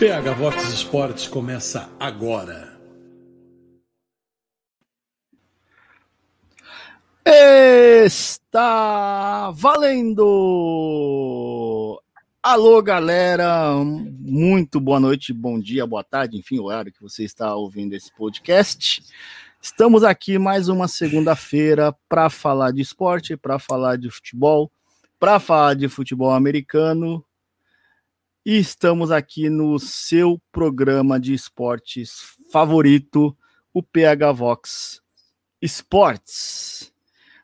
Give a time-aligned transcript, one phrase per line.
[0.00, 2.72] PH Vox Esportes começa agora.
[8.02, 10.24] Está valendo!
[12.42, 13.74] Alô, galera!
[13.84, 18.10] Muito boa noite, bom dia, boa tarde, enfim, o horário que você está ouvindo esse
[18.14, 19.02] podcast.
[19.60, 24.72] Estamos aqui mais uma segunda-feira para falar de esporte, para falar de futebol,
[25.18, 27.22] para falar de futebol americano
[28.44, 33.36] e estamos aqui no seu programa de esportes favorito,
[33.70, 35.02] o PH Vox
[35.60, 36.89] Esportes.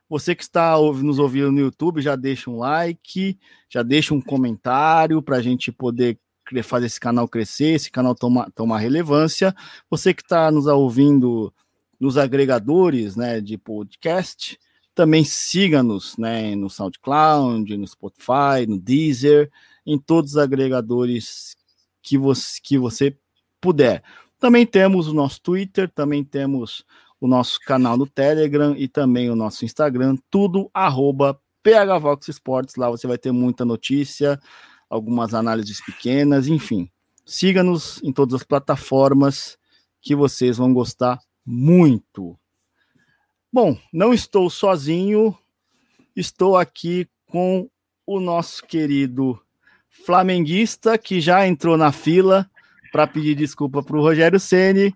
[0.08, 3.38] Você que está nos ouvindo no YouTube, já deixa um like,
[3.68, 6.18] já deixa um comentário para a gente poder
[6.62, 9.54] fazer esse canal crescer, esse canal tomar, tomar relevância.
[9.90, 11.52] Você que está nos ouvindo
[11.98, 14.58] nos agregadores né, de podcast,
[14.94, 19.50] também siga-nos né, no SoundCloud, no Spotify, no Deezer
[19.84, 21.56] em todos os agregadores
[22.02, 23.16] que você, que você
[23.60, 24.02] puder.
[24.38, 26.84] Também temos o nosso Twitter, também temos
[27.20, 32.76] o nosso canal no Telegram e também o nosso Instagram, tudo arroba PHVox Esportes.
[32.76, 34.38] Lá você vai ter muita notícia,
[34.88, 36.90] algumas análises pequenas, enfim.
[37.24, 39.58] Siga-nos em todas as plataformas
[40.00, 42.38] que vocês vão gostar muito.
[43.52, 45.36] Bom, não estou sozinho,
[46.14, 47.68] estou aqui com
[48.06, 49.40] o nosso querido
[50.04, 52.48] flamenguista que já entrou na fila
[52.92, 54.94] para pedir desculpa para o Rogério Ceni.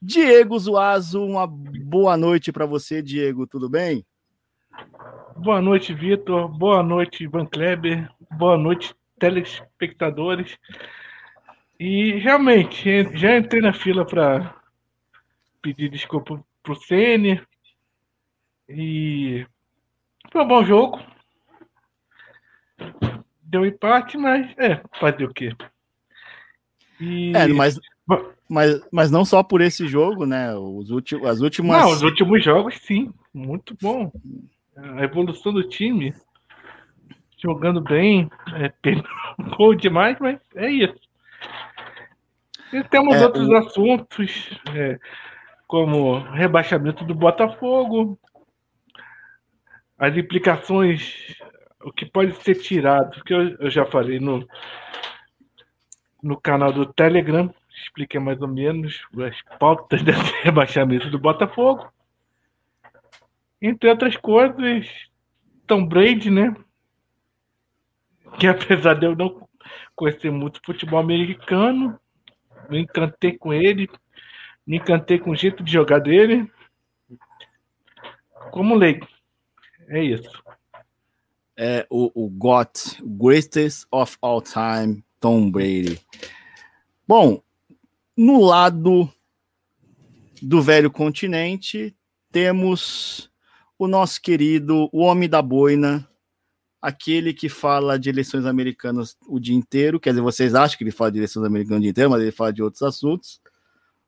[0.00, 4.04] Diego Zuazo, uma boa noite para você, Diego, tudo bem?
[5.36, 6.48] Boa noite, Vitor.
[6.48, 8.10] Boa noite, Ivan Kleber.
[8.32, 10.58] Boa noite, telespectadores.
[11.78, 14.54] E realmente, já entrei na fila para
[15.62, 17.40] pedir desculpa para o Ceni.
[18.68, 19.46] E
[20.30, 21.00] foi um bom jogo
[23.46, 25.54] deu empate, mas é, fazer o quê?
[27.00, 27.32] E...
[27.34, 27.78] É, mas,
[28.48, 30.54] mas, mas não só por esse jogo, né?
[30.54, 31.78] Os últimos, as últimas.
[31.78, 33.12] Não, os últimos jogos, sim.
[33.32, 34.10] Muito bom.
[34.76, 36.14] A evolução do time.
[37.38, 38.30] Jogando bem.
[38.54, 38.72] É,
[39.56, 41.06] gol demais, mas é isso.
[42.72, 43.54] E temos é, outros o...
[43.54, 44.98] assuntos, é,
[45.66, 48.18] como rebaixamento do Botafogo,
[49.98, 51.36] as implicações
[51.86, 54.44] o que pode ser tirado, que eu, eu, já falei no,
[56.20, 57.54] no canal do Telegram,
[57.86, 61.90] expliquei mais ou menos as pautas desse rebaixamento do Botafogo.
[63.60, 64.86] Entre outras coisas,
[65.66, 66.54] Tom Brady, né?
[68.38, 69.48] Que apesar de eu não
[69.94, 71.98] conhecer muito futebol americano,
[72.68, 73.88] me encantei com ele,
[74.66, 76.50] me encantei com o jeito de jogar dele.
[78.50, 79.08] Como leigo.
[79.88, 80.46] É isso
[81.56, 85.98] é o, o GOT, Greatest of All Time, Tom Brady.
[87.08, 87.42] Bom,
[88.16, 89.10] no lado
[90.40, 91.94] do velho continente,
[92.32, 93.30] temos
[93.78, 96.08] o nosso querido, o homem da boina,
[96.80, 100.90] aquele que fala de eleições americanas o dia inteiro, quer dizer, vocês acham que ele
[100.90, 103.40] fala de eleições americanas o dia inteiro, mas ele fala de outros assuntos.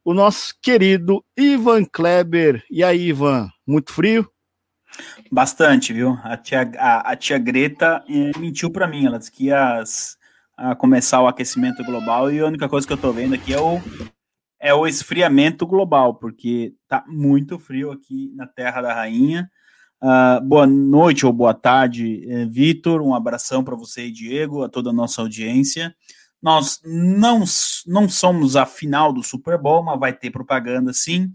[0.05, 2.65] O nosso querido Ivan Kleber.
[2.71, 4.31] E aí, Ivan, muito frio?
[5.31, 6.19] Bastante, viu?
[6.23, 9.05] A tia, a, a tia Greta eh, mentiu para mim.
[9.05, 9.83] Ela disse que ia
[10.59, 13.61] a começar o aquecimento global e a única coisa que eu tô vendo aqui é
[13.61, 13.81] o,
[14.61, 19.49] é o esfriamento global, porque tá muito frio aqui na Terra da Rainha.
[20.03, 23.01] Uh, boa noite ou boa tarde, eh, Vitor.
[23.03, 25.95] Um abração para você e Diego, a toda a nossa audiência.
[26.43, 27.45] Nós não,
[27.87, 31.33] não somos a final do Super Bowl, mas vai ter propaganda sim.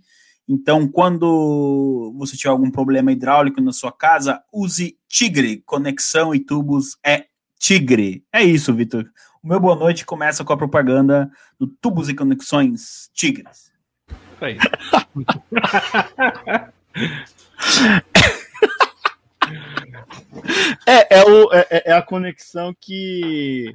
[0.47, 5.61] Então, quando você tiver algum problema hidráulico na sua casa, use Tigre.
[5.65, 7.27] Conexão e tubos é
[7.63, 8.23] Tigre.
[8.29, 9.09] É isso, Vitor.
[9.41, 13.71] O meu boa noite começa com a propaganda do Tubos e Conexões Tigres.
[14.41, 14.57] Aí.
[20.85, 23.71] é, é, o, é, é a conexão que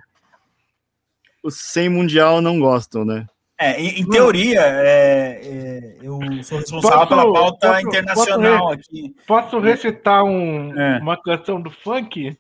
[1.43, 3.27] os 100 mundial não gostam, né?
[3.59, 8.75] É, em, em teoria, é, é, eu sou responsável posso, pela pauta posso, internacional posso
[8.75, 9.17] aqui.
[9.27, 10.99] Posso recitar um, é.
[10.99, 12.37] uma canção do funk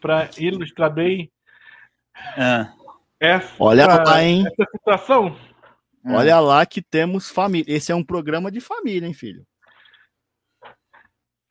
[0.00, 1.30] para ilustrar bem
[2.36, 2.66] é.
[3.20, 4.44] essa, Olha lá, hein?
[4.46, 5.36] essa situação?
[6.04, 6.12] É.
[6.12, 7.72] Olha lá que temos família.
[7.72, 9.46] Esse é um programa de família, hein, filho?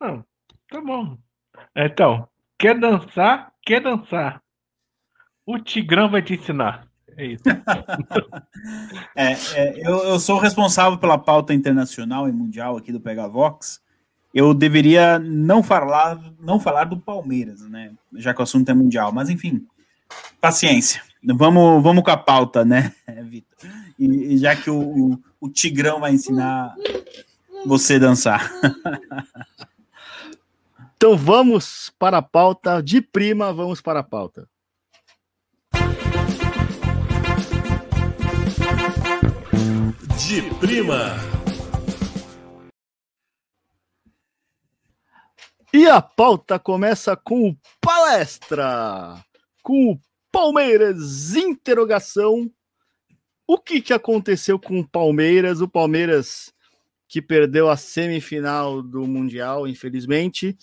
[0.00, 0.24] Não,
[0.70, 1.16] tá bom.
[1.76, 2.28] Então,
[2.58, 3.52] quer dançar?
[3.62, 4.42] Quer dançar?
[5.44, 6.86] O Tigrão vai te ensinar.
[7.16, 7.42] É isso.
[9.16, 13.82] é, é, eu, eu, sou responsável pela pauta internacional e mundial aqui do Pegavox.
[14.34, 17.92] Eu deveria não falar, não falar do Palmeiras, né?
[18.14, 19.12] Já que o assunto é mundial.
[19.12, 19.66] Mas enfim,
[20.40, 21.02] paciência.
[21.24, 22.92] Vamos, vamos com a pauta, né,
[23.24, 23.70] Vitor?
[23.98, 26.74] E, e, já que o, o, o Tigrão vai ensinar
[27.66, 28.50] você a dançar.
[30.98, 34.48] Então vamos para a pauta de prima, vamos para a pauta.
[40.26, 41.37] De prima.
[45.78, 49.24] E a pauta começa com o palestra,
[49.62, 50.00] com o
[50.32, 52.50] Palmeiras interrogação.
[53.46, 55.60] O que, que aconteceu com o Palmeiras?
[55.60, 56.52] O Palmeiras
[57.06, 60.58] que perdeu a semifinal do Mundial, infelizmente,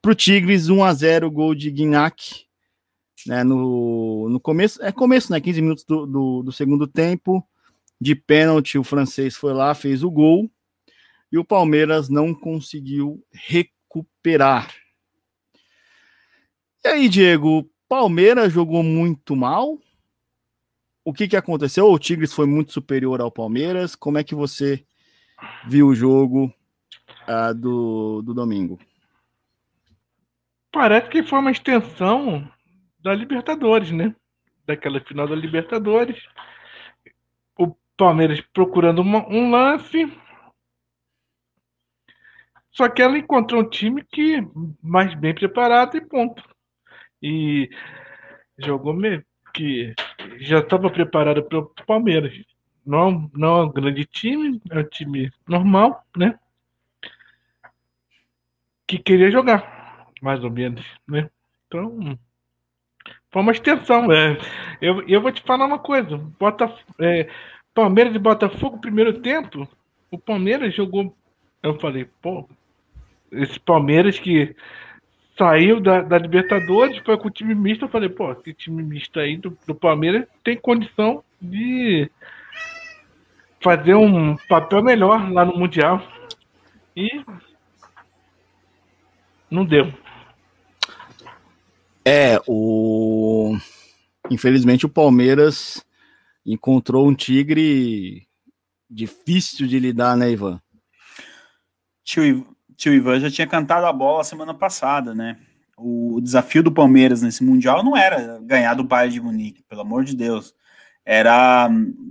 [0.00, 2.46] para o Tigres, 1 a 0 gol de Guignac.
[3.26, 5.40] Né, no, no começo, é começo, né?
[5.40, 7.44] 15 minutos do, do, do segundo tempo.
[8.00, 10.48] De pênalti, o francês foi lá, fez o gol.
[11.32, 13.79] E o Palmeiras não conseguiu recuperar.
[16.84, 19.78] E aí, Diego, Palmeiras jogou muito mal.
[21.04, 21.90] O que, que aconteceu?
[21.90, 23.94] O Tigres foi muito superior ao Palmeiras.
[23.94, 24.84] Como é que você
[25.66, 26.52] viu o jogo
[27.28, 28.78] uh, do, do domingo?
[30.72, 32.48] Parece que foi uma extensão
[33.00, 34.14] da Libertadores, né?
[34.66, 36.16] Daquela final da Libertadores.
[37.58, 40.06] O Palmeiras procurando uma, um lance.
[42.72, 44.46] Só que ela encontrou um time que
[44.82, 46.42] mais bem preparado e ponto.
[47.22, 47.68] E
[48.58, 49.94] jogou mesmo, que
[50.38, 52.32] já estava preparado para o Palmeiras.
[52.86, 56.38] Não, não é um grande time, é um time normal, né?
[58.86, 61.28] Que queria jogar mais ou menos, né?
[61.66, 62.18] Então,
[63.30, 64.10] foi uma extensão.
[64.12, 64.38] É.
[64.80, 67.28] Eu, eu vou te falar uma coisa: Bota, é,
[67.74, 69.68] Palmeiras e Botafogo, primeiro tempo,
[70.10, 71.16] o Palmeiras jogou.
[71.62, 72.48] Eu falei, pô,
[73.32, 74.54] esse Palmeiras que
[75.36, 77.84] saiu da, da Libertadores, foi com o time misto.
[77.84, 82.10] Eu falei, pô, esse time misto aí do, do Palmeiras tem condição de
[83.62, 86.02] fazer um papel melhor lá no Mundial.
[86.94, 87.24] E
[89.50, 89.92] não deu.
[92.04, 93.56] É, o.
[94.30, 95.84] Infelizmente o Palmeiras
[96.44, 98.26] encontrou um tigre
[98.88, 100.60] difícil de lidar, né, Ivan?
[102.04, 102.49] Tio,
[102.80, 105.36] tio Ivan já tinha cantado a bola semana passada, né?
[105.76, 110.04] O desafio do Palmeiras nesse Mundial não era ganhar do Bayern de Munique, pelo amor
[110.04, 110.54] de Deus.
[111.04, 111.68] Era,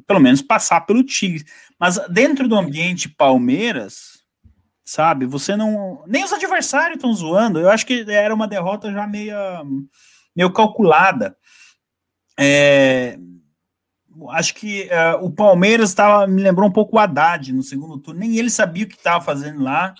[0.08, 1.44] pelo menos, passar pelo Tigre.
[1.80, 4.20] Mas dentro do ambiente Palmeiras,
[4.86, 5.26] sabe?
[5.26, 6.04] Você não.
[6.08, 7.60] Nem os adversários estão zoando.
[7.60, 9.36] Eu acho que era uma derrota já meio,
[10.36, 11.36] meio calculada.
[12.40, 13.18] É,
[14.30, 18.20] acho que uh, o Palmeiras tava, me lembrou um pouco o Haddad no segundo turno.
[18.20, 19.94] Nem ele sabia o que estava fazendo lá.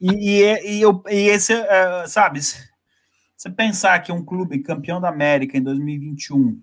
[0.00, 2.40] E, e, e, eu, e esse, uh, sabe?
[2.40, 6.60] Você pensar que um clube campeão da América em 2021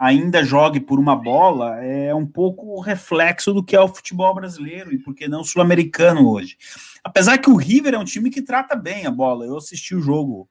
[0.00, 4.34] ainda jogue por uma bola é um pouco o reflexo do que é o futebol
[4.34, 6.56] brasileiro e por que não sul-americano hoje.
[7.04, 9.44] Apesar que o River é um time que trata bem a bola.
[9.44, 10.48] Eu assisti o jogo,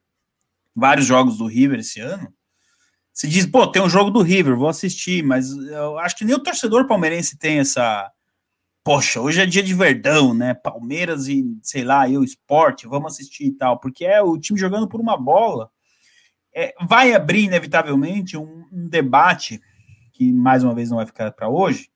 [0.75, 2.31] vários jogos do River esse ano.
[3.11, 6.35] Se diz, pô, tem um jogo do River, vou assistir, mas eu acho que nem
[6.35, 8.09] o torcedor palmeirense tem essa.
[8.89, 10.55] Poxa, hoje é dia de verdão, né?
[10.55, 14.87] Palmeiras e, sei lá, eu, esporte, vamos assistir e tal, porque é o time jogando
[14.87, 15.69] por uma bola
[16.51, 19.61] é, vai abrir, inevitavelmente, um, um, debate,
[20.11, 21.87] que mais uma vez não vai ficar para hoje,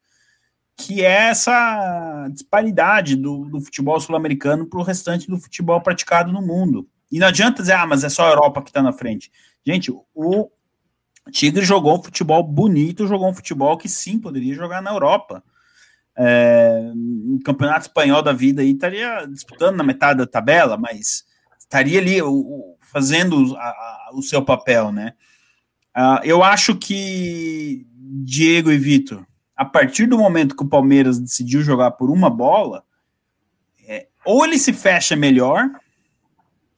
[0.78, 6.44] que é essa disparidade do, do futebol sul-americano para o restante do futebol praticado no
[6.44, 6.88] mundo.
[7.12, 9.32] E não adianta dizer, ah, mas é só a Europa que está na frente.
[9.66, 10.52] Gente, o
[11.32, 15.44] Tigre jogou um futebol bonito, jogou um futebol que sim poderia jogar na Europa.
[16.16, 21.26] É, um campeonato espanhol da vida aí estaria disputando na metade da tabela, mas
[21.58, 25.14] estaria ali o, o, fazendo a, a, o seu papel, né?
[25.96, 31.62] Uh, eu acho que Diego e Vitor, a partir do momento que o Palmeiras decidiu
[31.62, 32.84] jogar por uma bola,
[33.88, 35.70] é, ou ele se fecha melhor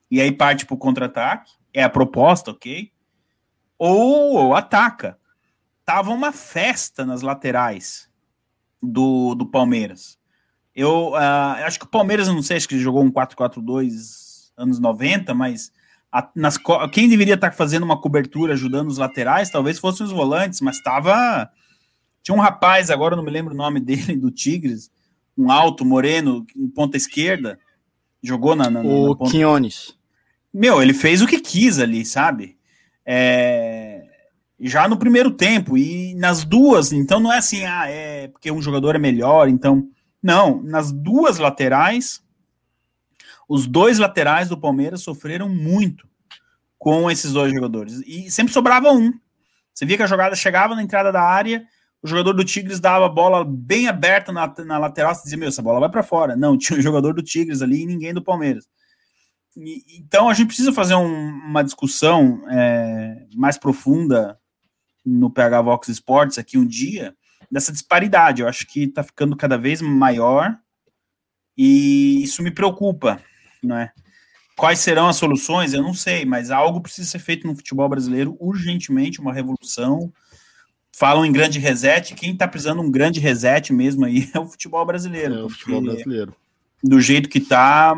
[0.09, 2.91] e aí parte para o contra-ataque, é a proposta, ok?
[3.77, 5.17] Ou, ou ataca.
[5.83, 8.09] Tava uma festa nas laterais
[8.81, 10.17] do, do Palmeiras.
[10.75, 15.33] Eu uh, acho que o Palmeiras, não sei, acho que jogou um 4-4-2 anos 90,
[15.33, 15.71] mas
[16.11, 16.57] a, nas,
[16.91, 21.49] quem deveria estar fazendo uma cobertura ajudando os laterais talvez fossem os volantes, mas estava.
[22.21, 24.91] Tinha um rapaz, agora não me lembro o nome dele, do Tigres,
[25.37, 27.57] um alto, moreno, em ponta esquerda,
[28.21, 28.69] jogou na.
[28.69, 29.31] na o na ponta...
[29.31, 29.97] Quinones.
[30.53, 32.57] Meu, ele fez o que quis ali, sabe?
[33.05, 33.94] É...
[34.59, 38.61] já no primeiro tempo e nas duas, então não é assim, ah, é porque um
[38.61, 39.87] jogador é melhor, então
[40.23, 42.23] não, nas duas laterais,
[43.47, 46.07] os dois laterais do Palmeiras sofreram muito
[46.77, 49.13] com esses dois jogadores e sempre sobrava um.
[49.73, 51.65] Você via que a jogada chegava na entrada da área,
[52.01, 55.49] o jogador do Tigres dava a bola bem aberta na, na lateral, você dizia, meu,
[55.49, 56.35] essa bola vai para fora.
[56.35, 58.67] Não, tinha um jogador do Tigres ali e ninguém do Palmeiras.
[59.57, 64.39] E, então a gente precisa fazer um, uma discussão é, mais profunda
[65.05, 67.15] no PH Vox Sports aqui um dia,
[67.51, 68.41] dessa disparidade.
[68.41, 70.57] Eu acho que está ficando cada vez maior
[71.57, 73.21] e isso me preocupa,
[73.63, 73.91] não é?
[74.57, 75.73] Quais serão as soluções?
[75.73, 80.11] Eu não sei, mas algo precisa ser feito no futebol brasileiro urgentemente, uma revolução.
[80.93, 84.47] Falam em grande reset, quem está precisando de um grande reset mesmo aí é o
[84.47, 85.33] futebol brasileiro.
[85.33, 86.35] É o futebol brasileiro.
[86.81, 87.93] Do jeito que está,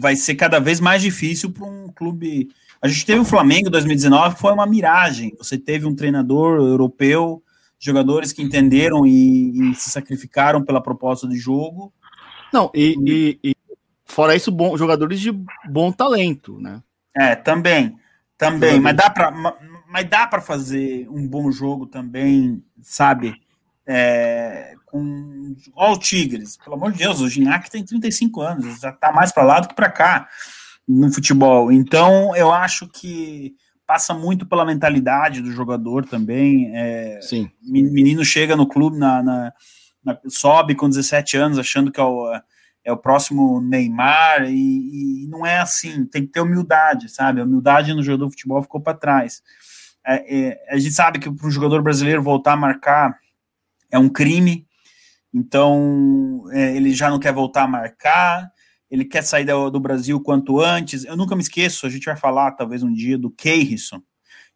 [0.00, 2.48] vai ser cada vez mais difícil para um clube
[2.84, 5.34] a gente teve o Flamengo em 2019, que foi uma miragem.
[5.38, 7.42] Você teve um treinador europeu,
[7.78, 11.90] jogadores que entenderam e, e se sacrificaram pela proposta de jogo.
[12.52, 12.94] Não, e,
[13.42, 13.56] e, e
[14.04, 15.32] fora isso, bom, jogadores de
[15.66, 16.82] bom talento, né?
[17.16, 17.98] É, também.
[18.36, 19.30] Também, mas dá para
[19.88, 23.34] mas dá para fazer um bom jogo também, sabe?
[23.86, 28.92] É, com ó, o Tigres, pelo amor de Deus, o Ginac tem 35 anos, já
[28.92, 30.28] tá mais para lá do que para cá
[30.86, 31.72] no futebol.
[31.72, 33.54] Então, eu acho que
[33.86, 36.70] passa muito pela mentalidade do jogador também.
[36.74, 37.50] É, Sim.
[37.62, 39.52] Menino chega no clube, na, na,
[40.04, 42.40] na, sobe com 17 anos, achando que é o,
[42.84, 46.04] é o próximo Neymar, e, e, não é assim.
[46.06, 47.40] Tem que ter humildade, sabe?
[47.40, 49.42] A humildade no jogador de futebol ficou para trás.
[50.06, 53.18] É, é, a gente sabe que para um jogador brasileiro voltar a marcar
[53.90, 54.66] é um crime,
[55.32, 58.52] então é, ele já não quer voltar a marcar
[58.94, 61.04] ele quer sair do, do, Brasil quanto antes.
[61.04, 64.00] Eu nunca me esqueço, a gente vai falar talvez um dia do Keirson.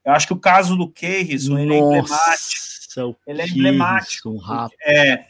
[0.05, 3.17] Eu acho que o caso do Keirson ele é emblemático.
[3.27, 4.37] Ele é emblemático.
[4.83, 5.25] É, é,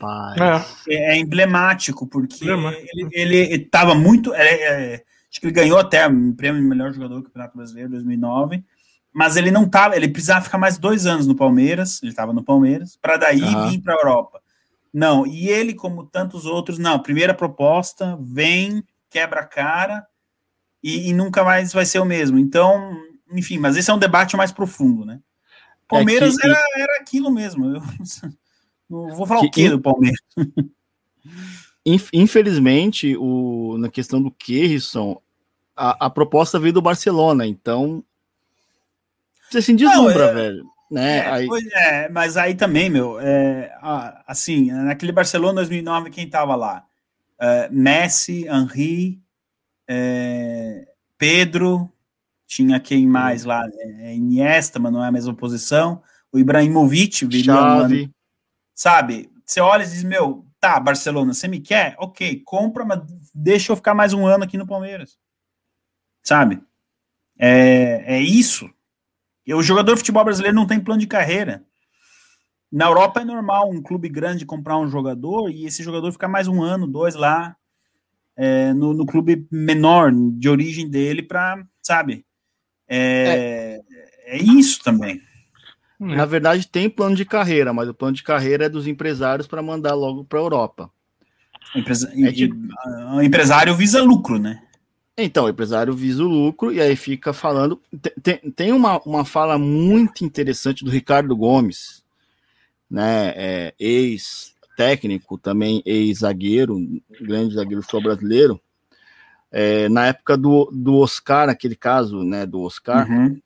[0.89, 2.45] é, emblemático, porque
[3.13, 4.35] ele estava muito.
[4.35, 7.91] É, é, acho que ele ganhou até o prêmio de melhor jogador do Campeonato Brasileiro
[7.91, 8.63] 2009
[9.11, 12.45] mas ele não tava, ele precisava ficar mais dois anos no Palmeiras, ele estava no
[12.45, 13.71] Palmeiras, para daí uhum.
[13.71, 14.41] vir para a Europa.
[14.93, 20.07] Não, e ele, como tantos outros, não, primeira proposta, vem, quebra a cara
[20.83, 22.39] e, e, nunca mais vai ser o mesmo.
[22.39, 22.97] Então,
[23.33, 25.21] enfim, mas esse é um debate mais profundo, né?
[25.89, 27.67] Palmeiras é que, era, era aquilo mesmo.
[27.67, 27.83] Eu
[28.89, 30.21] não vou falar que, o quê do Palmeiras?
[32.13, 35.21] Infelizmente, o, na questão do Kerrison,
[35.75, 38.05] a, a proposta veio do Barcelona, então
[39.49, 40.67] você se deslumbra, não, é, velho.
[40.91, 41.19] Né?
[41.19, 41.49] É, aí...
[41.73, 43.73] é, mas aí também, meu, é,
[44.27, 46.85] assim, naquele Barcelona 2009, quem tava lá?
[47.41, 49.23] Uh, Messi, Henri,
[49.89, 51.91] é, Pedro,
[52.47, 53.67] tinha quem mais lá?
[54.01, 56.03] É, Iniesta, mas não é a mesma posição.
[56.33, 58.13] O Ibrahimovic viria Chave.
[58.75, 59.31] sabe?
[59.45, 61.95] Você olha e diz, meu, tá, Barcelona, você me quer?
[61.99, 63.01] Ok, compra, mas
[63.35, 65.19] deixa eu ficar mais um ano aqui no Palmeiras.
[66.23, 66.63] Sabe?
[67.39, 68.69] É, é isso.
[69.47, 71.65] E o jogador de futebol brasileiro não tem plano de carreira.
[72.71, 76.47] Na Europa é normal um clube grande comprar um jogador e esse jogador ficar mais
[76.47, 77.57] um ano, dois lá,
[78.37, 82.25] é, no, no, clube menor de origem dele para, sabe?
[82.87, 83.81] É,
[84.27, 84.37] é.
[84.37, 85.21] é, isso também.
[85.99, 89.61] Na verdade, tem plano de carreira, mas o plano de carreira é dos empresários para
[89.61, 90.91] mandar logo para a Europa.
[91.75, 92.13] Empresa...
[92.15, 92.55] É tipo...
[93.17, 94.63] O empresário visa lucro, né?
[95.17, 97.81] Então, o empresário visa o lucro e aí fica falando.
[98.23, 102.05] Tem, tem uma, uma fala muito interessante do Ricardo Gomes,
[102.91, 103.33] né?
[103.37, 106.79] É, ex-técnico, também ex-zagueiro,
[107.21, 108.61] grande zagueiro sul brasileiro.
[109.51, 112.45] É, na época do, do Oscar, aquele caso, né?
[112.45, 113.41] Do Oscar, uhum.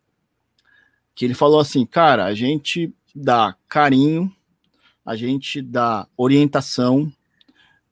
[1.15, 4.33] que ele falou assim: cara, a gente dá carinho,
[5.05, 7.13] a gente dá orientação,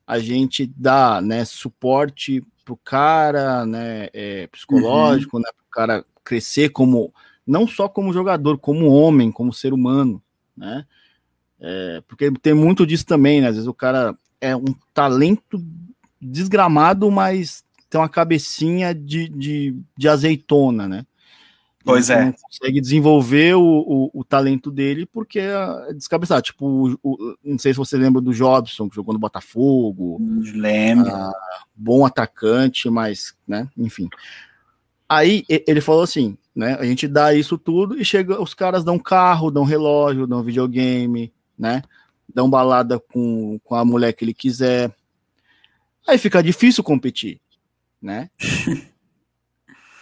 [0.05, 5.43] a gente dá né, suporte pro cara, né, é, psicológico, uhum.
[5.43, 7.13] né, pro cara crescer como
[7.45, 10.21] não só como jogador, como homem, como ser humano,
[10.55, 10.85] né?
[11.61, 13.47] É, porque tem muito disso também, né?
[13.47, 15.63] Às vezes o cara é um talento
[16.19, 21.05] desgramado, mas tem uma cabecinha de, de, de azeitona, né?
[21.83, 22.25] Pois é.
[22.25, 26.41] Não consegue desenvolver o, o, o, talento dele porque é descabeçado.
[26.43, 30.19] Tipo, o, não sei se você lembra do Jobson, que jogou no Botafogo.
[30.53, 31.13] Lembro.
[31.13, 31.31] Ah,
[31.75, 34.09] bom atacante, mas, né, enfim.
[35.09, 38.97] Aí ele falou assim, né, a gente dá isso tudo e chega, os caras dão
[38.97, 41.83] carro, dão relógio, dão videogame, né,
[42.33, 44.91] dão balada com, com a mulher que ele quiser.
[46.07, 47.39] Aí fica difícil competir,
[48.01, 48.29] né?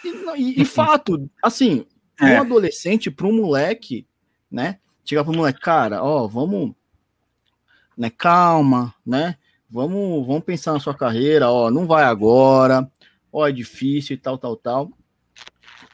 [0.02, 1.84] E, e, e fato, assim,
[2.18, 2.24] é.
[2.24, 4.06] um adolescente, para um moleque,
[4.50, 4.78] né?
[5.04, 6.72] Chegar para o moleque, cara, ó, vamos,
[7.98, 8.08] né?
[8.08, 9.36] Calma, né?
[9.68, 12.90] Vamos, vamos pensar na sua carreira, ó, não vai agora,
[13.30, 14.90] ó, é difícil e tal, tal, tal.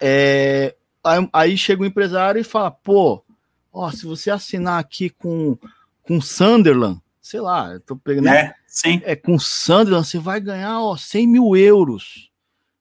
[0.00, 3.24] É, aí, aí chega o empresário e fala, pô,
[3.76, 5.58] ó, se você assinar aqui com,
[6.02, 8.28] com Sunderland, sei lá, eu tô pegando.
[8.28, 9.02] É, sim.
[9.04, 12.30] É, com Sunderland, você vai ganhar, ó, 100 mil euros,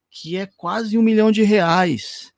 [0.10, 2.32] que é quase um milhão de reais.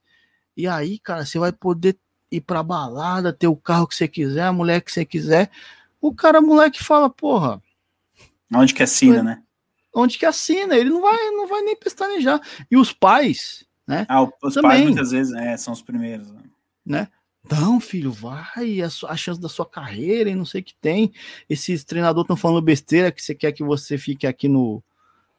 [0.56, 1.98] E aí, cara, você vai poder
[2.32, 5.52] ir pra balada, ter o carro que você quiser, a mulher que você quiser.
[6.02, 7.62] O cara, moleque, fala, porra,
[8.54, 9.44] Onde que assina, né?
[9.94, 12.42] Onde que assina, ele não vai, não vai nem pestanejar.
[12.72, 14.06] E os pais, né?
[14.08, 16.32] Ah, os também, pais muitas vezes é, são os primeiros.
[16.86, 17.08] Né?
[17.50, 21.12] Não, filho, vai, a, a, chance da sua carreira e não sei o que tem.
[21.50, 24.84] Esses treinadores estão falando besteira que você quer que você fique aqui no,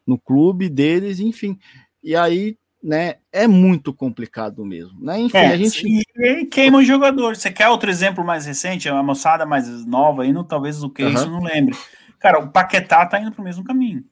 [0.06, 1.58] no clube deles, enfim.
[2.02, 5.18] E aí, né, é muito complicado mesmo, né?
[5.18, 5.84] Enfim, é, a gente.
[6.16, 7.36] E, queima o jogador.
[7.36, 8.88] Você quer outro exemplo mais recente?
[8.88, 11.12] A moçada mais nova aí, não, talvez o que uhum.
[11.12, 11.76] isso não lembre.
[12.18, 14.04] Cara, o Paquetá tá indo pro mesmo caminho.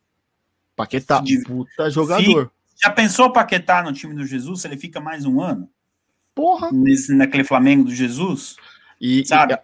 [0.77, 2.53] Paquetá, de, puta jogador.
[2.81, 4.61] já pensou Paquetá no time do Jesus?
[4.61, 5.69] Se ele fica mais um ano?
[6.37, 6.71] Porra.
[6.71, 8.57] Nesse, naquele Flamengo do Jesus?
[9.01, 9.55] E, sabe?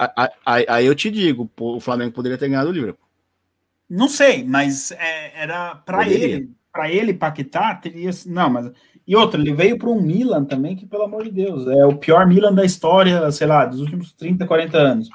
[0.46, 3.06] aí eu te digo, o Flamengo poderia ter ganhado o Liverpool.
[3.88, 8.72] Não sei, mas é, era para ele, para ele Paquetá teria, não, mas
[9.06, 11.96] e outra, ele veio para um Milan também que pelo amor de Deus, é o
[11.96, 15.10] pior Milan da história, sei lá, dos últimos 30, 40 anos.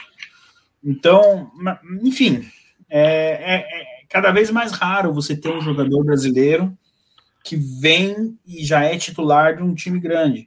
[0.84, 1.50] Então,
[2.04, 2.46] enfim,
[2.88, 6.78] é, é, é, cada vez mais raro você ter um jogador brasileiro
[7.44, 10.47] que vem e já é titular de um time grande.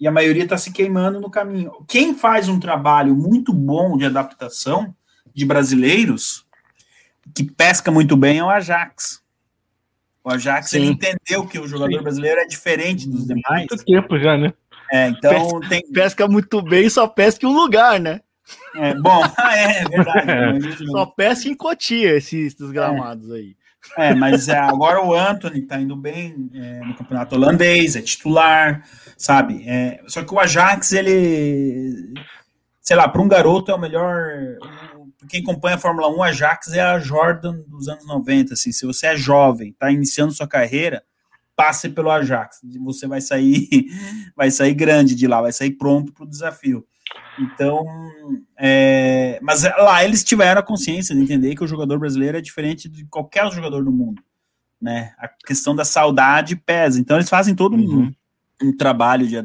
[0.00, 1.84] E a maioria está se queimando no caminho.
[1.86, 4.94] Quem faz um trabalho muito bom de adaptação
[5.34, 6.46] de brasileiros,
[7.34, 9.22] que pesca muito bem, é o Ajax.
[10.24, 12.02] O Ajax ele entendeu que o jogador Sim.
[12.02, 13.66] brasileiro é diferente dos demais.
[13.70, 14.54] Muito tempo já, né?
[14.90, 15.92] É, então pesca, tem...
[15.92, 18.20] pesca muito bem, só pesca em um lugar, né?
[18.74, 20.86] É, bom, é, é verdade.
[20.90, 23.34] Só peça em Cotia esses, esses gramados é.
[23.34, 23.56] aí.
[23.96, 28.84] É, mas é, agora o Anthony tá indo bem é, no campeonato holandês, é titular,
[29.16, 29.64] sabe?
[29.66, 32.14] É, só que o Ajax, ele,
[32.80, 34.30] sei lá, para um garoto é o melhor.
[35.28, 38.54] Quem acompanha a Fórmula 1, o Ajax é a Jordan dos anos 90.
[38.54, 41.02] Assim, se você é jovem, tá iniciando sua carreira,
[41.56, 42.60] passe pelo Ajax.
[42.84, 43.68] Você vai sair,
[44.36, 46.86] vai sair grande de lá, vai sair pronto para o desafio.
[47.38, 47.84] Então,
[48.58, 52.88] é, mas lá eles tiveram a consciência de entender que o jogador brasileiro é diferente
[52.88, 54.22] de qualquer jogador do mundo,
[54.80, 55.14] né?
[55.18, 57.00] A questão da saudade pesa.
[57.00, 58.12] Então eles fazem todo uhum.
[58.62, 59.36] um, um, trabalho de.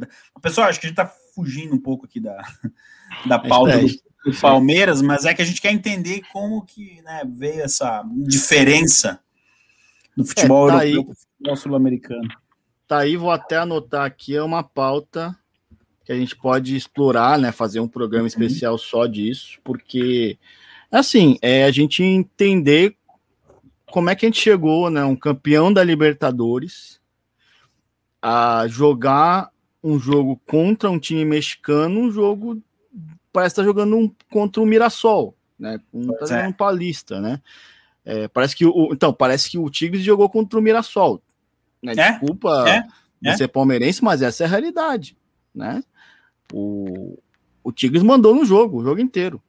[0.41, 2.37] Pessoal, acho que a gente tá fugindo um pouco aqui da,
[3.25, 3.87] da pauta do,
[4.31, 9.19] do, Palmeiras, mas é que a gente quer entender como que né, veio essa diferença
[10.17, 12.27] do futebol é, tá europeu para o futebol sul-americano.
[12.87, 15.35] Tá aí, vou até anotar aqui, é uma pauta
[16.05, 17.51] que a gente pode explorar, né?
[17.51, 18.27] Fazer um programa uhum.
[18.27, 20.37] especial só disso, porque
[20.91, 22.95] assim, é a gente entender
[23.91, 25.03] como é que a gente chegou, né?
[25.03, 26.99] Um campeão da Libertadores
[28.21, 29.49] a jogar
[29.83, 32.61] um jogo contra um time mexicano, um jogo
[33.31, 35.79] parece estar tá jogando um, contra o Mirassol, né?
[35.93, 36.47] Um, tá é.
[36.47, 37.41] um palista, né?
[38.03, 41.21] É, parece que o, então parece que o Tigres jogou contra o Mirassol.
[41.81, 41.93] Né?
[41.93, 42.11] É?
[42.11, 42.83] Desculpa é?
[43.23, 43.37] é?
[43.37, 45.17] ser palmeirense, mas essa é a realidade,
[45.53, 45.83] né?
[46.53, 47.17] O,
[47.63, 49.41] o Tigres mandou no jogo, o jogo inteiro.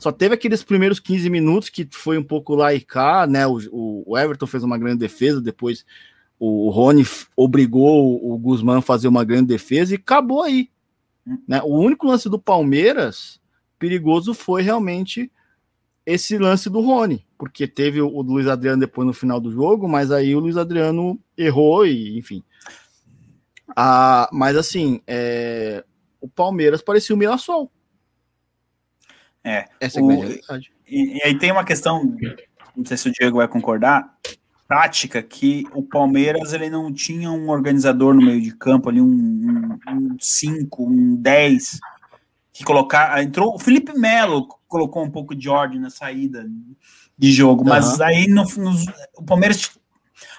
[0.00, 3.46] Só teve aqueles primeiros 15 minutos que foi um pouco lá e cá, né?
[3.46, 5.84] O, o Everton fez uma grande defesa, depois
[6.38, 10.70] o Rony obrigou o Guzmán a fazer uma grande defesa e acabou aí.
[11.48, 11.60] Né?
[11.62, 13.40] O único lance do Palmeiras
[13.78, 15.30] perigoso foi realmente
[16.04, 20.12] esse lance do Rony, porque teve o, Luiz Adriano depois no final do jogo, mas
[20.12, 22.44] aí o Luiz Adriano errou e enfim.
[23.74, 25.84] Ah, mas assim, é,
[26.26, 27.70] o Palmeiras parecia o Mirassol.
[29.42, 29.66] É.
[29.80, 30.72] Essa é a realidade.
[30.86, 32.16] E, e, aí tem uma questão,
[32.76, 34.16] não sei se o Diego vai concordar,
[34.68, 39.78] tática, que o Palmeiras ele não tinha um organizador no meio de campo ali, um
[40.18, 41.78] 5, um 10, um
[42.52, 43.22] que colocar.
[43.22, 46.44] Entrou o Felipe Melo colocou um pouco de ordem na saída
[47.16, 47.68] de jogo, uhum.
[47.68, 48.72] mas aí no, no,
[49.16, 49.78] o Palmeiras.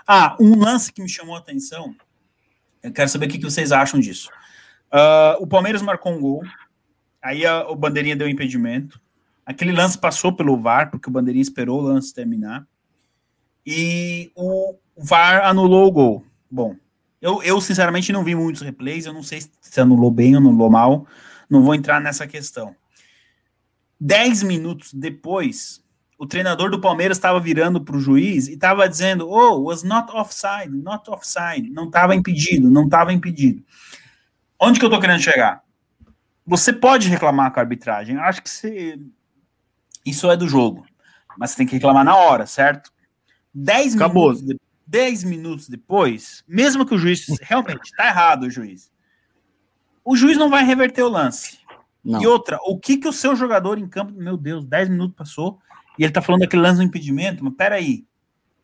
[0.06, 1.96] Ah, um lance que me chamou a atenção.
[2.82, 4.30] Eu quero saber o que vocês acham disso.
[4.92, 6.44] Uh, o Palmeiras marcou um gol,
[7.22, 9.02] aí a, o Bandeirinha deu impedimento.
[9.46, 12.66] Aquele lance passou pelo VAR, porque o Bandeirinha esperou o lance terminar.
[13.66, 16.26] E o VAR anulou o gol.
[16.50, 16.76] Bom,
[17.22, 20.70] eu, eu sinceramente não vi muitos replays, eu não sei se anulou bem ou anulou
[20.70, 21.08] mal,
[21.50, 22.76] não vou entrar nessa questão.
[24.00, 25.84] Dez minutos depois,
[26.18, 30.12] o treinador do Palmeiras estava virando para o juiz e estava dizendo: Oh, was not
[30.12, 33.64] offside, not offside, não estava impedido, não estava impedido.
[34.60, 35.64] Onde que eu tô querendo chegar?
[36.46, 38.16] Você pode reclamar com a arbitragem.
[38.16, 39.00] Eu acho que você...
[40.06, 40.86] isso é do jogo.
[41.38, 42.92] Mas você tem que reclamar na hora, certo?
[43.54, 44.60] 10 minutos, de...
[44.86, 48.90] 10 minutos depois, mesmo que o juiz realmente tá errado, o juiz.
[50.04, 51.60] O juiz não vai reverter o lance.
[52.04, 52.22] Não.
[52.22, 55.60] E outra, o que que o seu jogador em campo, meu Deus, 10 minutos passou
[56.00, 58.06] e ele tá falando daquele lance do impedimento, mas peraí,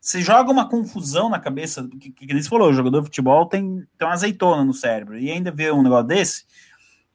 [0.04, 3.88] você joga uma confusão na cabeça, que, que, você falou, o jogador de futebol tem,
[3.98, 6.44] tem uma azeitona no cérebro, e ainda vê um negócio desse,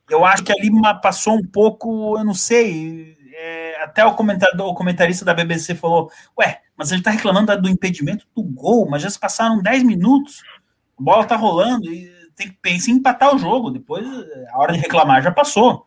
[0.08, 0.70] eu acho que ali
[1.02, 6.62] passou um pouco, eu não sei, é, até o, o comentarista da BBC falou, ué,
[6.78, 10.42] mas ele tá reclamando do impedimento do gol, mas já se passaram 10 minutos,
[10.98, 14.06] a bola tá rolando, e tem que pensar em empatar o jogo, depois
[14.50, 15.86] a hora de reclamar já passou.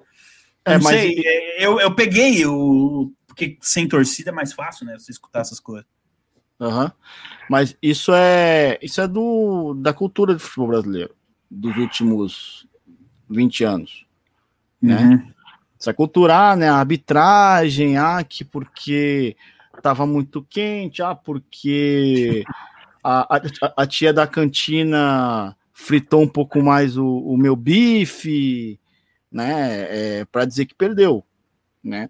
[0.63, 3.11] Eu é, não sei, é, eu, eu peguei o...
[3.25, 5.89] Porque sem torcida é mais fácil, né, você escutar essas coisas.
[6.61, 6.91] Uhum.
[7.49, 11.15] Mas isso é isso é do, da cultura do futebol brasileiro
[11.49, 12.67] dos últimos
[13.27, 14.05] 20 anos.
[14.79, 14.97] Né?
[14.97, 15.33] Uhum.
[15.79, 16.69] Essa cultura, ah, né?
[16.69, 19.35] A arbitragem, ah, que porque
[19.75, 22.43] estava muito quente, ah, porque
[23.03, 23.41] a, a,
[23.77, 28.79] a, tia da cantina fritou um pouco mais o, o meu bife,
[29.31, 30.19] né?
[30.19, 31.25] É, para dizer que perdeu,
[31.83, 32.09] né?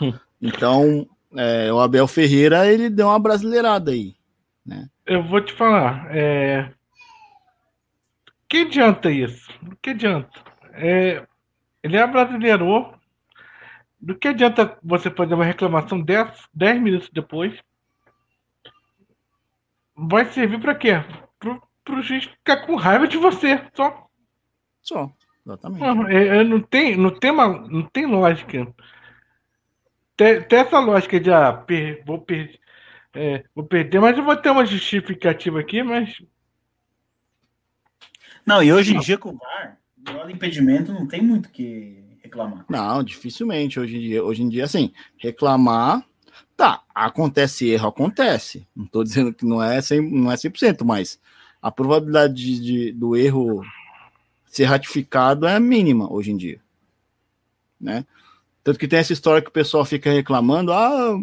[0.40, 4.14] Então, é, o Abel Ferreira ele deu uma brasileirada aí.
[4.64, 4.88] Né?
[5.06, 6.06] Eu vou te falar.
[6.14, 6.72] É...
[8.48, 9.50] Que adianta isso?
[9.82, 10.30] Que adianta?
[10.72, 11.26] É...
[11.82, 12.92] Ele é brasileiro.
[14.00, 17.58] Do que adianta você fazer uma reclamação 10, 10 minutos depois?
[19.96, 21.02] Vai servir para quê?
[21.38, 23.60] Pro, pro juiz ficar com raiva de você.
[23.74, 24.08] Só.
[24.82, 25.10] Só.
[25.44, 25.80] Exatamente.
[25.80, 28.72] Não, é, é, não, tem, não, tem uma, não tem lógica
[30.18, 32.58] tem, tem essa lógica de ah, per, vou, per,
[33.14, 36.20] é, vou perder, mas eu vou ter uma justificativa aqui, mas.
[38.44, 39.78] Não, e hoje em dia com o VAR,
[40.26, 42.64] o impedimento não tem muito que reclamar.
[42.68, 43.78] Não, dificilmente.
[43.78, 46.04] Hoje em dia, hoje em dia assim, reclamar.
[46.56, 48.66] Tá, acontece erro, acontece.
[48.74, 51.20] Não estou dizendo que não é 100%, não é 100% mas
[51.62, 53.62] a probabilidade de, de, do erro
[54.46, 56.60] ser ratificado é mínima hoje em dia.
[57.80, 58.04] Né?
[58.68, 61.18] Tanto que tem essa história que o pessoal fica reclamando, ah,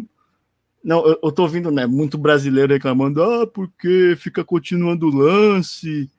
[0.82, 6.10] não, eu, eu tô ouvindo, né, muito brasileiro reclamando, ah, porque fica continuando o lance,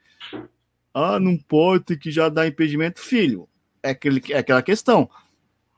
[0.94, 3.02] ah, não pode, ter que já dar impedimento.
[3.02, 3.46] Filho,
[3.84, 5.10] é, aquele, é aquela questão,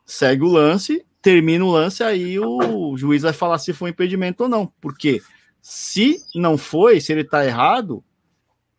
[0.06, 4.50] segue o lance, termina o lance, aí o juiz vai falar se foi impedimento ou
[4.50, 5.20] não, porque
[5.60, 8.04] se não foi, se ele tá errado,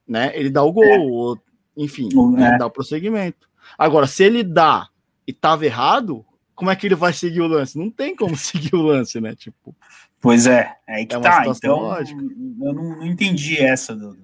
[0.06, 0.98] né, ele dá o gol, é.
[1.00, 1.38] ou,
[1.76, 2.40] enfim, é.
[2.42, 3.48] né, dá o prosseguimento.
[3.76, 4.88] Agora, se ele dá
[5.26, 6.24] e tava errado,
[6.60, 7.78] como é que ele vai seguir o lance?
[7.78, 9.34] Não tem como seguir o lance, né?
[9.34, 9.74] Tipo.
[10.20, 11.42] Pois é, é aí que é tá.
[11.46, 12.20] Então, lógica.
[12.20, 13.96] eu não, não, entendi essa.
[13.96, 14.14] Do,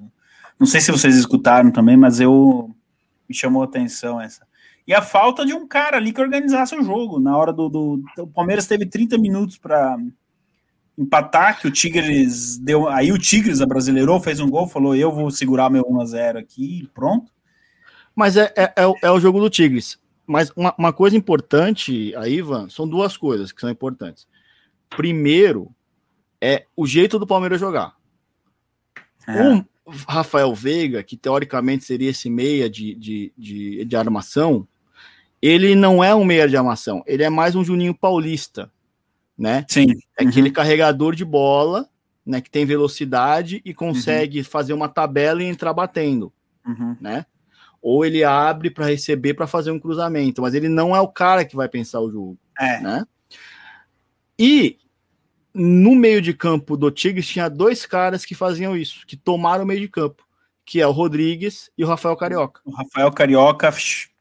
[0.61, 2.77] não sei se vocês escutaram também, mas eu
[3.27, 4.47] me chamou a atenção essa.
[4.87, 7.19] E a falta de um cara ali que organizasse o jogo.
[7.19, 7.71] Na hora do.
[7.71, 9.97] do o Palmeiras teve 30 minutos para
[10.99, 12.87] empatar, que o Tigres deu.
[12.87, 16.87] Aí o Tigres a brasileirou, fez um gol, falou: eu vou segurar meu 1x0 aqui,
[16.93, 17.33] pronto.
[18.15, 19.99] Mas é, é, é, é o jogo do Tigres.
[20.27, 24.27] Mas uma, uma coisa importante aí, Ivan, são duas coisas que são importantes.
[24.91, 25.73] Primeiro,
[26.41, 27.95] é o jeito do Palmeiras jogar.
[29.29, 29.55] É.
[29.85, 34.67] O Rafael Veiga, que teoricamente seria esse meia de, de, de, de, armação,
[35.41, 38.71] ele não é um meia de armação, ele é mais um Juninho Paulista,
[39.39, 39.65] né?
[39.69, 39.87] Sim.
[40.19, 40.29] É uhum.
[40.29, 41.89] aquele carregador de bola,
[42.25, 44.45] né, que tem velocidade e consegue uhum.
[44.45, 46.33] fazer uma tabela e entrar batendo,
[46.67, 46.97] uhum.
[47.01, 47.25] né?
[47.89, 51.45] Ou ele abre para receber para fazer um cruzamento, mas ele não é o cara
[51.45, 52.81] que vai pensar o jogo, é.
[52.81, 53.07] né?
[54.37, 54.77] E
[55.55, 59.67] no meio de campo do Tigres tinha dois caras que faziam isso, que tomaram o
[59.69, 60.27] meio de campo,
[60.65, 62.61] que é o Rodrigues e o Rafael Carioca.
[62.65, 63.73] O Rafael Carioca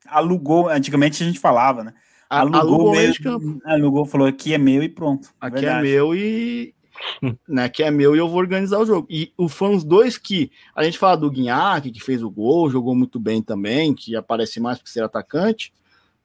[0.06, 1.96] alugou, antigamente a gente falava, né?
[2.30, 3.60] Alugou, alugou meio de campo.
[3.66, 5.30] Alugou, falou aqui é meu e pronto.
[5.42, 5.80] Aqui é verdade.
[5.80, 6.76] é meu e,
[7.48, 9.08] né, que é meu e eu vou organizar o jogo.
[9.10, 12.96] E foram os dois que a gente fala do Guinhaque, que fez o gol, jogou
[12.96, 15.74] muito bem também, que aparece mais porque ser atacante,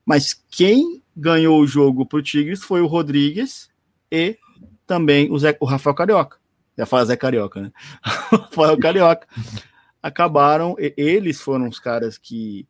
[0.04, 3.68] mas quem ganhou o jogo para o Tigres foi o Rodrigues
[4.10, 4.38] e
[4.86, 6.38] também o, Zé, o Rafael Carioca.
[6.76, 7.72] Já fala Zé Carioca, né?
[8.02, 9.26] Rafael Carioca.
[10.02, 12.66] Acabaram, eles foram os caras que,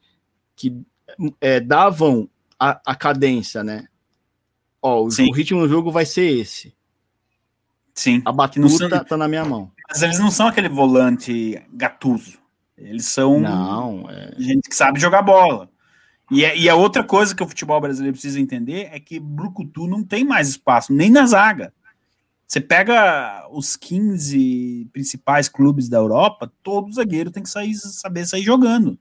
[0.56, 0.76] que
[1.40, 3.86] é, davam a, a cadência, né?
[4.82, 6.74] Ó, o, o ritmo do jogo vai ser esse
[7.94, 8.22] Sim.
[8.24, 9.70] A batuta tá na minha mão.
[9.88, 12.38] Mas eles não são aquele volante gatuso.
[12.76, 14.35] Eles são não, é...
[14.38, 15.68] gente que sabe jogar bola.
[16.31, 19.88] E, é, e a outra coisa que o futebol brasileiro precisa entender é que Brucutu
[19.88, 21.74] não tem mais espaço, nem na zaga.
[22.46, 28.42] Você pega os 15 principais clubes da Europa, todo zagueiro tem que sair, saber sair
[28.42, 28.98] jogando.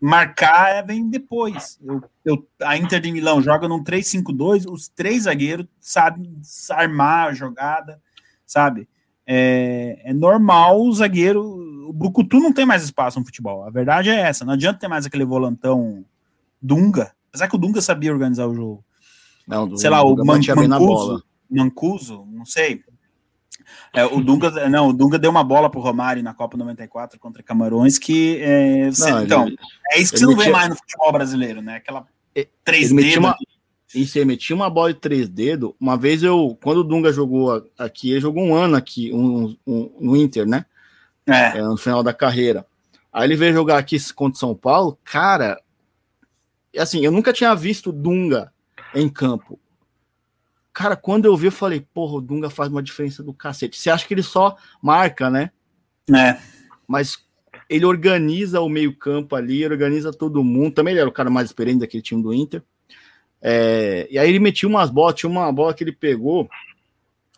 [0.00, 1.78] Marcar é, vem depois.
[1.82, 7.32] Eu, eu, a Inter de Milão joga num 3-5-2, os três zagueiros sabem armar a
[7.32, 8.02] jogada,
[8.46, 8.88] sabe?
[9.26, 11.42] É, é, normal o zagueiro.
[11.88, 13.64] O Brucutu não tem mais espaço no futebol.
[13.64, 14.44] A verdade é essa.
[14.44, 16.04] Não adianta ter mais aquele volantão
[16.60, 17.12] Dunga.
[17.28, 18.84] Apesar que o Dunga sabia organizar o jogo.
[19.46, 22.82] Não, Sei lá, o Man Mancuso, Mancuso, não sei.
[23.92, 27.42] É, o Dunga, não, o Dunga deu uma bola pro Romário na Copa 94 contra
[27.42, 29.58] Camarões que é, você, não, então ele,
[29.92, 31.76] é isso que você não metia, vê mais no futebol brasileiro, né?
[31.76, 32.06] Aquela
[32.64, 33.16] três dedos.
[33.16, 33.36] Uma,
[33.94, 35.72] isso, ele metia uma bola de três dedos.
[35.78, 39.96] Uma vez eu, quando o Dunga jogou aqui, ele jogou um ano aqui, um, um,
[40.00, 40.66] no Inter, né?
[41.26, 41.58] É.
[41.58, 41.62] é.
[41.62, 42.66] No final da carreira.
[43.12, 45.60] Aí ele veio jogar aqui contra São Paulo, cara.
[46.76, 48.52] Assim, eu nunca tinha visto Dunga
[48.94, 49.58] em campo.
[50.72, 53.78] Cara, quando eu vi, eu falei, porra, o Dunga faz uma diferença do cacete.
[53.78, 55.52] Você acha que ele só marca, né?
[56.12, 56.36] É.
[56.86, 57.16] Mas
[57.70, 60.74] ele organiza o meio-campo ali, organiza todo mundo.
[60.74, 62.60] Também ele era o cara mais experiente daquele time do Inter.
[63.46, 66.48] É, e aí ele metia umas bolas, tinha uma bola que ele pegou,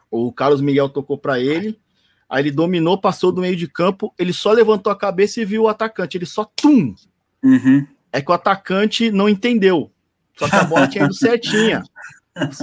[0.09, 1.77] o Carlos Miguel tocou para ele,
[2.31, 5.65] aí ele dominou, passou do meio de campo, ele só levantou a cabeça e viu
[5.65, 6.95] o atacante, ele só tum.
[7.43, 7.85] Uhum.
[8.13, 9.91] É que o atacante não entendeu,
[10.39, 11.83] só que a bola tinha ido certinha.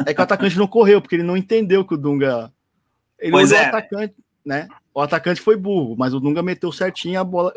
[0.05, 2.49] É que o atacante não correu, porque ele não entendeu que o Dunga.
[3.19, 3.65] Ele pois é.
[3.65, 4.69] o atacante, né?
[4.93, 7.51] O atacante foi burro, mas o Dunga meteu certinho a bola,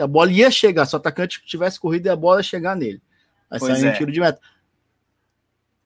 [0.00, 0.86] a bola ia chegar.
[0.86, 3.02] Se o atacante tivesse corrido, a bola ia chegar nele.
[3.50, 3.90] Aí saiu é.
[3.90, 4.40] um tiro de meta.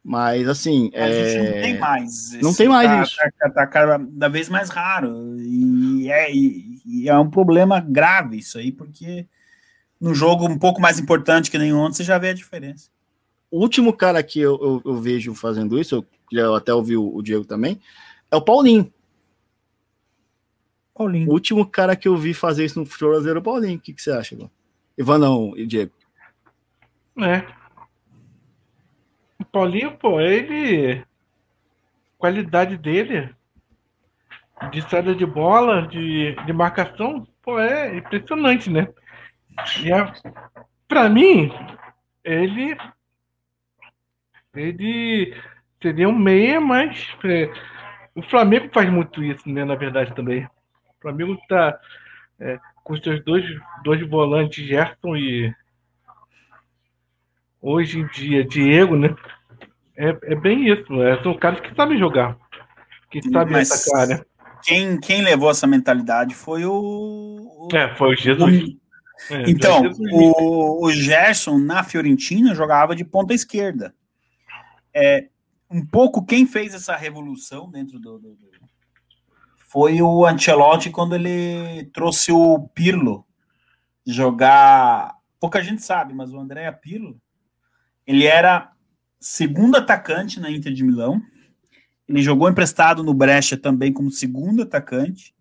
[0.03, 0.91] Mas assim.
[0.95, 1.29] A é...
[1.29, 2.33] gente não tem mais.
[2.43, 3.17] Não tem mais tá, isso.
[3.39, 5.37] Tá, tá, cada vez mais raro.
[5.39, 9.27] E é, e, e é um problema grave isso aí, porque
[10.01, 12.89] no jogo um pouco mais importante que nenhum outro, você já vê a diferença.
[13.51, 15.97] O último cara que eu, eu, eu vejo fazendo isso,
[16.33, 17.81] eu, eu até ouvi o, o, Diego também,
[18.31, 18.93] é o Paulinho.
[20.95, 21.29] Paulinho.
[21.29, 23.77] O último cara que eu vi fazer isso no futebol brasileiro é o Paulinho.
[23.77, 24.37] O que, que você acha,
[24.97, 25.19] Ivan?
[25.19, 25.93] não, e Diego?
[27.19, 27.45] É,
[29.53, 31.05] Paulinho, pô, ele.
[32.19, 33.35] Qualidade dele
[34.71, 38.89] de saída de bola, de, de marcação, pô, é impressionante, né?
[39.83, 40.13] E é,
[40.87, 41.51] pra mim,
[42.25, 42.77] ele.
[44.55, 45.35] Ele
[45.81, 47.51] seria um meia, mas é,
[48.15, 49.65] o Flamengo faz muito isso, né?
[49.65, 50.45] Na verdade, também.
[50.45, 51.79] O Flamengo tá
[52.39, 53.45] é, com seus dois,
[53.85, 55.55] dois volantes, Gerson e
[57.63, 59.15] hoje em dia, Diego, né?
[60.01, 61.23] É, é bem isso, né?
[61.23, 62.39] são caras que sabem jogar,
[63.11, 64.25] que sabem Mas atacar, né?
[64.63, 67.69] Quem, quem levou essa mentalidade foi o.
[67.73, 68.63] É, foi o Jesus.
[68.63, 69.35] O...
[69.35, 70.11] É, então, Jesus.
[70.11, 73.95] O, o Gerson na Fiorentina jogava de ponta esquerda.
[74.95, 75.29] É,
[75.71, 78.51] um pouco quem fez essa revolução dentro do, do, do,
[79.69, 83.27] foi o Ancelotti quando ele trouxe o Pirlo
[84.07, 85.15] jogar.
[85.39, 87.21] Pouca gente sabe, mas o André Pirlo
[88.07, 88.73] ele era
[89.21, 91.21] segundo atacante na Inter de Milão.
[92.09, 95.35] Ele jogou emprestado no Brescia também como segundo atacante.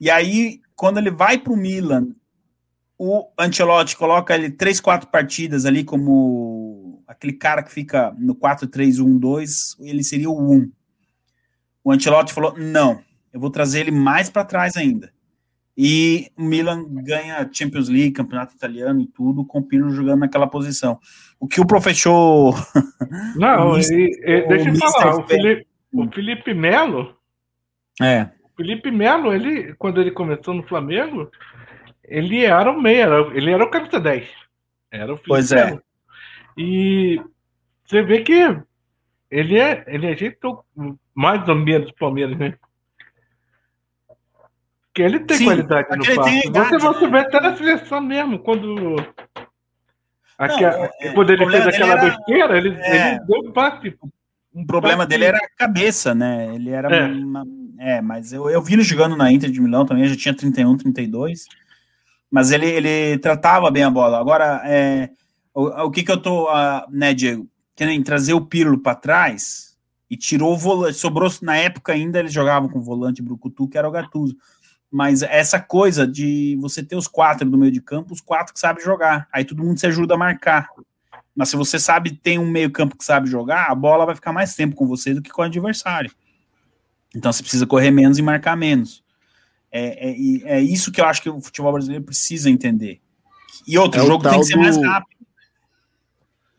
[0.00, 2.08] E aí, quando ele vai para o Milan,
[2.98, 9.76] o Ancelotti coloca ele três, quatro partidas ali como aquele cara que fica no 4-3-1-2,
[9.80, 10.70] ele seria o 1.
[11.84, 15.12] O Ancelotti falou: não, eu vou trazer ele mais para trás ainda.
[15.76, 20.46] E o Milan ganha Champions League, campeonato italiano e tudo, com o Pirlo jogando naquela
[20.46, 20.98] posição.
[21.42, 22.54] O que o professor.
[23.34, 27.16] Não, e, e, deixa eu falar, o Felipe, o Felipe Melo.
[28.00, 28.28] É.
[28.44, 31.28] O Felipe Melo, ele, quando ele começou no Flamengo,
[32.04, 34.28] ele era o meia, ele era o camisa 10.
[34.92, 35.64] Era o Felipe pois é.
[35.64, 35.82] Melo.
[36.56, 37.20] E
[37.84, 38.56] você vê que
[39.28, 40.64] ele é, ele ajeitou
[41.12, 42.54] mais ou menos o Palmeiras, né?
[44.94, 46.48] Que ele tem Sim, qualidade no passe.
[46.48, 48.94] Você, você vê até na seleção mesmo, quando.
[50.48, 53.96] Não, é, quando ele fez aquela era, besteira, ele, é, ele deu passe.
[54.54, 56.54] O problema dele era a cabeça, né?
[56.54, 56.94] Ele era.
[56.94, 57.44] É, uma,
[57.78, 60.76] é mas eu, eu vi ele jogando na Inter de Milão também, já tinha 31,
[60.76, 61.46] 32.
[62.30, 64.18] Mas ele, ele tratava bem a bola.
[64.18, 65.10] Agora, é,
[65.54, 67.46] o, o que que eu tô, uh, né, Diego?
[67.74, 69.76] Querendo trazer o Pirlo para trás
[70.10, 70.98] e tirou o volante.
[70.98, 74.36] Sobrou, na época ainda eles jogavam com o volante Brucutu, que era o Gattuso.
[74.92, 78.60] Mas essa coisa de você ter os quatro no meio de campo, os quatro que
[78.60, 79.26] sabem jogar.
[79.32, 80.68] Aí todo mundo se ajuda a marcar.
[81.34, 84.34] Mas se você sabe tem um meio campo que sabe jogar, a bola vai ficar
[84.34, 86.12] mais tempo com você do que com o adversário.
[87.16, 89.02] Então você precisa correr menos e marcar menos.
[89.70, 93.00] É, é, é isso que eu acho que o futebol brasileiro precisa entender.
[93.66, 94.60] E outro é jogo tem que ser do...
[94.60, 95.22] mais rápido.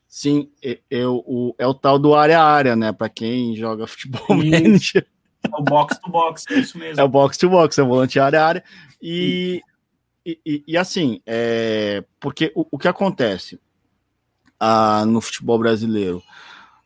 [0.08, 2.91] Sim, é, é, o, é o tal do área a área, né?
[2.91, 5.08] Para quem joga futebol manager.
[5.45, 6.99] É o box to box, é isso mesmo.
[6.99, 8.63] É o box to box, é o volante área a área.
[9.01, 9.62] E
[10.25, 13.60] e, e, e assim, é, porque o, o que acontece
[14.60, 16.23] ah, no futebol brasileiro,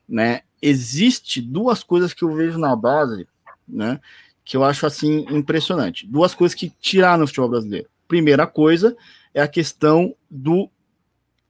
[0.08, 0.42] né?
[0.60, 3.28] Existe duas coisas que eu vejo na base,
[3.68, 4.00] né?
[4.44, 6.08] Que eu acho assim impressionante.
[6.08, 7.88] Duas coisas que tiraram no futebol brasileiro.
[8.08, 8.98] Primeira coisa
[9.34, 10.68] é a questão do,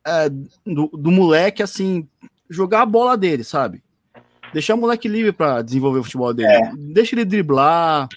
[0.05, 2.07] é, do, do moleque assim
[2.49, 3.81] jogar a bola dele, sabe?
[4.57, 6.49] Deixar o moleque livre para desenvolver o futebol dele.
[6.49, 6.71] É.
[6.75, 8.07] Deixa ele driblar,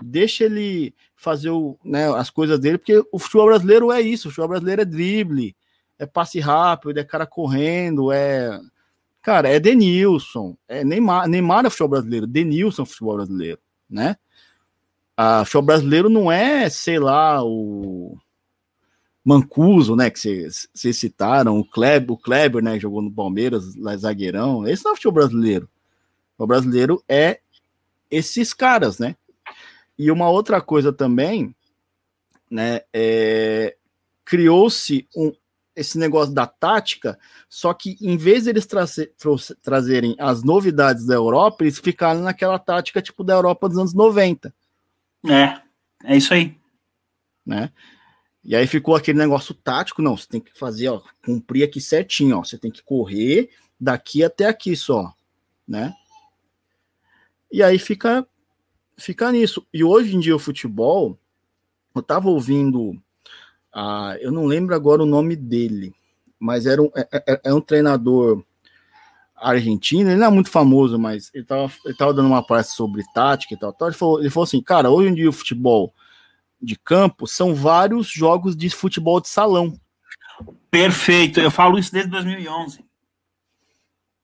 [0.00, 4.30] deixa ele fazer o, né, as coisas dele, porque o futebol brasileiro é isso, o
[4.30, 5.56] futebol brasileiro é drible,
[5.98, 8.60] é passe rápido, é cara correndo, é.
[9.20, 13.58] Cara, é Denilson, é Neymar, Neymar é futebol brasileiro, Denilson é futebol brasileiro,
[13.90, 14.16] né?
[15.16, 18.16] A futebol brasileiro não é, sei lá, o
[19.24, 24.64] Mancuso, né, que vocês citaram, o Kleber, o Kleber, né, jogou no Palmeiras, lá zagueirão.
[24.64, 25.68] Esse não é o futebol brasileiro.
[26.38, 27.40] O brasileiro é
[28.10, 29.16] esses caras, né?
[29.98, 31.54] E uma outra coisa também,
[32.50, 33.76] né, é,
[34.24, 35.32] criou-se um,
[35.74, 37.18] esse negócio da tática,
[37.48, 38.84] só que em vez de eles tra
[39.62, 44.54] trazerem as novidades da Europa, eles ficaram naquela tática tipo da Europa dos anos 90.
[45.28, 45.60] É,
[46.04, 46.56] é isso aí.
[47.44, 47.70] Né?
[48.44, 52.38] E aí ficou aquele negócio tático, não, você tem que fazer, ó, cumprir aqui certinho,
[52.38, 55.12] ó, você tem que correr daqui até aqui só,
[55.66, 55.94] né?
[57.52, 58.26] E aí fica
[58.96, 59.66] fica nisso.
[59.72, 61.18] E hoje em dia o futebol,
[61.94, 63.00] eu tava ouvindo,
[63.72, 65.94] ah, eu não lembro agora o nome dele,
[66.38, 68.42] mas era um, é, é, é, é um treinador
[69.36, 73.02] argentino, ele não é muito famoso, mas ele tava, ele tava dando uma palestra sobre
[73.12, 75.92] tática e tal, tal ele, falou, ele falou assim, cara, hoje em dia o futebol
[76.60, 79.78] de campo são vários jogos de futebol de salão.
[80.70, 82.84] Perfeito, eu falo isso desde 2011.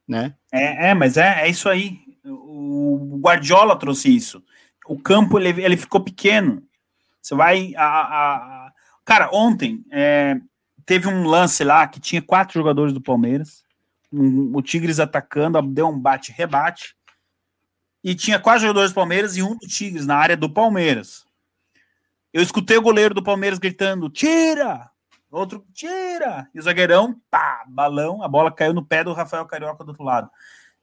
[0.06, 0.34] Né?
[0.52, 2.07] É, é mas é, é isso aí.
[2.30, 4.42] O Guardiola trouxe isso.
[4.86, 6.62] O campo ele, ele ficou pequeno.
[7.20, 7.74] Você vai.
[7.76, 8.72] A, a.
[9.04, 10.40] Cara, ontem é,
[10.84, 13.62] teve um lance lá que tinha quatro jogadores do Palmeiras.
[14.12, 16.96] Um, o Tigres atacando, deu um bate-rebate.
[18.02, 21.26] E tinha quatro jogadores do Palmeiras e um do Tigres na área do Palmeiras.
[22.32, 24.90] Eu escutei o goleiro do Palmeiras gritando: tira!
[25.30, 26.48] Outro, tira!
[26.54, 30.04] E o zagueirão, pá, balão, a bola caiu no pé do Rafael Carioca do outro
[30.04, 30.30] lado.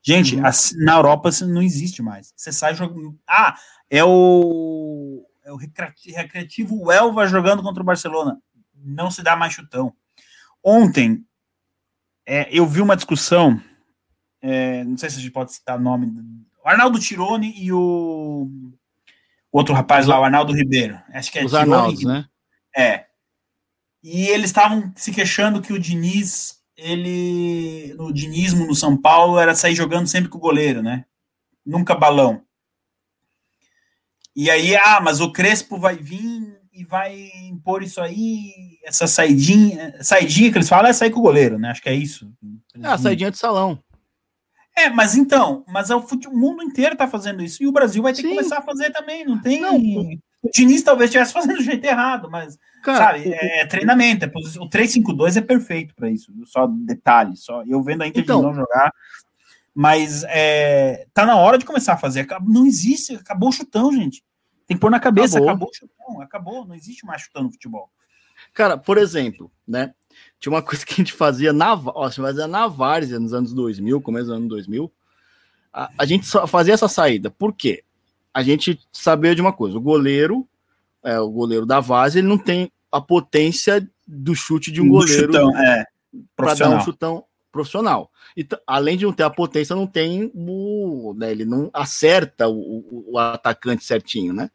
[0.05, 0.43] Gente, uhum.
[0.85, 2.31] na Europa isso não existe mais.
[2.35, 3.17] Você sai jogando.
[3.27, 3.55] Ah,
[3.89, 5.25] é o.
[5.43, 8.39] É o recreativo Elva jogando contra o Barcelona.
[8.75, 9.93] Não se dá mais chutão.
[10.63, 11.25] Ontem,
[12.25, 13.59] é, eu vi uma discussão.
[14.41, 16.11] É, não sei se a gente pode citar o nome.
[16.63, 18.49] O Arnaldo Tironi e o
[19.51, 20.99] outro rapaz lá, o Arnaldo Ribeiro.
[21.09, 22.27] Acho que é Os Arnaldos, né?
[22.75, 23.05] É.
[24.03, 29.55] E eles estavam se queixando que o Diniz, ele, no dinismo no São Paulo, era
[29.55, 31.05] sair jogando sempre com o goleiro, né?
[31.65, 32.41] Nunca balão.
[34.35, 39.95] E aí, ah, mas o Crespo vai vir e vai impor isso aí, essa saidinha,
[40.03, 41.69] saidinha que eles falam é sair com o goleiro, né?
[41.71, 42.29] Acho que é isso.
[42.83, 43.79] É, a saidinha de salão.
[44.77, 48.11] É, mas então, mas é o, mundo inteiro está fazendo isso e o Brasil vai
[48.11, 48.29] ter Sim.
[48.29, 49.23] que começar a fazer também.
[49.23, 49.61] Não tem.
[49.61, 49.79] Não.
[50.45, 54.25] O Diniz talvez estivesse fazendo do jeito errado, mas Cara, sabe, o, é, treinamento.
[54.25, 56.31] É, o 3-5-2 é perfeito para isso.
[56.45, 58.93] Só detalhe, só eu vendo a Inter então, não jogar.
[59.73, 62.27] Mas é, tá na hora de começar a fazer.
[62.45, 64.23] Não existe, acabou o chutão, gente.
[64.67, 67.51] Tem que pôr na cabeça, acabou, acabou o chutão, acabou, não existe mais chutão no
[67.51, 67.89] futebol.
[68.53, 69.95] Cara, por exemplo, né?
[70.39, 73.99] Tinha uma coisa que a gente fazia na, ó, fazia na Várzea nos anos 2000,
[73.99, 74.93] começo dos anos 2000.
[75.73, 77.31] A, a gente só fazia essa saída.
[77.31, 77.83] Por quê?
[78.35, 80.45] A gente sabia de uma coisa: o goleiro,
[81.01, 84.91] é, o goleiro da Várzea, ele não tem a potência do chute de um do
[84.91, 85.85] goleiro é,
[86.35, 88.11] para dar um chutão profissional.
[88.35, 91.15] E, além de não ter a potência, não tem o.
[91.17, 94.51] Né, ele não acerta o, o, o, atacante certinho, né?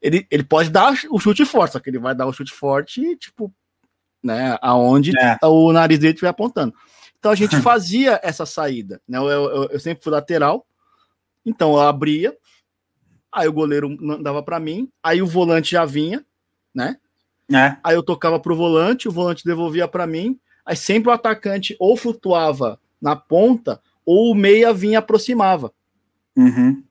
[0.00, 3.16] Ele, ele pode dar o chute forte, só que ele vai dar o chute forte
[3.16, 3.52] tipo,
[4.22, 4.56] né?
[4.62, 5.36] Aonde é.
[5.42, 6.72] o nariz dele estiver apontando.
[7.18, 9.18] Então a gente fazia essa saída, né?
[9.18, 10.64] Eu, eu, eu, sempre fui lateral,
[11.44, 12.36] então eu abria,
[13.32, 16.24] aí o goleiro dava para mim, aí o volante já vinha,
[16.74, 16.96] né?
[17.52, 17.76] É.
[17.82, 21.96] Aí eu tocava pro volante, o volante devolvia para mim, aí sempre o atacante ou
[21.96, 25.72] flutuava na ponta ou o meia vinha aproximava.
[26.36, 26.82] Uhum.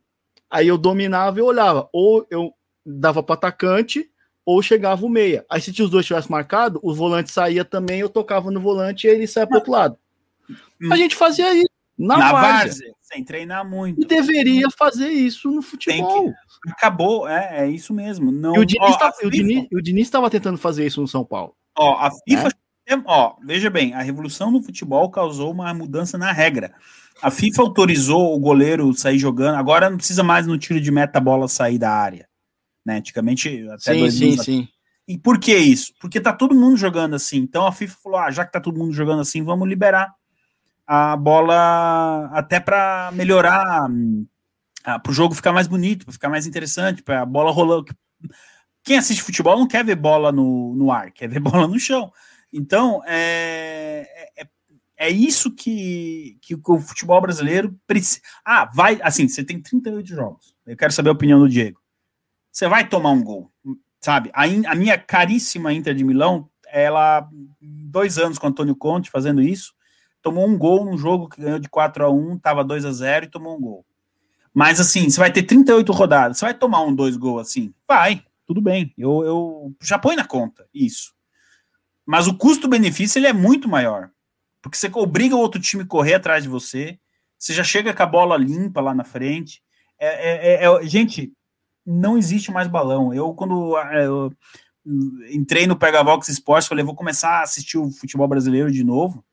[0.50, 2.54] Aí eu dominava e olhava, ou eu
[2.86, 4.10] dava para atacante
[4.46, 5.46] ou chegava o meia.
[5.50, 9.10] Aí se os dois tivessem marcado, o volante saía também, eu tocava no volante e
[9.10, 9.98] ele saia para outro lado.
[10.90, 11.67] A gente fazia isso
[11.98, 14.02] na, na várzea, sem treinar muito.
[14.02, 16.32] E deveria fazer isso no futebol.
[16.32, 16.72] Que...
[16.72, 18.32] Acabou, é, é isso mesmo.
[18.32, 18.56] Não...
[18.56, 19.68] E o Diniz, tá, FIFA...
[19.72, 21.56] o Diniz estava tentando fazer isso no São Paulo.
[21.78, 22.50] Ó, a FIFA,
[22.88, 22.96] é?
[23.06, 26.74] ó, veja bem, a revolução no futebol causou uma mudança na regra.
[27.22, 31.18] A FIFA autorizou o goleiro sair jogando, agora não precisa mais no tiro de meta
[31.18, 32.28] a bola sair da área
[32.88, 32.98] né?
[32.98, 34.68] Antigamente, até sim, sim, sim.
[35.06, 35.94] E por que isso?
[36.00, 37.38] Porque tá todo mundo jogando assim.
[37.40, 40.14] Então a FIFA falou: ah, já que tá todo mundo jogando assim, vamos liberar
[40.88, 43.88] a bola até para melhorar,
[44.84, 47.86] ah, para o jogo ficar mais bonito, para ficar mais interessante, para a bola rolando.
[48.84, 52.12] Quem assiste futebol não quer ver bola no, no ar, quer ver bola no chão.
[52.52, 54.08] Então, é,
[54.38, 54.48] é, é,
[54.98, 58.22] é isso que, que o futebol brasileiro precisa.
[58.46, 58.98] Ah, vai.
[59.04, 60.56] Assim, você tem 38 jogos.
[60.66, 61.82] Eu quero saber a opinião do Diego.
[62.52, 63.52] Você vai tomar um gol
[64.00, 64.30] sabe?
[64.34, 67.28] A, a, minha caríssima Inter de Milão, ela,
[67.62, 69.74] dois anos com o Antônio Conte fazendo isso,
[70.28, 73.26] tomou um gol num jogo que ganhou de 4 a 1 tava 2 a 0
[73.26, 73.86] e tomou um gol.
[74.54, 77.74] Mas assim, você vai ter 38 rodadas, você vai tomar um dois gol assim?
[77.88, 78.94] Vai, tudo bem.
[78.98, 81.14] Eu, eu já põe na conta isso.
[82.06, 84.10] Mas o custo-benefício ele é muito maior.
[84.62, 87.00] Porque você obriga o outro time a correr atrás de você,
[87.38, 89.62] você já chega com a bola limpa lá na frente.
[89.98, 91.32] É, é, é, é gente,
[91.86, 93.14] não existe mais balão.
[93.14, 94.34] Eu, quando ah, eu
[95.32, 99.24] entrei no Pegavox Esportes, falei, vou começar a assistir o futebol brasileiro de novo.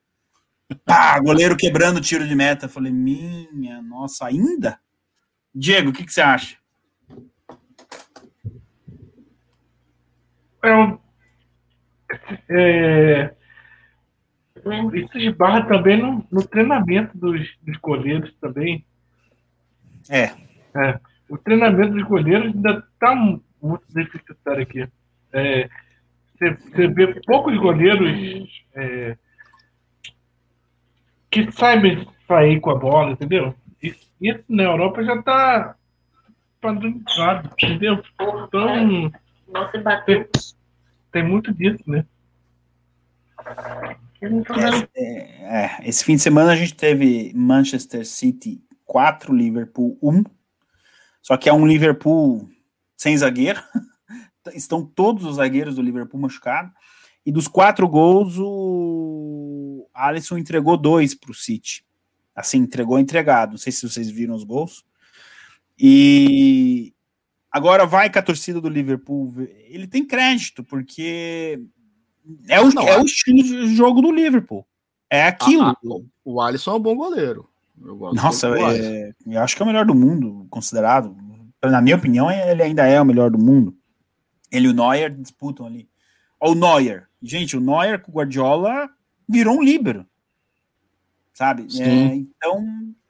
[0.84, 2.68] Pá, goleiro quebrando tiro de meta.
[2.68, 4.78] Falei, minha nossa, ainda?
[5.54, 6.56] Diego, o que, que você acha?
[10.62, 10.98] É,
[12.48, 13.34] é,
[14.94, 18.84] isso esbarra também no, no treinamento dos, dos goleiros também.
[20.08, 20.32] É.
[20.76, 20.98] É
[21.28, 24.88] o treinamento dos goleiros ainda está muito deficitário aqui.
[25.32, 25.68] É,
[26.38, 29.16] você, vê poucos goleiros é,
[31.34, 33.52] que sabem sair com a bola, entendeu?
[33.82, 35.74] Isso, isso na Europa já está
[36.60, 38.00] padronizado, entendeu?
[38.14, 39.10] Então,
[40.06, 40.26] tem,
[41.10, 42.06] tem muito disso, né?
[44.96, 50.24] É, é, esse fim de semana a gente teve Manchester City 4, Liverpool 1.
[51.20, 52.48] Só que é um Liverpool
[52.96, 53.60] sem zagueiro.
[54.54, 56.72] Estão todos os zagueiros do Liverpool machucados.
[57.26, 59.53] E dos quatro gols, o
[59.94, 61.84] Alisson entregou dois para o City.
[62.34, 63.52] Assim, entregou entregado.
[63.52, 64.84] Não sei se vocês viram os gols.
[65.78, 66.92] E
[67.50, 69.32] agora vai com a torcida do Liverpool.
[69.68, 71.60] Ele tem crédito, porque
[72.48, 74.66] é o, Não, é o estilo de jogo do Liverpool.
[75.08, 75.62] É aquilo.
[75.62, 77.48] Ah, ah o Alisson é um bom goleiro.
[77.80, 81.16] Eu Nossa, é, eu acho que é o melhor do mundo, considerado.
[81.62, 83.76] Na minha opinião, ele ainda é o melhor do mundo.
[84.50, 85.88] Ele e o Neuer disputam ali.
[86.40, 87.08] o Neuer.
[87.22, 88.88] Gente, o Neuer com o Guardiola
[89.28, 90.06] virou um líbero.
[91.32, 91.66] Sabe?
[91.80, 92.64] É, então,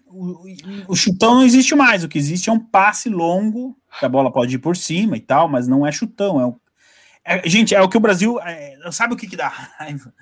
[0.07, 0.45] o,
[0.89, 2.03] o, chutão não existe mais.
[2.03, 5.21] O que existe é um passe longo, que a bola pode ir por cima e
[5.21, 6.41] tal, mas não é chutão.
[6.41, 6.57] É, um,
[7.25, 8.41] é gente, é o que o Brasil.
[8.41, 10.12] É, sabe o que, que dá raiva?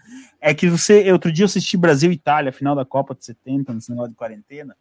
[0.43, 3.72] é que você, outro dia eu assisti Brasil e Itália, final da Copa de 70,
[3.72, 4.76] nesse negócio de quarentena.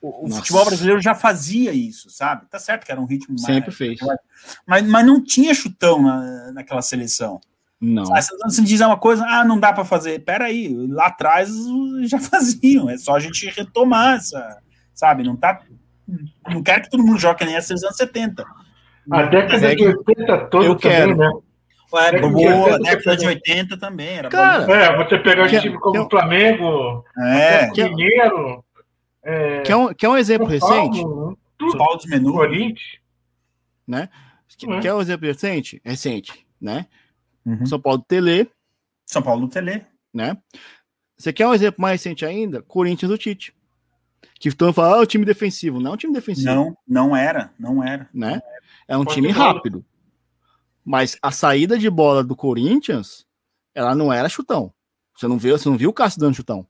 [0.00, 2.46] O, o futebol brasileiro já fazia isso, sabe?
[2.46, 3.44] Tá certo que era um ritmo mais.
[3.44, 4.00] Sempre fez.
[4.66, 7.38] Mas, mas não tinha chutão na, naquela seleção.
[7.82, 8.04] Não.
[8.04, 10.20] Você diz uma coisa, ah, não dá para fazer.
[10.20, 11.50] Peraí, lá atrás
[12.06, 12.88] já faziam.
[12.88, 14.62] É só a gente retomar essa,
[14.94, 15.24] sabe?
[15.24, 15.60] Não tá.
[16.48, 18.44] Não quero que todo mundo jogue nem essa dos anos 70.
[19.10, 21.16] A década de 80 toda eu quero.
[21.16, 21.28] né?
[21.94, 24.18] Era boa, década de 80 também.
[24.18, 28.64] Era Cara, é, você pegar um time como o Flamengo, é, Mineiro.
[29.24, 30.98] É, quer, um, quer um exemplo recente?
[31.00, 31.36] São
[31.76, 32.32] Paulo dos Menus.
[32.32, 32.80] Corinthians.
[33.86, 34.08] Né?
[34.66, 34.80] Uhum.
[34.80, 35.82] Quer um exemplo recente?
[35.84, 36.86] Recente, né?
[37.44, 37.66] Uhum.
[37.66, 38.50] São Paulo do Tele.
[39.06, 39.84] São Paulo do Tele.
[40.12, 40.36] Né?
[41.16, 42.62] Você quer um exemplo mais recente ainda?
[42.62, 43.54] Corinthians do Tite.
[44.38, 45.80] Que estão falando, ah, o time defensivo.
[45.80, 46.48] Não é um time defensivo.
[46.48, 48.08] Não, não era, não era.
[48.12, 48.40] Né?
[48.88, 49.84] É um time rápido.
[50.84, 53.24] Mas a saída de bola do Corinthians,
[53.74, 54.72] ela não era chutão.
[55.16, 56.66] Você não viu, você não viu o Cássio dando chutão.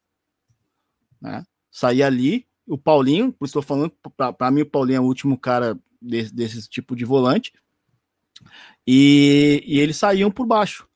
[1.21, 1.45] Né?
[1.71, 3.93] Saía ali, o Paulinho, por isso estou falando,
[4.37, 7.53] para mim o Paulinho é o último cara desse, desse tipo de volante.
[8.87, 10.87] E, e eles saíam por baixo.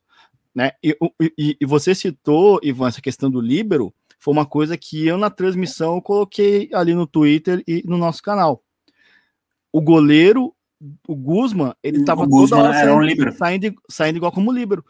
[0.53, 0.71] Né?
[0.83, 0.97] E,
[1.37, 5.29] e, e, você citou, Ivan, essa questão do líbero, foi uma coisa que eu na
[5.29, 8.63] transmissão coloquei ali no Twitter e no nosso canal.
[9.71, 10.53] O goleiro
[11.07, 14.85] o Guzman, ele tava toda hora saindo, um saindo, saindo, igual como líbero.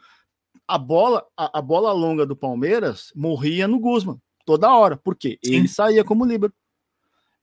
[0.66, 4.96] A bola, a, a, bola longa do Palmeiras morria no Guzman toda hora.
[4.96, 5.38] Por quê?
[5.42, 5.54] Sim.
[5.54, 6.52] Ele saía como líbero.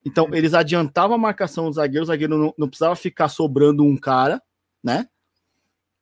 [0.05, 3.97] Então, eles adiantavam a marcação do zagueiro, o zagueiro não, não precisava ficar sobrando um
[3.97, 4.39] cara,
[4.83, 5.07] né?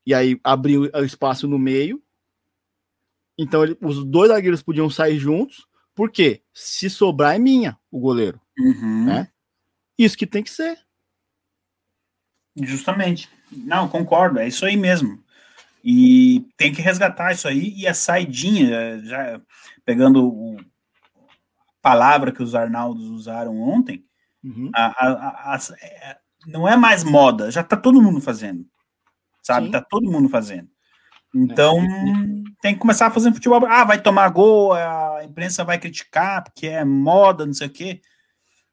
[0.05, 2.01] E aí abriu o espaço no meio.
[3.37, 5.67] Então, ele, os dois zagueiros podiam sair juntos.
[5.95, 6.41] Por quê?
[6.53, 8.39] Se sobrar é minha, o goleiro.
[8.57, 9.05] Uhum.
[9.05, 9.29] Né?
[9.97, 10.77] Isso que tem que ser.
[12.55, 13.29] Justamente.
[13.51, 15.23] Não, concordo, é isso aí mesmo.
[15.83, 19.41] E tem que resgatar isso aí e a saidinha, já
[19.85, 20.63] pegando o, a
[21.81, 24.05] palavra que os Arnaldos usaram ontem,
[24.43, 24.71] uhum.
[24.73, 28.65] a, a, a, é, não é mais moda, já tá todo mundo fazendo.
[29.43, 29.67] Sabe?
[29.67, 29.71] Sim.
[29.71, 30.69] Tá todo mundo fazendo.
[31.35, 31.77] Então,
[32.61, 33.65] tem que começar a fazer futebol.
[33.65, 38.01] Ah, vai tomar gol, a imprensa vai criticar, porque é moda, não sei o quê.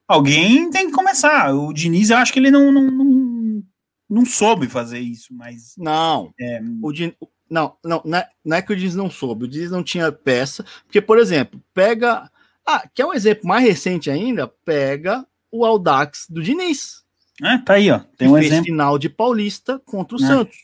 [0.06, 1.54] Alguém tem que começar.
[1.54, 3.62] O Diniz, eu acho que ele não, não, não,
[4.08, 5.74] não soube fazer isso, mas.
[5.78, 6.34] Não.
[6.38, 6.60] É...
[6.82, 7.14] O Diniz,
[7.48, 10.12] não, não, não é, não é que o Diniz não soube, o Diniz não tinha
[10.12, 10.64] peça.
[10.84, 12.30] Porque, por exemplo, pega.
[12.66, 14.46] Ah, quer um exemplo mais recente ainda?
[14.46, 16.99] Pega o Aldax do Diniz.
[17.42, 18.00] É, tá aí, ó.
[18.16, 18.64] Tem um fez exemplo.
[18.66, 20.26] final de Paulista contra o é.
[20.26, 20.56] Santos,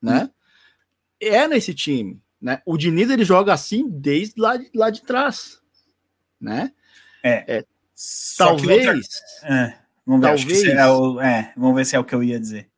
[0.00, 0.30] né?
[1.20, 2.60] É nesse time, né?
[2.64, 5.60] O Diniz ele joga assim desde lá de, lá de trás,
[6.40, 6.72] né?
[7.22, 7.58] É.
[7.58, 7.64] é
[8.36, 8.86] talvez.
[8.86, 9.54] Outra...
[9.54, 10.64] É, vamos ver, talvez.
[10.64, 11.20] É, o...
[11.20, 12.68] é, vamos ver se é o que eu ia dizer.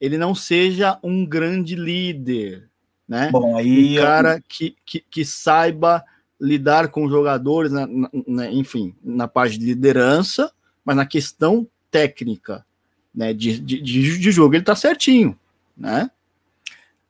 [0.00, 2.68] Ele não seja um grande líder,
[3.08, 3.30] né?
[3.30, 4.42] Bom, aí um cara eu...
[4.48, 6.04] que, que, que saiba
[6.40, 10.52] lidar com jogadores, na, na, na, enfim, na parte de liderança,
[10.84, 12.65] mas na questão técnica,
[13.16, 15.36] né, de, de, de jogo, ele tá certinho,
[15.76, 16.10] né?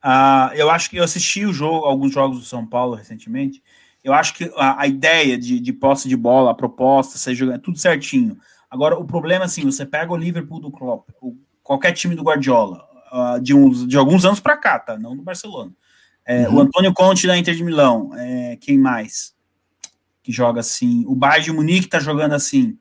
[0.03, 3.61] Uh, eu acho que eu assisti o jogo, alguns jogos do São Paulo recentemente.
[4.03, 7.57] Eu acho que a, a ideia de, de, posse de bola, a proposta, seja é
[7.57, 8.37] tudo certinho.
[8.69, 12.87] Agora, o problema assim, você pega o Liverpool do Klopp, o, qualquer time do Guardiola,
[13.11, 14.97] uh, de, uns, de alguns anos para cá, tá?
[14.97, 15.73] Não do Barcelona.
[16.25, 16.55] É, uhum.
[16.55, 19.35] O Antônio Conte da Inter de Milão, é, quem mais
[20.23, 21.03] que joga assim?
[21.05, 22.77] O Bayern de Munique tá jogando assim.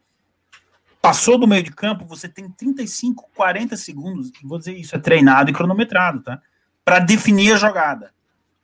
[1.07, 5.51] Passou do meio de campo, você tem 35, 40 segundos, vou dizer isso, é treinado
[5.51, 6.41] e cronometrado, tá?
[6.85, 8.13] Para definir a jogada.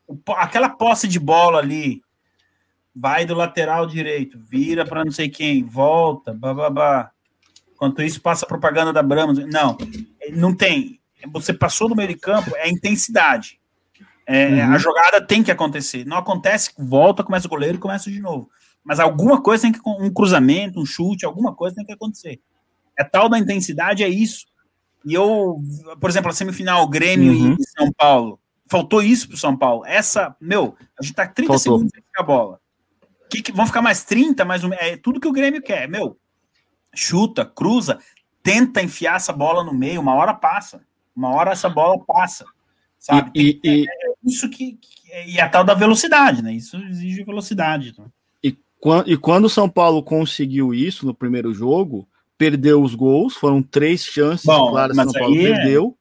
[0.06, 2.02] O, aquela posse de bola ali,
[2.94, 7.10] vai do lateral direito, vira para não sei quem, volta, babá.
[7.74, 9.32] Enquanto isso, passa propaganda da Brahma.
[9.32, 9.76] Não,
[10.32, 11.00] não tem.
[11.32, 13.60] Você passou do meio de campo, é intensidade.
[14.26, 14.74] É, uhum.
[14.74, 16.04] A jogada tem que acontecer.
[16.04, 18.50] Não acontece, volta, começa o goleiro e começa de novo.
[18.84, 19.80] Mas alguma coisa tem que.
[19.84, 22.40] Um cruzamento, um chute, alguma coisa tem que acontecer.
[22.98, 24.46] É tal da intensidade, é isso.
[25.04, 25.60] E eu,
[26.00, 27.56] por exemplo, a semifinal Grêmio uhum.
[27.58, 28.38] e São Paulo.
[28.68, 29.84] Faltou isso pro São Paulo.
[29.84, 31.58] Essa, meu, a gente tá 30 Faltou.
[31.58, 32.60] segundos sem a bola.
[33.28, 35.88] Que, que, vão ficar mais 30, mais um, é tudo que o Grêmio quer.
[35.88, 36.16] Meu,
[36.94, 37.98] chuta, cruza,
[38.42, 40.82] tenta enfiar essa bola no meio, uma hora passa.
[41.14, 42.44] Uma hora essa bola passa.
[42.98, 43.30] Sabe?
[43.34, 44.90] E, e, é, é isso que, que,
[45.26, 46.52] E a tal da velocidade, né?
[46.52, 47.90] Isso exige velocidade.
[47.90, 48.10] Então.
[49.06, 54.04] E quando o São Paulo conseguiu isso no primeiro jogo, perdeu os gols, foram três
[54.04, 55.42] chances Bom, claras que o São Paulo é...
[55.42, 55.98] perdeu,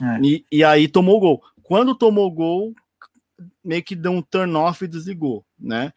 [0.00, 0.20] é.
[0.22, 1.42] E, e, aí tomou o gol.
[1.62, 2.74] Quando tomou o gol,
[3.62, 5.92] meio que deu um turn-off e desligou, né?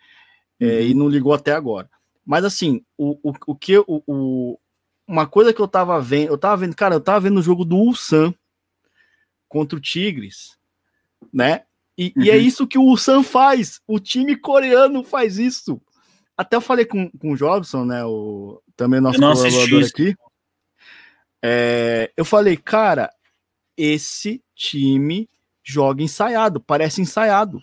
[0.59, 0.71] É, uhum.
[0.71, 1.89] É, e não ligou até agora.
[2.25, 4.59] Mas assim, o, o, o que o, o,
[5.07, 7.63] uma coisa que eu tava vendo, eu tava vendo, cara, eu tava vendo o jogo
[7.63, 8.33] do Ulsan
[9.47, 10.57] contra o Tigres,
[11.31, 11.63] né?
[11.97, 12.23] E, uhum.
[12.23, 12.41] e, é uhum.
[12.41, 13.79] isso que o Ulsan faz.
[13.87, 15.81] O time coreano faz isso.
[16.37, 18.03] Até eu falei com, com o Jobson, né?
[18.03, 20.15] O, também nosso colaborador aqui.
[21.43, 23.09] É, eu falei, cara,
[23.77, 25.29] esse time
[25.63, 27.61] joga ensaiado, parece ensaiado.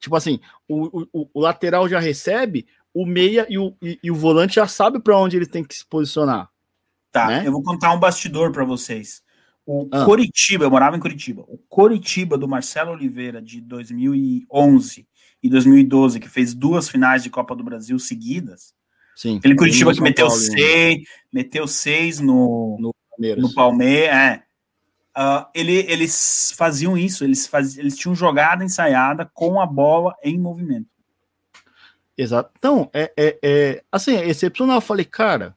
[0.00, 4.14] Tipo assim, o, o, o lateral já recebe, o meia e o, e, e o
[4.14, 6.48] volante já sabe para onde ele tem que se posicionar.
[7.10, 7.42] Tá, né?
[7.46, 9.22] eu vou contar um bastidor para vocês.
[9.66, 10.04] O ah.
[10.04, 11.42] Coritiba, eu morava em Curitiba.
[11.48, 15.06] O Coritiba do Marcelo Oliveira de 2011
[15.42, 18.74] e 2012, que fez duas finais de Copa do Brasil seguidas.
[19.14, 19.38] Sim.
[19.38, 23.42] Aquele Curitiba que meteu Paulo, seis, meteu seis no, no Palmeiras.
[23.42, 24.42] No Palmeiras, é.
[25.16, 30.38] Uh, ele, eles faziam isso, eles, faz, eles tinham jogada ensaiada com a bola em
[30.38, 30.86] movimento.
[32.16, 32.52] Exato.
[32.56, 34.76] Então, é, é, é assim, é excepcional.
[34.76, 35.56] Eu falei, cara,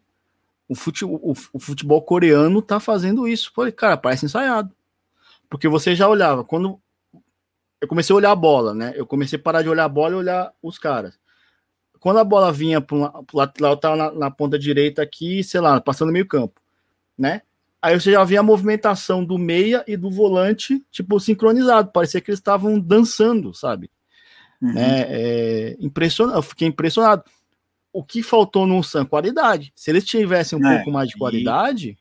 [0.67, 3.49] o futebol, o, o futebol coreano tá fazendo isso.
[3.49, 4.73] Eu falei, cara, parece ensaiado.
[5.47, 6.81] Porque você já olhava, quando
[7.81, 8.93] eu comecei a olhar a bola, né?
[8.95, 11.19] Eu comecei a parar de olhar a bola e olhar os caras.
[11.99, 15.81] Quando a bola vinha para o lateral, tava na, na, ponta direita aqui, sei lá,
[15.81, 16.61] passando meio campo,
[17.17, 17.41] né?
[17.81, 21.91] Aí você já via a movimentação do meia e do volante, tipo, sincronizado.
[21.91, 23.89] Parecia que eles estavam dançando, sabe?
[24.61, 24.73] Uhum.
[24.73, 25.05] Né?
[25.09, 27.23] É, impressionado, eu fiquei impressionado.
[27.91, 29.05] O que faltou no Sam?
[29.05, 29.73] Qualidade.
[29.75, 31.97] Se eles tivessem um é, pouco mais de qualidade,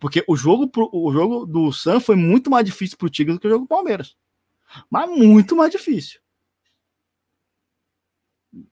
[0.00, 3.34] porque o jogo, pro, o jogo do Sam foi muito mais difícil para o Tigre
[3.34, 4.16] do que o jogo do Palmeiras.
[4.88, 6.20] Mas muito mais difícil.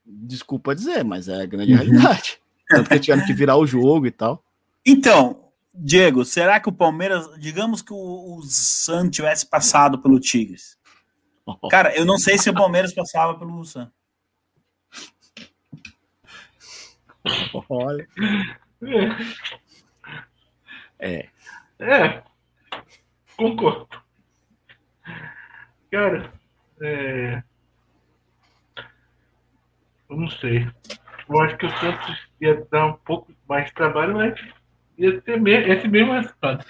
[0.05, 1.79] Desculpa dizer, mas é a grande uhum.
[1.79, 2.39] realidade.
[2.67, 4.43] Tanto que tiveram que virar o jogo e tal.
[4.85, 10.77] Então, Diego, será que o Palmeiras, digamos que o, o Sam tivesse passado pelo Tigres?
[11.69, 13.91] Cara, eu não sei se o Palmeiras passava pelo Sam.
[17.69, 18.07] Olha.
[20.99, 21.29] É.
[21.79, 22.23] É.
[23.37, 23.87] Concordo.
[25.89, 26.31] Cara,
[26.81, 27.41] é...
[30.09, 30.69] eu não sei.
[31.27, 34.39] Eu acho que o Santos ia dar um pouco mais de trabalho, mas
[34.97, 36.65] ia ter esse mesmo resultado.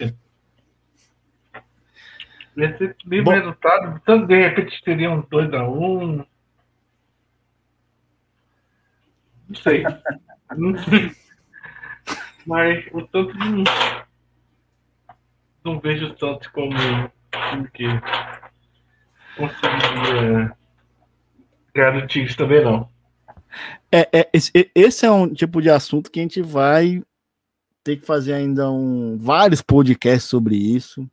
[2.56, 4.02] Ia ser mesmo resultado.
[4.06, 6.26] Tanto de repente teria um 2x1.
[9.48, 9.84] Não sei.
[10.56, 11.12] não sei.
[12.46, 13.64] Mas o Santos não,
[15.64, 17.86] não vejo o Santos como time que
[19.38, 20.56] conseguiria
[21.74, 22.90] ganhar do Tigres também não.
[23.92, 27.02] É, é, esse, esse é um tipo de assunto que a gente vai
[27.84, 31.10] ter que fazer ainda um, vários podcasts sobre isso.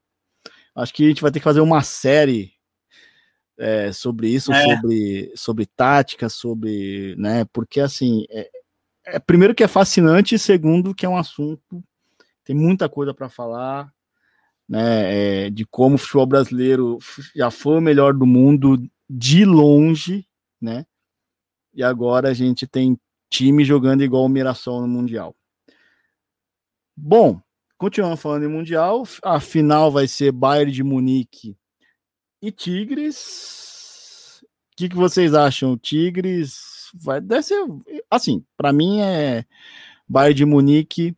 [0.74, 2.52] Acho que a gente vai ter que fazer uma série
[3.58, 4.76] é, sobre isso, é.
[4.76, 7.46] sobre, sobre tática, sobre, né?
[7.52, 8.50] Porque assim, é,
[9.06, 11.82] é, primeiro que é fascinante, e segundo que é um assunto
[12.44, 13.92] tem muita coisa para falar,
[14.68, 15.46] né?
[15.46, 16.98] É, de como o futebol brasileiro
[17.34, 20.26] já foi o melhor do mundo de longe,
[20.60, 20.84] né?
[21.74, 22.98] E agora a gente tem
[23.28, 25.34] time jogando igual o Mirassol no Mundial.
[26.96, 27.40] Bom,
[27.76, 31.56] continuando falando em Mundial, a final vai ser Bayern de Munique
[32.40, 34.42] e Tigres.
[34.42, 35.76] O que, que vocês acham?
[35.76, 37.62] Tigres vai deve ser
[38.10, 39.44] assim, para mim é
[40.08, 41.16] Bayern de Munique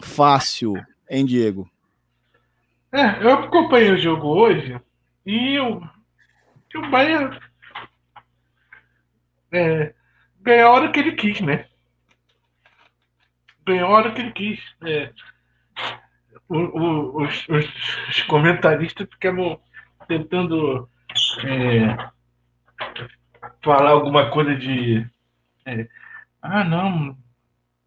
[0.00, 0.74] fácil,
[1.10, 1.68] hein, Diego?
[2.92, 4.80] É, eu acompanhei o jogo hoje
[5.24, 5.82] e o,
[6.76, 7.38] o Bayern
[9.52, 9.94] é,
[10.40, 11.66] ganhou a hora que ele quis, né?
[13.66, 14.60] Ganhou a hora que ele quis.
[14.82, 15.12] É,
[16.48, 19.60] o, o, os, os, comentaristas ficavam
[20.06, 20.88] tentando
[21.44, 22.10] é,
[23.62, 25.04] falar alguma coisa de.
[25.64, 25.88] É,
[26.40, 27.16] ah, não,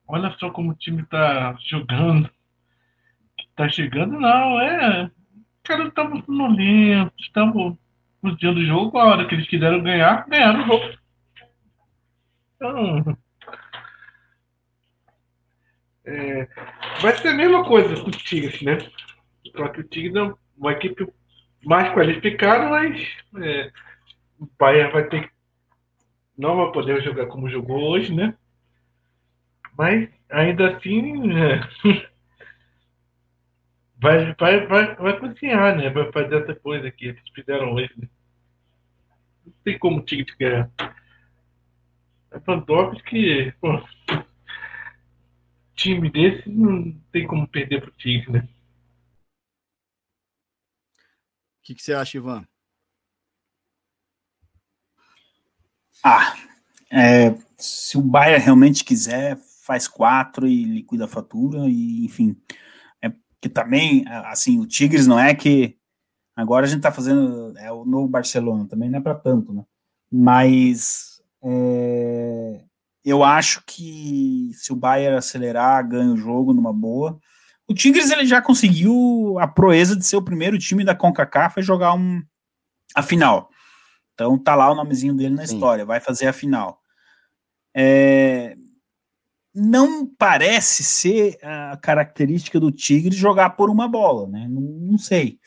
[0.07, 2.29] olha só como o time tá jogando.
[3.59, 5.11] Tá chegando, não, é.
[5.65, 7.77] Cara, estamos no lento, estamos
[8.23, 10.97] no dia do jogo, a hora que eles quiseram ganhar, ganharam o jogo.
[12.55, 13.17] Então,
[16.05, 16.47] é,
[17.01, 18.77] vai ser a mesma coisa com o Tigres, né?
[19.53, 21.05] Só que o Tigres é uma equipe
[21.65, 23.05] mais qualificada, mas
[23.43, 23.73] é,
[24.39, 25.29] o Bayern vai ter
[26.37, 28.33] não vai poder jogar como jogou hoje, né?
[29.77, 31.59] Mas ainda assim é,
[33.99, 35.89] vai, vai, vai, vai cozinhar, né?
[35.89, 37.93] Vai fazer essa coisa que eles fizeram hoje.
[37.97, 38.07] Né?
[39.45, 40.71] Não tem como o Tigres ganhar.
[42.31, 43.83] Lewandowski, pô,
[45.75, 48.47] time desse não tem como perder pro Tigre, né?
[51.57, 52.45] O que, que, você acha, Ivan?
[56.03, 56.35] Ah,
[56.91, 62.35] é, se o Bayern realmente quiser, faz quatro e liquida a fatura, e enfim.
[63.41, 65.77] Que também, assim, o Tigres não é que.
[66.35, 67.57] Agora a gente tá fazendo.
[67.57, 69.63] É o novo Barcelona, também não é para tanto, né?
[70.11, 72.61] Mas é,
[73.03, 77.19] eu acho que se o Bayern acelerar, ganha o jogo numa boa.
[77.67, 81.63] O Tigres ele já conseguiu a proeza de ser o primeiro time da CONCACAF a
[81.63, 82.21] jogar um,
[82.95, 83.49] a final.
[84.13, 85.53] Então tá lá o nomezinho dele na Sim.
[85.53, 86.81] história, vai fazer a final.
[87.75, 88.57] É,
[89.53, 94.47] não parece ser a característica do Tigres jogar por uma bola, né?
[94.49, 95.39] Não, não sei.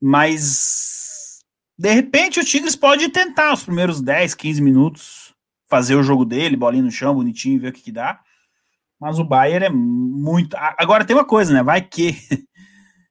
[0.00, 1.40] Mas
[1.78, 5.34] de repente o Tigres pode tentar os primeiros 10, 15 minutos
[5.68, 8.20] fazer o jogo dele, bolinha no chão, bonitinho, ver o que, que dá.
[9.00, 10.54] Mas o Bayern é muito.
[10.56, 11.62] Agora tem uma coisa, né?
[11.62, 12.14] Vai que.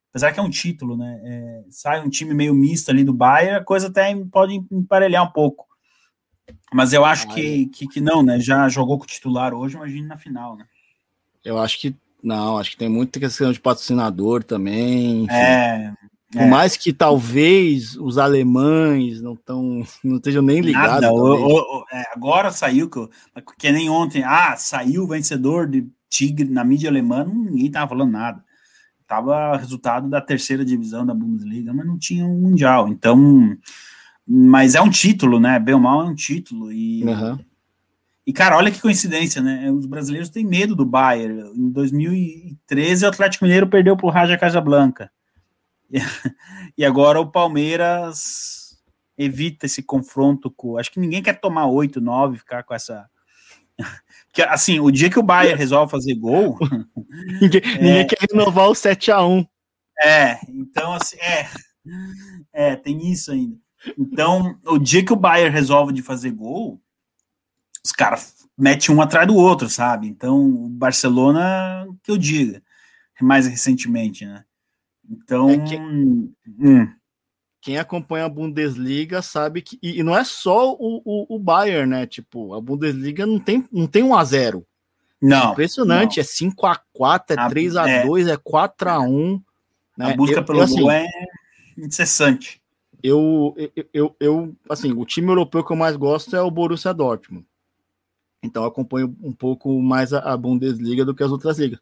[0.10, 1.20] Apesar que é um título, né?
[1.24, 5.32] É, sai um time meio misto ali do Bayern, a coisa até pode emparelhar um
[5.32, 5.66] pouco.
[6.74, 8.40] Mas eu acho que, que, que, não, né?
[8.40, 10.66] Já jogou com o titular hoje, imagine na final, né?
[11.44, 15.24] Eu acho que não, acho que tem muita questão de patrocinador também.
[15.24, 15.34] Enfim.
[15.34, 15.94] É,
[16.32, 16.48] por é.
[16.48, 21.02] mais que talvez os alemães não tão, não estejam nem ligados.
[21.02, 23.10] Nada, o, o, é, agora saiu, que,
[23.58, 28.12] que nem ontem, ah, saiu o vencedor de Tigre na mídia alemã, ninguém estava falando
[28.12, 28.44] nada.
[29.06, 32.88] Tava resultado da terceira divisão da Bundesliga, mas não tinha um Mundial.
[32.88, 33.58] Então,
[34.34, 35.60] mas é um título, né?
[35.60, 36.72] Bem ou mal é um título.
[36.72, 37.38] E, uhum.
[38.26, 39.70] e cara, olha que coincidência, né?
[39.70, 41.52] Os brasileiros têm medo do Bayern.
[41.54, 45.12] Em 2013, o Atlético Mineiro perdeu para o Raja Casablanca.
[46.78, 48.82] E agora o Palmeiras
[49.18, 50.78] evita esse confronto com.
[50.78, 53.10] Acho que ninguém quer tomar 8, 9, ficar com essa.
[54.28, 56.58] Porque, assim, o dia que o Bayern resolve fazer gol.
[57.42, 57.78] ninguém, é...
[57.78, 59.46] ninguém quer renovar o 7x1.
[60.02, 61.50] É, então, assim, é.
[62.54, 63.58] É, tem isso ainda.
[63.98, 66.82] Então, o dia que o Bayern resolve de fazer gol,
[67.84, 70.08] os caras metem um atrás do outro, sabe?
[70.08, 72.62] Então, o Barcelona, que eu diga,
[73.22, 74.44] mais recentemente, né?
[75.10, 75.50] Então.
[75.50, 75.78] É que...
[75.78, 76.92] hum.
[77.64, 79.78] Quem acompanha a Bundesliga sabe que.
[79.84, 82.08] E, não é só o, o, o, Bayern, né?
[82.08, 84.66] Tipo, a Bundesliga não tem, não tem 1 a 0
[85.22, 85.50] Não.
[85.50, 86.22] É impressionante, não.
[86.22, 89.42] é 5 a 4 é 3 a 2 é, é 4 a 1
[89.98, 90.12] né?
[90.12, 91.08] A busca eu, pelo eu, assim, gol é.
[91.78, 92.61] incessante.
[93.04, 93.56] Eu,
[93.94, 97.46] eu, eu, assim, o time europeu que eu mais gosto é o Borussia Dortmund.
[98.44, 101.80] Então eu acompanho um pouco mais a, Bundesliga do que as outras ligas.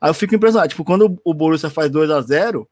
[0.00, 2.68] Aí eu fico impressionado, tipo, quando o Borussia faz 2 a 0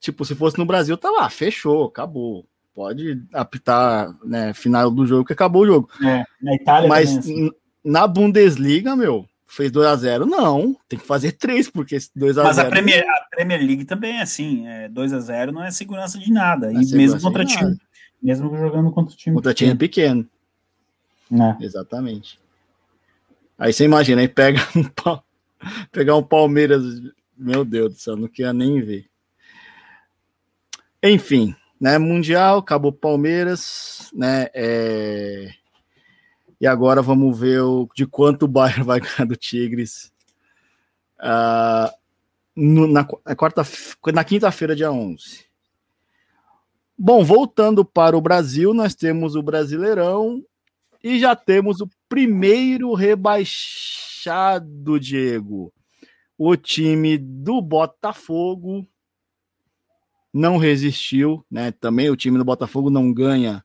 [0.00, 2.46] tipo, se fosse no Brasil, tá lá, fechou, acabou.
[2.74, 5.90] Pode apitar, né, final do jogo que acabou o jogo.
[6.00, 7.50] É, na Itália Mas assim.
[7.84, 12.42] na Bundesliga, meu, fez 2 a 0 Não, tem que fazer 3, porque 2 a
[12.42, 15.64] 0 Mas a Premier, a Premier League também é assim, é 2 a 0 não
[15.64, 16.70] é segurança de nada.
[16.70, 17.76] Não e é mesmo contra time,
[18.22, 20.28] mesmo jogando contra time contra time pequeno.
[21.32, 21.64] É.
[21.64, 22.38] Exatamente.
[23.58, 25.24] Aí você imagina, aí pega um pau,
[25.90, 26.82] pegar um Palmeiras,
[27.36, 29.06] meu Deus do céu, não queria nem ver.
[31.02, 31.96] Enfim, né?
[31.96, 34.48] Mundial, acabou Palmeiras, né?
[34.52, 35.50] É...
[36.60, 40.12] E agora vamos ver o, de quanto o Bayern vai ganhar do Tigres.
[41.18, 41.90] Uh,
[42.54, 43.62] no, na, na, quarta,
[44.12, 45.46] na quinta-feira, dia 11.
[46.98, 50.44] Bom, voltando para o Brasil, nós temos o Brasileirão
[51.02, 55.72] e já temos o primeiro rebaixado, Diego.
[56.36, 58.84] O time do Botafogo
[60.32, 61.70] não resistiu, né?
[61.70, 63.64] Também o time do Botafogo não ganha.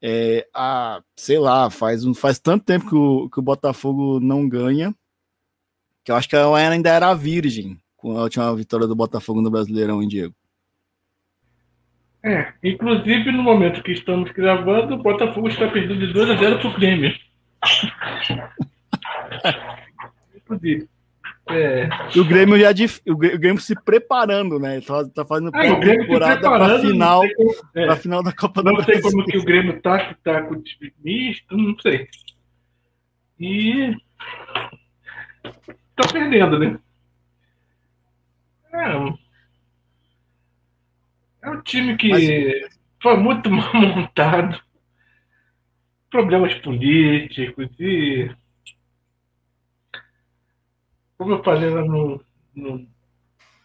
[0.00, 4.94] É, a, sei lá, faz, faz tanto tempo que o, que o Botafogo não ganha
[6.08, 9.50] que eu acho que ela ainda era virgem com a última vitória do Botafogo no
[9.50, 10.34] Brasileirão, hein, Diego?
[12.24, 16.60] É, inclusive no momento que estamos gravando, o Botafogo está perdendo de 2 a 0
[16.60, 17.14] para o Grêmio.
[20.34, 20.88] inclusive.
[21.50, 21.88] É.
[22.18, 22.70] o Grêmio já
[23.06, 24.80] o Grêmio se preparando, né?
[24.80, 27.24] Tá, tá fazendo é, temporada para final,
[27.74, 27.86] é.
[27.86, 28.94] pra final da Copa não do Brasil.
[28.94, 32.06] Não sei como que o Grêmio tá, que tá com o time misto, não sei.
[33.40, 33.96] E
[35.96, 36.78] tá perdendo, né?
[38.72, 38.92] É,
[41.42, 42.70] é um time que Mas...
[43.02, 44.60] foi muito mal montado,
[46.10, 48.30] problemas políticos e
[51.18, 52.86] como eu falei lá no, no,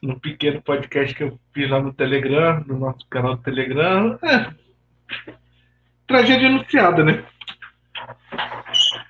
[0.01, 4.53] no, pequeno podcast que eu fiz lá no Telegram, no nosso canal do Telegram, é
[6.07, 7.23] tragédia anunciada, né?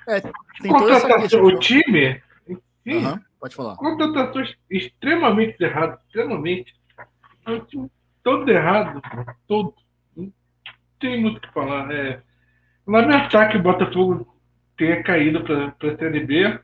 [0.09, 0.21] É,
[0.67, 2.21] Contratação, o time,
[2.83, 3.75] sim, uhum, pode falar.
[3.77, 6.75] Contratações extremamente erradas, extremamente.
[7.47, 7.89] É um time
[8.21, 9.01] todo errado,
[9.47, 9.73] todo.
[10.15, 10.31] Não
[10.99, 11.89] tem muito o que falar.
[11.91, 12.21] É,
[12.85, 14.27] lamentar que o Botafogo
[14.77, 16.59] tenha caído para a Série B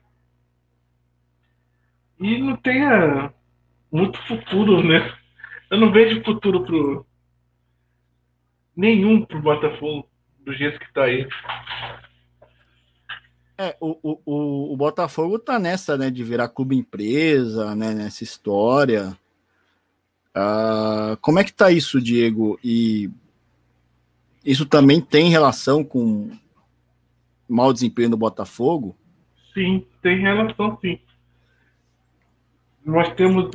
[2.20, 3.34] e não tenha
[3.91, 5.13] muito futuro, né?
[5.72, 7.05] Eu não vejo futuro pro
[8.76, 10.07] nenhum pro Botafogo
[10.39, 11.28] do jeito que tá aí.
[13.57, 19.17] É, o, o, o, Botafogo tá nessa, né, de virar clube empresa, né, nessa história.
[20.30, 22.57] Uh, como é que tá isso, Diego?
[22.63, 23.09] E
[24.45, 26.32] isso também tem relação com
[27.49, 28.95] mau desempenho do Botafogo?
[29.53, 30.99] Sim, tem relação, sim
[32.90, 33.52] nós temos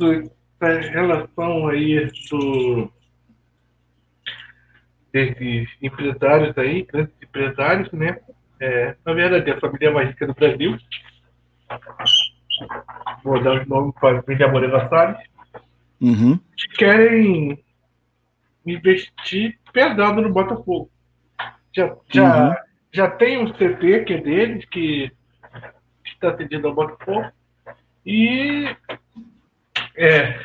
[0.61, 2.91] essa relação aí do,
[5.11, 8.17] desses empresários aí, grandes empresários, né?
[8.59, 10.77] É, na verdade, a família mais rica do Brasil.
[13.23, 15.17] Vou dar o nome para a família Moreira Salles.
[15.99, 16.39] Uhum.
[16.55, 17.63] Que querem
[18.65, 20.89] investir pesado no Botafogo.
[21.75, 22.55] Já, já, uhum.
[22.93, 25.11] já tem um CT que é deles, que
[26.05, 27.29] está cedido ao Botafogo.
[28.05, 28.75] E
[29.95, 30.39] é,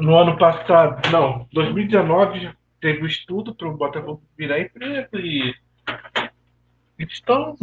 [0.00, 5.54] no ano passado, não, 2019 teve um estudo para o Botafogo virar empresa e
[6.98, 7.56] eles estão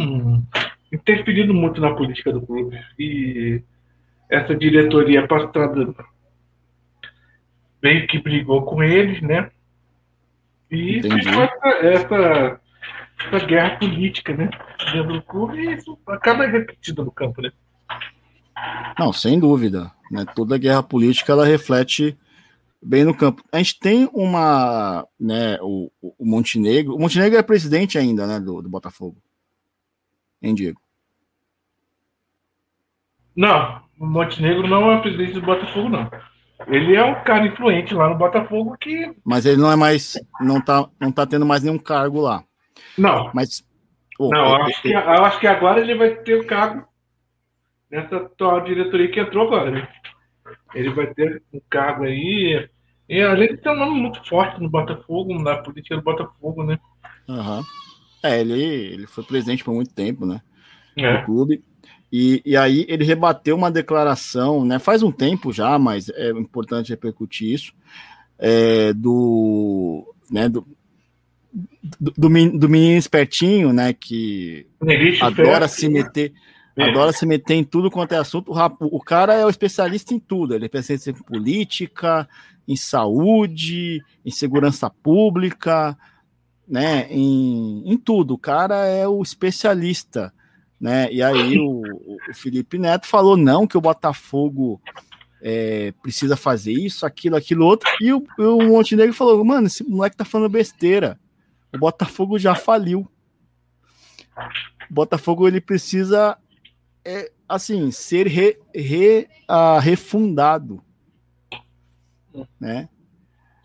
[0.92, 2.80] interferindo muito na política do clube.
[3.00, 3.64] E
[4.30, 5.94] essa diretoria passada
[7.82, 9.52] meio que brigou com eles, né?
[10.72, 12.62] E ficou essa, essa,
[13.28, 14.50] essa, guerra política, né?
[14.92, 17.52] Dentro do clube e isso acaba repetindo no campo, né?
[18.98, 19.92] Não, sem dúvida.
[20.12, 20.26] Né?
[20.36, 22.18] Toda guerra política ela reflete
[22.82, 23.44] bem no campo.
[23.52, 26.96] A gente tem uma, né, o, o Montenegro.
[26.96, 29.18] O Montenegro é presidente ainda, né, do, do Botafogo.
[30.42, 30.80] Hein, Diego?
[33.36, 36.10] Não, o Montenegro não é presidente do Botafogo, não.
[36.68, 39.12] Ele é um cara influente lá no Botafogo que.
[39.24, 40.18] Mas ele não é mais.
[40.40, 42.44] Não tá, não tá tendo mais nenhum cargo lá.
[42.98, 43.32] Não.
[43.34, 43.66] Mas.
[44.20, 46.86] Oh, não, eu, acho que, eu acho que agora ele vai ter o cargo
[47.94, 49.70] nessa atual diretoria que entrou agora.
[49.70, 49.88] Né?
[50.74, 52.68] Ele vai ter um cargo aí.
[53.08, 56.80] E além de ter um nome muito forte no Botafogo, na política do Botafogo, né?
[57.28, 57.62] Uhum.
[58.24, 60.42] É, ele, ele foi presidente por muito tempo, né?
[60.98, 61.20] É.
[61.20, 61.64] Do clube.
[62.12, 64.80] E, e aí ele rebateu uma declaração, né?
[64.80, 67.74] Faz um tempo já, mas é importante repercutir isso.
[68.40, 70.66] é, do, né, do,
[72.00, 74.66] do, do, menino espertinho, né, que
[75.22, 76.53] adora se meter, é.
[76.82, 78.52] Adora se meter em tudo quanto é assunto.
[78.80, 82.28] O, cara é o especialista em tudo, ele é especialista em política,
[82.68, 85.98] em saúde, em segurança pública,
[86.68, 88.34] né, em, em tudo.
[88.34, 90.34] O cara é o especialista,
[90.80, 91.12] né?
[91.12, 94.82] E aí o, o Felipe Neto falou não que o Botafogo
[95.42, 97.90] é, precisa fazer isso, aquilo, aquilo outro.
[98.00, 101.20] E o, o Montenegro falou, mano, esse moleque tá falando besteira.
[101.74, 103.08] O Botafogo já faliu.
[104.90, 106.38] Botafogo ele precisa,
[107.06, 110.82] é, assim, ser re, re, uh, refundado,
[112.60, 112.90] né?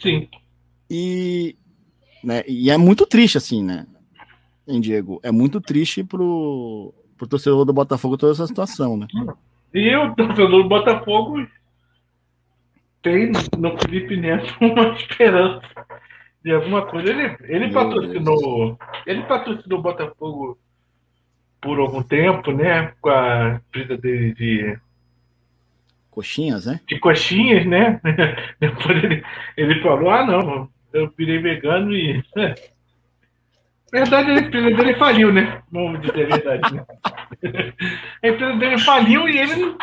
[0.01, 0.29] Sim.
[0.91, 1.57] E,
[2.23, 3.87] né, e é muito triste, assim, né?
[4.67, 5.21] Hein, Diego?
[5.23, 9.07] É muito triste pro, pro torcedor do Botafogo toda essa situação, né?
[9.73, 11.47] E o torcedor do Botafogo
[13.03, 15.63] tem no Felipe Neto uma esperança
[16.45, 17.11] de alguma coisa.
[17.11, 18.79] Ele, ele patrocinou.
[19.07, 20.59] Ele patrocinou o Botafogo
[21.61, 22.93] por algum tempo, né?
[23.01, 24.79] Com a empresa dele de.
[26.11, 26.81] Coxinhas, né?
[26.87, 28.01] De coxinhas, né?
[28.59, 29.25] Depois ele,
[29.57, 32.23] ele falou: ah, não, eu virei vegano e.
[32.35, 32.55] Na
[34.01, 35.63] verdade, a empresa dele faliu, né?
[35.71, 36.75] Vamos dizer a verdade.
[36.75, 36.85] Né?
[38.23, 39.77] a empresa dele faliu e ele.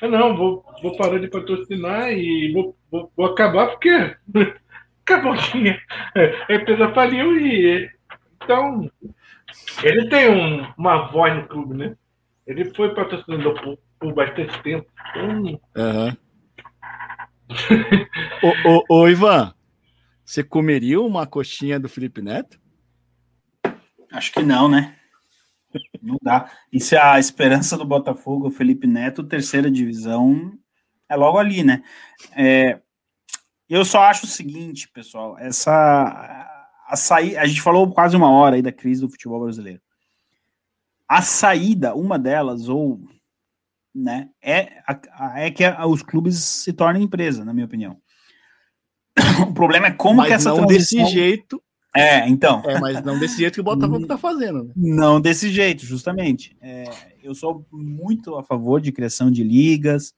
[0.00, 4.16] É, não, vou, vou parar de patrocinar e vou, vou, vou acabar porque.
[5.04, 5.76] Acabou que
[6.48, 7.90] a empresa faliu e.
[8.42, 8.90] Então.
[9.82, 11.96] Ele tem um, uma voz no clube, né?
[12.46, 14.86] Ele foi patrocinador por, por bastante tempo.
[15.10, 15.60] Então...
[15.76, 16.16] Uhum.
[18.42, 19.54] ô, ô, ô, Ivan,
[20.24, 22.60] você comeria uma coxinha do Felipe Neto?
[24.10, 24.96] Acho que não, né?
[26.02, 26.50] Não dá.
[26.72, 30.52] E se a esperança do Botafogo, o Felipe Neto, terceira divisão,
[31.08, 31.82] é logo ali, né?
[32.36, 32.80] É,
[33.68, 36.51] eu só acho o seguinte, pessoal, essa
[36.92, 39.80] a sair, a gente falou quase uma hora aí da crise do futebol brasileiro.
[41.08, 43.00] A saída, uma delas, ou
[43.94, 44.82] né, é,
[45.36, 47.96] é que os clubes se tornem empresa, na minha opinião.
[49.48, 51.02] O problema é como Mas que essa não transição...
[51.02, 51.62] desse jeito
[51.94, 52.62] é, então.
[52.64, 54.64] É, mas não desse jeito que o Botafogo está fazendo.
[54.64, 54.72] Né?
[54.74, 56.56] Não desse jeito, justamente.
[56.58, 56.84] É,
[57.22, 60.14] eu sou muito a favor de criação de ligas,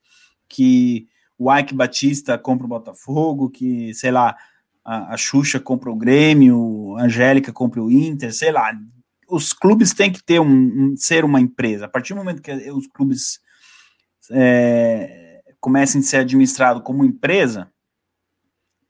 [0.49, 4.37] que o Ike Batista compra o Botafogo, que, sei lá,
[4.85, 8.73] a, a Xuxa compra o Grêmio, a Angélica compra o Inter, sei lá.
[9.29, 10.47] Os clubes têm que ter um,
[10.93, 11.87] um ser uma empresa.
[11.87, 13.41] A partir do momento que os clubes
[14.31, 17.71] é, comecem a ser administrados como empresa,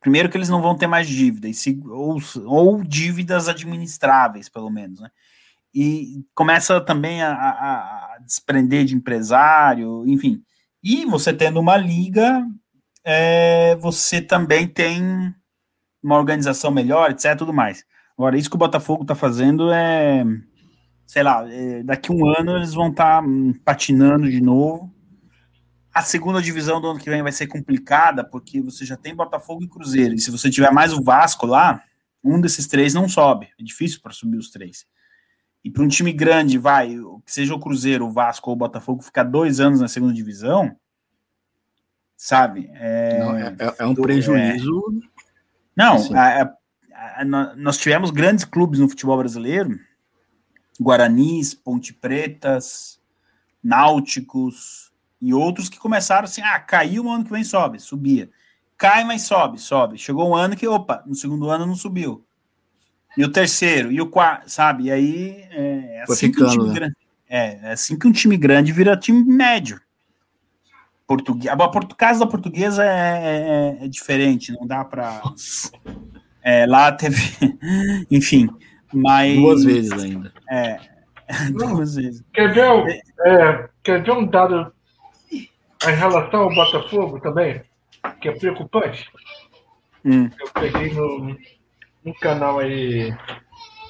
[0.01, 1.49] primeiro que eles não vão ter mais dívida,
[1.87, 5.09] ou, ou dívidas administráveis, pelo menos, né?
[5.73, 7.51] E começa também a, a,
[8.15, 10.41] a, desprender de empresário, enfim.
[10.83, 12.47] E você tendo uma liga,
[13.05, 15.35] é, você também tem
[16.05, 17.85] uma organização melhor, etc, tudo mais.
[18.17, 20.25] Agora, isso que o Botafogo está fazendo é,
[21.07, 23.29] sei lá, é, daqui um ano eles vão estar tá
[23.65, 24.93] patinando de novo,
[25.93, 29.63] a segunda divisão do ano que vem vai ser complicada, porque você já tem Botafogo
[29.63, 30.15] e Cruzeiro.
[30.15, 31.85] E se você tiver mais o Vasco lá,
[32.23, 33.49] um desses três não sobe.
[33.59, 34.87] É difícil para subir os três.
[35.63, 36.89] E para um time grande, vai,
[37.25, 40.77] que seja o Cruzeiro, o Vasco ou o Botafogo, ficar dois anos na segunda divisão,
[42.17, 42.69] sabe?
[42.75, 44.83] É, não, é, é, é um prejuízo.
[45.77, 46.15] Não, assim.
[46.15, 47.25] a, a, a,
[47.57, 49.79] nós tivemos grandes clubes no futebol brasileiro:
[50.81, 53.01] Guaranis, Ponte Pretas,
[53.63, 58.29] Náuticos e outros que começaram assim, ah, caiu no ano que vem sobe, subia.
[58.77, 59.97] Cai, mas sobe, sobe.
[59.97, 62.23] Chegou um ano que, opa, no segundo ano não subiu.
[63.17, 64.85] E o terceiro, e o quarto, sabe?
[64.85, 66.75] E aí é, é assim ficando, que um time né?
[66.75, 66.97] grande,
[67.29, 69.81] é, é, assim que um time grande vira time médio.
[71.07, 75.21] Português, a casa da portuguesa é, é, é diferente, não dá para.
[76.43, 77.17] É, lá teve,
[78.11, 78.49] enfim,
[78.93, 80.33] mas duas vezes ainda.
[80.51, 80.79] É,
[81.53, 82.25] duas vezes.
[82.33, 84.73] Quer ver, é, quer ver um dado
[85.33, 87.63] em relação ao Botafogo também,
[88.21, 89.07] que é preocupante,
[90.05, 90.31] hum.
[90.41, 91.37] eu peguei no,
[92.05, 93.15] no canal aí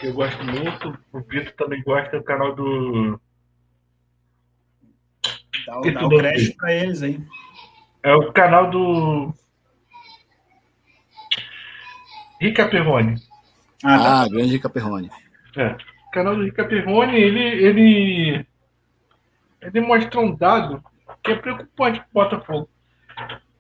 [0.01, 3.21] que eu gosto muito, o Vitor também gosta, o canal do.
[5.67, 7.21] Dá, o, dá o crédito para eles aí.
[8.03, 9.35] É o canal do.
[12.41, 13.17] Rica Perrone.
[13.83, 14.23] Ah, tá.
[14.23, 15.11] ah grande Rica Perrone.
[15.57, 15.69] É.
[16.09, 18.47] O canal do Rica Perrone, ele, ele,
[19.63, 20.83] ele mostra um dado
[21.23, 22.69] que é preocupante para o Botafogo.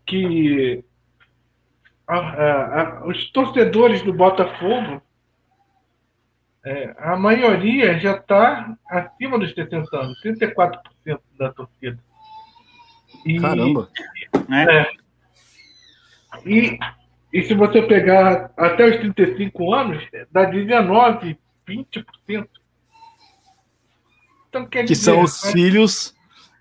[0.05, 0.85] Que
[2.07, 5.01] a, a, a, os torcedores do Botafogo,
[6.65, 10.81] é, a maioria já está acima dos 60 anos, 34%
[11.39, 11.99] da torcida.
[13.25, 13.89] E, Caramba!
[14.51, 14.91] É,
[16.47, 16.79] e
[17.35, 20.01] E se você pegar até os 35 anos,
[20.31, 21.37] dá 19,
[21.69, 22.49] 20%.
[24.49, 26.15] Então, quer que dizer, são os filhos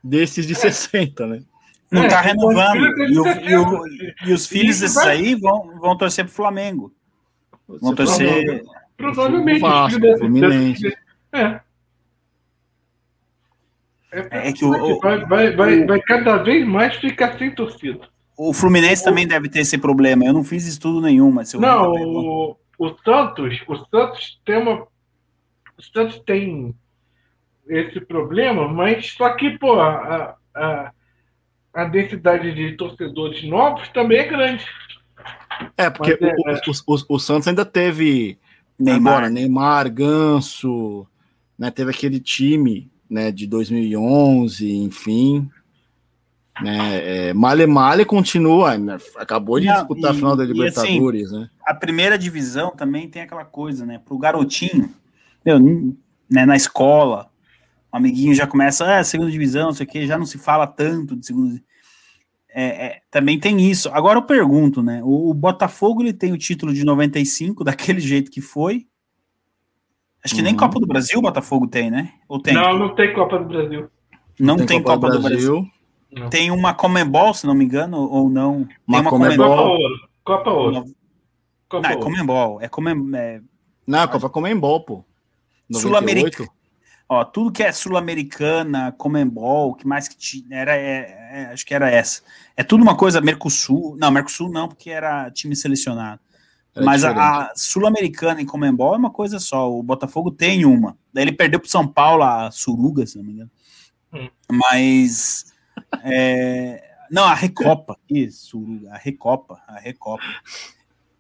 [0.04, 0.56] desses de é.
[0.56, 1.43] 60, né?
[1.91, 2.88] Não está é, renovando.
[3.01, 3.88] E, o, e, o,
[4.26, 5.12] e, os filhos desses vai...
[5.12, 6.91] aí vão, vão torcer pro Flamengo.
[7.68, 8.64] Vão torcer.
[8.98, 9.60] Provavelmente.
[9.60, 10.98] Vasco, Fluminense.
[11.32, 11.60] É.
[14.12, 18.08] É, é que o, vai, vai, vai, vai cada vez mais ficar sem torcida.
[18.38, 19.06] O Fluminense o...
[19.06, 20.24] também deve ter esse problema.
[20.24, 21.91] Eu não fiz estudo nenhum, mas eu não.
[21.91, 24.88] O, o Santos, o Santos tem uma,
[25.78, 26.76] o Santos tem
[27.68, 30.91] esse problema, mas só que pô, a, a,
[31.74, 34.66] a densidade de torcedores novos também é grande.
[35.78, 38.38] É porque é, o, o, o, o, Santos ainda teve
[38.78, 41.07] Neymar, agora, Neymar, Ganso,
[41.57, 41.71] né?
[41.71, 45.49] Teve aquele time né, de 2011, enfim.
[46.61, 51.28] Né, é, Male Male continua, né, acabou de disputar e, a final da assim, Libertadores,
[51.28, 51.49] assim, né?
[51.65, 53.99] A primeira divisão também tem aquela coisa, né?
[54.03, 54.93] Pro garotinho,
[55.43, 55.59] meu,
[56.30, 57.32] né, na escola,
[57.91, 60.67] o amiguinho já começa, ah, segunda divisão, não sei o que, já não se fala
[60.67, 61.59] tanto de segunda
[62.54, 63.89] é, é, também tem isso.
[63.89, 65.01] Agora eu pergunto, né?
[65.04, 68.86] O, o, Botafogo ele tem o título de 95, daquele jeito que foi,
[70.24, 70.45] Acho que uhum.
[70.45, 72.14] nem Copa do Brasil o Botafogo tem, né?
[72.30, 72.54] Ou tem?
[72.54, 73.89] Não, não tem Copa do Brasil.
[74.39, 75.68] Não, tem, tem, Copa, Copa do Brasil.
[76.10, 76.30] Brasil.
[76.30, 78.68] Tem uma Comembol, se não me engano, ou não?
[78.88, 79.47] Uma, uma Comembol.
[79.47, 80.10] Copa Ouro.
[80.24, 80.86] Copa Ouro.
[81.68, 82.62] Copa não, é Comembol.
[82.62, 83.20] É Comembol.
[83.20, 83.41] É...
[83.86, 85.06] Não, Copa Comembol, pô.
[85.72, 86.49] Sul-Americana.
[87.14, 91.74] Ó, tudo que é sul-americana, Comembol, que mais que tinha, era, é, é, acho que
[91.74, 92.22] era essa.
[92.57, 96.20] É tudo uma coisa, Mercosul, não, Mercosul não, porque era time selecionado.
[96.76, 97.20] É Mas diferente.
[97.20, 99.72] a, a Sul-Americana em Comembol é uma coisa só.
[99.72, 100.97] O Botafogo tem uma.
[101.14, 103.51] Daí ele perdeu para São Paulo, a Suruga, se não me engano.
[104.11, 104.30] Hum.
[104.51, 105.53] Mas.
[106.03, 107.95] É, não, a Recopa.
[108.09, 108.59] Isso,
[108.89, 109.61] a Recopa.
[109.68, 110.24] A Recopa.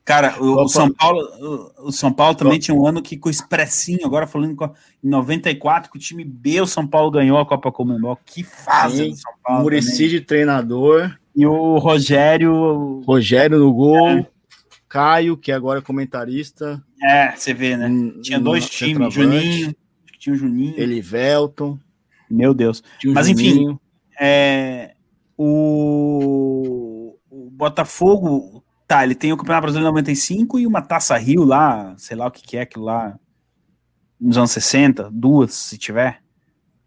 [0.05, 3.31] Cara, o, o São Paulo, o, São Paulo também tinha um ano que com o
[3.31, 7.45] expressinho, agora falando com, em 94, que o time B, o São Paulo ganhou a
[7.45, 8.17] Copa Comembol.
[8.25, 9.63] Que fase do São Paulo.
[9.63, 11.17] Murici de treinador.
[11.35, 13.01] E o Rogério.
[13.05, 14.09] Rogério no gol.
[14.09, 14.27] É.
[14.89, 16.83] Caio, que agora é comentarista.
[17.01, 17.89] É, você vê, né?
[18.21, 19.75] Tinha dois times, Juninho,
[20.19, 20.75] tinha o Juninho.
[20.77, 21.79] Elivelton.
[22.29, 22.83] Meu Deus.
[23.05, 23.71] Mas Juninho.
[23.71, 23.79] enfim,
[24.21, 24.93] é,
[25.37, 28.52] o, o, Botafogo,
[28.87, 32.31] tá, ele tem o Campeonato Brasileiro 95 e uma Taça Rio lá, sei lá o
[32.31, 33.17] que, que é aquilo lá,
[34.19, 36.21] nos anos 60, duas, se tiver.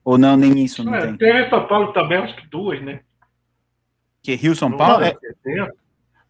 [0.04, 1.16] Ou não, nem isso não é, tem.
[1.16, 3.00] Tem São Paulo também, acho que duas, né?
[4.22, 5.00] Que Rio São Paulo?
[5.00, 5.06] Não,
[5.64, 5.70] é,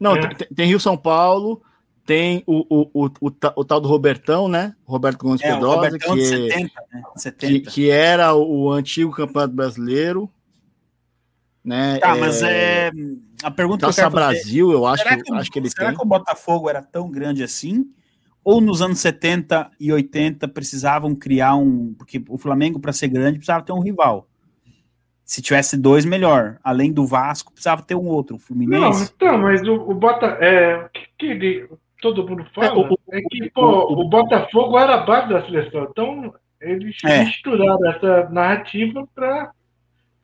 [0.00, 0.34] não, é.
[0.34, 1.62] tem, tem, Rio São Paulo,
[2.04, 4.74] tem o, o, o, o, o, tal do Robertão, né?
[4.84, 7.02] Roberto Gomes é, Pedrosa, que, 70, né?
[7.16, 7.52] 70.
[7.52, 10.30] Que, que, era o antigo campeonato brasileiro.
[11.64, 11.98] Né?
[11.98, 12.20] Tá, é...
[12.20, 12.90] mas é.
[13.42, 15.96] A pergunta Taça que eu Brasil, fazer, eu acho, que, acho que ele será tem.
[15.96, 17.86] que o Botafogo era tão grande assim?
[18.42, 21.94] Ou nos anos 70 e 80 precisavam criar um.
[21.94, 24.28] Porque o Flamengo, para ser grande, precisava ter um rival.
[25.24, 26.58] Se tivesse dois, melhor.
[26.62, 29.00] Além do Vasco, precisava ter um outro, o Fluminense.
[29.00, 30.26] Não, então, mas o, o Bota.
[30.40, 31.68] É, que, que ele,
[32.00, 35.44] todo mundo fala é, o, é que pô, o, o, Botafogo era a base da
[35.44, 35.88] seleção.
[35.90, 37.24] Então, eles é.
[37.24, 39.50] misturaram essa narrativa para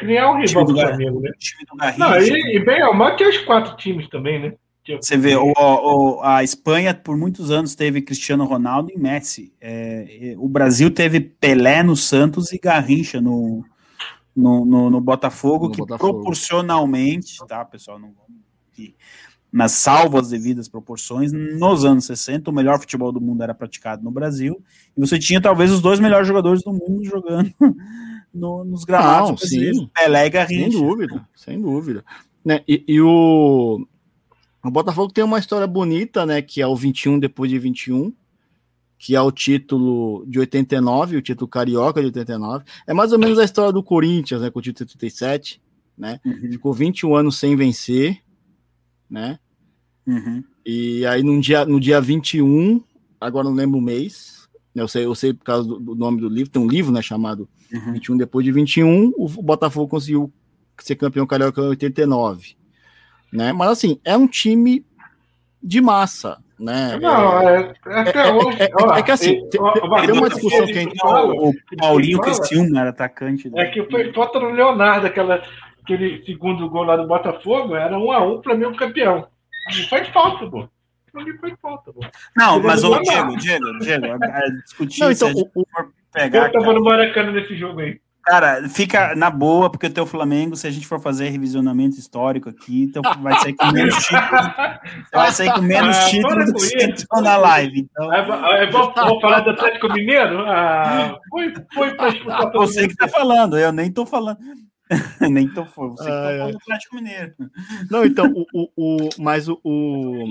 [0.02, 1.30] criar um rival do Flamengo, né?
[1.38, 1.98] Time do Garrincha.
[1.98, 4.52] Não, e, e bem ou mal que os quatro times também, né?
[5.00, 9.52] Você vê, o, o, a Espanha por muitos anos teve Cristiano Ronaldo e Messi.
[9.60, 13.64] É, o Brasil teve Pelé no Santos e Garrincha no,
[14.34, 16.14] no, no, no Botafogo, no que Botafogo.
[16.14, 18.42] proporcionalmente, tá, pessoal, não vamos
[19.52, 24.10] nas salvas devidas proporções, nos anos 60, o melhor futebol do mundo era praticado no
[24.10, 24.62] Brasil,
[24.96, 27.52] e você tinha talvez os dois melhores jogadores do mundo jogando
[28.32, 29.90] no, nos gramados não, sim.
[29.94, 30.70] Pelé Garrincha.
[30.70, 32.04] Sem dúvida, sem dúvida.
[32.44, 33.86] Né, e, e o,
[34.64, 38.12] o Botafogo tem uma história bonita, né, que é o 21 depois de 21,
[38.98, 42.64] que é o título de 89, o título carioca de 89.
[42.86, 45.60] É mais ou menos a história do Corinthians, né, com o título de 37,
[45.96, 46.20] né?
[46.24, 46.50] Uhum.
[46.50, 48.22] Ficou 21 anos sem vencer,
[49.10, 49.38] né?
[50.06, 50.42] Uhum.
[50.64, 52.82] E aí no dia, no dia 21,
[53.20, 54.41] agora não lembro o mês,
[54.74, 57.02] eu sei, eu sei por causa do, do nome do livro, tem um livro, né,
[57.02, 57.92] chamado uhum.
[57.92, 60.32] 21 depois de 21, o Botafogo conseguiu
[60.78, 62.56] ser campeão carioca em 89,
[63.32, 63.52] né?
[63.52, 64.84] Mas assim, é um time
[65.62, 66.98] de massa, né?
[67.00, 68.58] Não, é, é até é, hoje.
[68.60, 70.98] É, é, é que assim, tem, tem uma discussão que a gente.
[71.04, 73.48] O, o Paulinho Cristiano era atacante.
[73.48, 73.62] Né?
[73.62, 75.42] É que foi falta no Leonardo, aquela,
[75.82, 79.26] aquele segundo gol lá do Botafogo, era um a um para mim o campeão.
[79.76, 80.68] Não foi falta, pô.
[81.14, 82.00] Não foi falta, pô.
[82.36, 84.06] Não, mas o Diego, Diego, Diego,
[84.64, 85.66] discutir não, então, o, o,
[86.12, 86.46] pegar.
[86.46, 88.00] Eu tava no Maracanã nesse jogo aí.
[88.24, 92.48] Cara, fica na boa, porque o teu Flamengo, se a gente for fazer revisionamento histórico
[92.48, 94.40] aqui, então vai sair com menos título.
[95.12, 97.80] vai sair com menos ah, título do que você entrou na live.
[97.80, 98.12] Então...
[98.12, 100.38] É, é bom, vou falar do Atlético Mineiro?
[100.46, 104.38] Ah, foi foi para disputar ah, Você que tá falando, eu nem tô falando.
[105.20, 105.96] nem tô falando.
[105.96, 107.34] Você que tá falando do Atlético Mineiro.
[107.90, 110.26] Não, então, o, o, o mas o, o.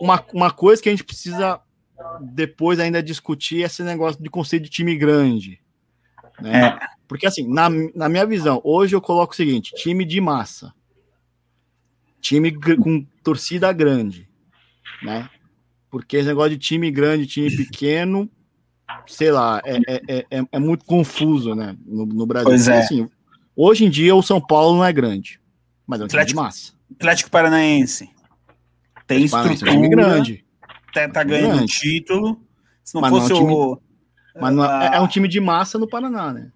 [0.00, 1.60] Uma, uma coisa que a gente precisa
[2.20, 5.60] depois ainda discutir é esse negócio de conceito de time grande.
[6.40, 6.66] Né?
[6.66, 6.78] É.
[7.06, 10.72] Porque, assim, na, na minha visão, hoje eu coloco o seguinte: time de massa,
[12.20, 14.28] time com torcida grande,
[15.02, 15.28] né?
[15.90, 18.30] Porque esse negócio de time grande, time pequeno,
[19.06, 21.76] sei lá, é, é, é, é muito confuso, né?
[21.84, 22.48] No, no Brasil.
[22.48, 22.78] Pois é.
[22.78, 23.08] Assim,
[23.54, 25.38] hoje em dia o São Paulo não é grande,
[25.86, 26.72] mas é um Atlético, time de massa.
[26.96, 28.08] Atlético Paranaense
[29.14, 29.70] tem estrutura.
[29.70, 30.44] Time grande.
[30.92, 31.72] Tá, tá ganhando grande.
[31.72, 32.40] título.
[32.84, 33.54] Se não mas fosse não é um time...
[33.54, 33.82] o
[34.40, 36.50] mas não, é, é um time de massa no Paraná, né?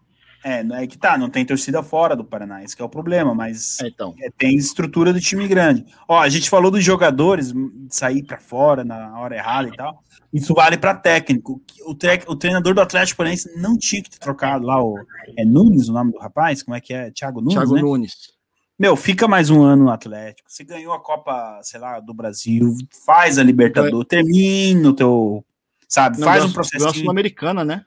[0.44, 3.80] É, é que tá, não tem torcida fora do Paraná, esse é o problema, mas
[3.80, 4.14] é, então.
[4.20, 5.84] é, tem estrutura do time grande.
[6.06, 7.52] Ó, a gente falou dos jogadores
[7.90, 10.00] sair para fora na hora errada e tal.
[10.32, 11.60] Isso vale para técnico.
[11.84, 14.96] O, tre o treinador do Atlético Paranaense não tinha que ter trocado lá o
[15.36, 17.10] é Nunes, o nome do rapaz, como é que é?
[17.10, 17.80] Thiago Nunes, Thiago né?
[17.82, 18.35] Nunes.
[18.78, 20.50] Meu, fica mais um ano no Atlético.
[20.50, 25.44] Você ganhou a Copa, sei lá, do Brasil, faz a Libertadores, termina o teu
[25.88, 26.18] Sabe?
[26.18, 26.94] Não, faz um processinho.
[26.94, 27.84] Sul-Americana, né?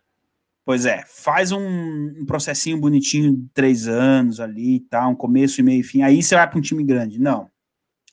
[0.66, 5.08] Pois é, faz um, um, processinho bonitinho de três anos ali, tá?
[5.08, 6.02] Um começo e meio e fim.
[6.02, 7.20] Aí você vai para um time grande.
[7.20, 7.50] Não.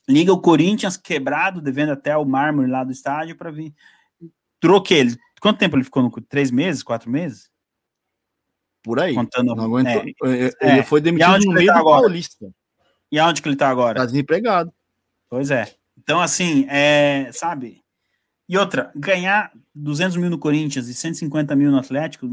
[0.09, 3.73] Liga o Corinthians quebrado, devendo até o mármore lá do estádio para vir.
[4.59, 5.15] Troquei ele.
[5.39, 6.81] Quanto tempo ele ficou no Três meses?
[6.81, 7.49] Quatro meses?
[8.81, 9.13] Por aí.
[9.13, 9.53] Contando.
[9.53, 10.01] Não aguentou.
[10.25, 10.83] É, é, ele é.
[10.83, 12.01] foi demitido no meio tá do agora?
[12.01, 12.51] Paulista.
[13.11, 13.99] E aonde que ele tá agora?
[13.99, 14.71] Tá desempregado.
[15.29, 15.73] Pois é.
[15.97, 17.81] Então, assim, é, sabe?
[18.49, 22.27] E outra, ganhar 200 mil no Corinthians e 150 mil no Atlético,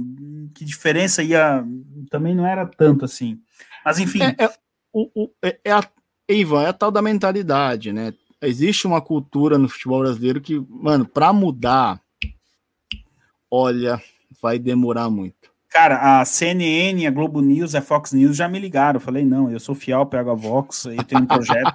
[0.54, 1.64] que diferença ia.
[2.08, 3.40] Também não era tanto assim.
[3.84, 4.22] Mas enfim.
[4.22, 4.54] É, é,
[4.92, 5.82] o, o, é, é a,
[6.28, 8.14] Ivan, é a tal da mentalidade, né?
[8.40, 12.00] Existe uma cultura no futebol brasileiro que, mano, para mudar,
[13.50, 14.00] olha,
[14.40, 15.50] vai demorar muito.
[15.74, 18.98] Cara, a CNN, a Globo News, a Fox News já me ligaram.
[18.98, 21.74] Eu falei, não, eu sou fiel, pego a Vox, eu tenho um projeto.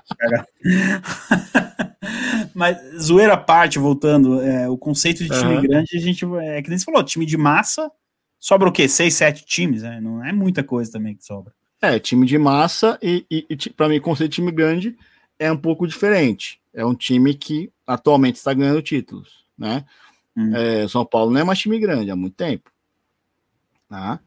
[2.56, 5.62] Mas, zoeira à parte, voltando, é, o conceito de time uhum.
[5.62, 6.26] grande, a gente.
[6.26, 7.91] É que nem você falou, time de massa,
[8.39, 8.88] sobra o quê?
[8.88, 10.00] Seis, sete times, né?
[10.00, 11.54] Não é muita coisa também que sobra.
[11.82, 14.95] É, time de massa e, e, e para mim, o conceito de time grande
[15.38, 16.62] é um pouco diferente.
[16.74, 19.84] É um time que atualmente está ganhando títulos, né?
[20.38, 20.56] Hum.
[20.56, 22.72] É, São Paulo não é mais time grande há muito tempo.
[23.90, 24.20] Tá?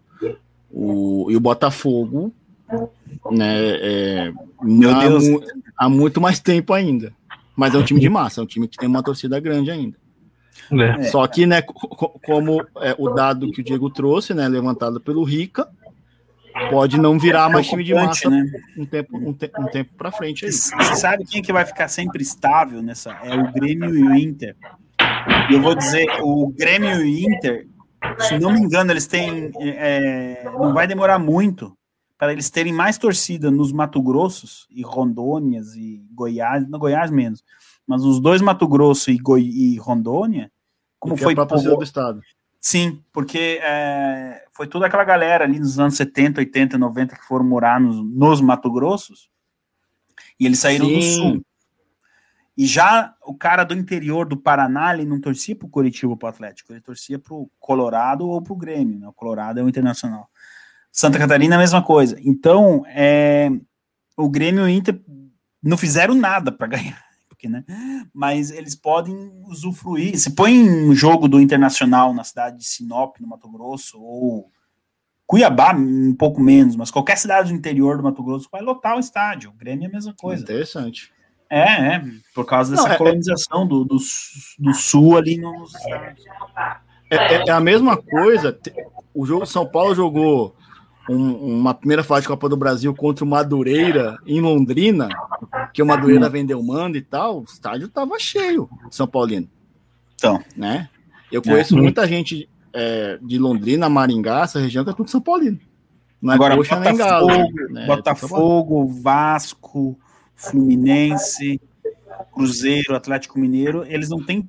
[0.71, 2.35] O, e o Botafogo,
[3.31, 5.25] né, é, Meu há, Deus.
[5.77, 7.13] há muito mais tempo ainda.
[7.55, 9.97] Mas é um time de massa, é um time que tem uma torcida grande ainda.
[10.73, 11.03] É.
[11.05, 15.69] Só que, né, como é, o dado que o Diego trouxe, né, levantado pelo Rica,
[16.71, 18.45] pode não virar mais time de massa né?
[18.77, 20.51] um tempo, um, te, um tempo para frente.
[20.51, 23.13] Você sabe quem é que vai ficar sempre estável nessa?
[23.23, 24.57] É o Grêmio e o Inter.
[25.51, 27.67] Eu vou dizer, o Grêmio e o Inter,
[28.21, 29.51] se não me engano, eles têm.
[29.61, 31.77] É, não vai demorar muito
[32.19, 37.43] para eles terem mais torcida nos Mato Grossos e Rondônias e Goiás, no Goiás menos,
[37.87, 40.51] mas os dois Mato Grosso e, Goi e Rondônia,
[41.01, 42.21] como foi a torcida do estado.
[42.61, 47.45] Sim, porque é, foi toda aquela galera ali nos anos 70, 80, 90 que foram
[47.45, 49.29] morar nos, nos Mato Grossos
[50.39, 50.95] e eles saíram Sim.
[50.95, 51.43] do sul.
[52.57, 56.29] E já o cara do interior do Paraná, ele não torcia pro Curitiba ou pro
[56.29, 59.09] Atlético, ele torcia pro Colorado ou pro Grêmio, né?
[59.09, 60.29] O Colorado é o Internacional.
[60.91, 62.19] Santa Catarina, a mesma coisa.
[62.23, 63.51] Então, é,
[64.17, 65.01] o Grêmio e o Inter
[65.63, 67.65] não fizeram nada para ganhar, porque, né?
[68.13, 70.19] Mas eles podem usufruir.
[70.19, 74.51] Se põe um jogo do Internacional na cidade de Sinop, no Mato Grosso, ou
[75.27, 79.01] Cuiabá, um pouco menos, mas qualquer cidade do interior do Mato Grosso vai lotar o
[79.01, 79.49] estádio.
[79.49, 80.43] O Grêmio é a mesma coisa.
[80.43, 81.11] Interessante.
[81.55, 82.03] É, é
[82.35, 83.99] por causa dessa não, é, colonização do, do,
[84.59, 86.25] do, sul ali nos estádios.
[87.11, 88.59] É, é, é, a mesma coisa.
[89.13, 90.57] O jogo São Paulo jogou
[91.11, 95.11] um, uma primeira fase de Copa do Brasil contra o Madureira em Londrina,
[95.75, 99.47] que o Madureira vendeu mando e tal, o estádio estava cheio São Paulino.
[100.15, 100.89] Então, né?
[101.31, 101.83] Eu conheço é.
[101.83, 105.61] muita gente é, de Londrina, Maringá, essa região que é tudo São Paulino.
[106.23, 107.53] Não é Agora, coxa Botafogo, nem galo.
[107.69, 107.87] Né?
[107.87, 109.99] Botafogo, Vasco,
[110.35, 111.61] Fluminense,
[112.33, 114.49] Cruzeiro, Atlético Mineiro, eles não têm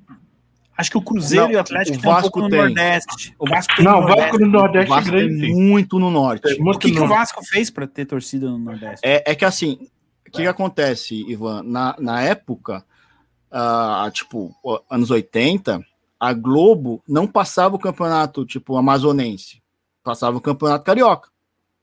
[0.76, 2.58] Acho que o Cruzeiro não, e o Atlético o Vasco um tem.
[2.58, 3.34] no Nordeste.
[3.38, 6.10] O Vasco tem não, no o Vasco no Nordeste o Vasco é grande, muito no
[6.10, 6.60] Norte.
[6.60, 9.06] o que, que o Vasco fez para ter torcida no Nordeste?
[9.06, 9.88] É, é que assim,
[10.26, 11.62] o que, que, acontece, Ivan?
[11.62, 12.84] Na, na época,
[13.52, 14.52] uh, tipo,
[14.90, 15.80] anos 80,
[16.18, 19.62] a Globo não passava o campeonato, tipo, amazonense.
[20.02, 21.28] passava o Campeonato Carioca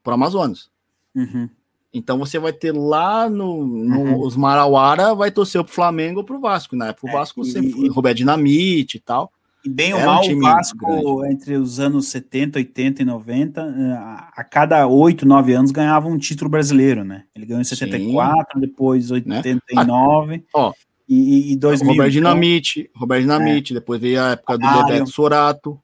[0.04, 0.70] para Amazonas.
[1.16, 1.50] Uhum.
[1.94, 4.22] Então você vai ter lá no, no uhum.
[4.22, 6.76] os Marauara, vai torcer pro Flamengo ou pro Vasco.
[6.76, 9.32] Na época o é, Vasco é, sempre foi Roberto Dinamite e tal.
[9.64, 11.34] E bem ou mal, um o Vasco, grande.
[11.34, 16.18] entre os anos 70, 80 e 90, eh, a cada 8, 9 anos ganhava um
[16.18, 17.26] título brasileiro, né?
[17.36, 18.60] Ele ganhou em 74, Sim.
[18.60, 20.44] depois 89 né?
[20.56, 20.74] Ó,
[21.08, 21.92] e, e 2000.
[21.92, 23.76] Roberto Dinamite, Roberto Dinamite, é.
[23.76, 24.86] depois veio a época do.
[24.86, 25.80] Bebeto Sorato,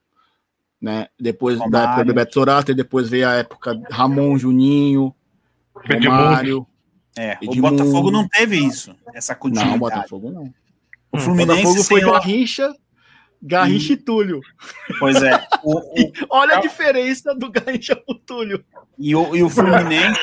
[0.81, 1.07] né?
[1.19, 1.71] Depois Romário.
[1.71, 5.13] da época do Bebeto Sorato, e depois veio a época Ramon Juninho,
[6.05, 6.67] Romário.
[7.17, 9.69] É, o Botafogo não teve isso, essa continuidade.
[9.69, 10.53] Não, o Botafogo não.
[11.11, 12.75] O Fluminense Botafogo foi Garrincha,
[13.41, 14.39] Garrincha e, e Túlio.
[14.99, 15.47] Pois é.
[15.63, 16.11] O, o...
[16.29, 18.63] Olha a diferença do Garrincha pro Túlio.
[18.99, 20.19] E o, e o Fluminense.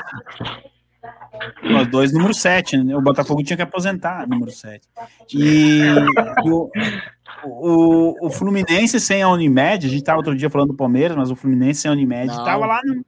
[1.63, 2.97] Os dois, número 7, né?
[2.97, 4.89] O Botafogo tinha que aposentar, número 7.
[5.35, 6.71] E, e o,
[7.45, 11.31] o, o, Fluminense sem a Unimed, a gente estava outro dia falando do Palmeiras, mas
[11.31, 13.05] o Fluminense sem a Unimed estava lá no,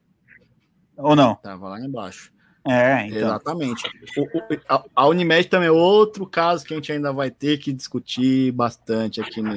[0.96, 1.34] ou não?
[1.36, 2.32] Tava lá embaixo.
[2.68, 3.18] É, então.
[3.18, 3.88] Exatamente.
[4.16, 7.58] O, o, a, a, Unimed também é outro caso que a gente ainda vai ter
[7.58, 9.52] que discutir bastante aqui no,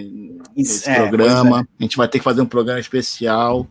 [0.56, 1.62] nesse é, programa.
[1.62, 1.64] É.
[1.80, 3.66] A gente vai ter que fazer um programa especial.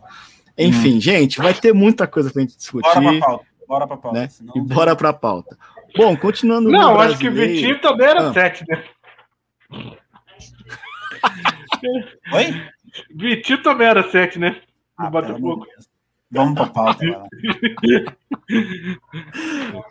[0.57, 1.01] Enfim, hum.
[1.01, 2.93] gente, vai ter muita coisa pra gente discutir.
[2.93, 3.45] Bora pra pauta.
[3.67, 4.19] Bora pra pauta.
[4.19, 4.27] Né?
[4.27, 4.53] Senão...
[4.55, 5.57] E bora pra pauta.
[5.95, 8.33] Bom, continuando Não, acho que o Vitinho também era ah.
[8.33, 8.83] 7, né?
[12.33, 12.63] Oi?
[13.15, 14.61] Vitinho também era 7, né?
[14.99, 15.65] No ah, Botafogo.
[16.31, 17.05] Vamos pra pauta.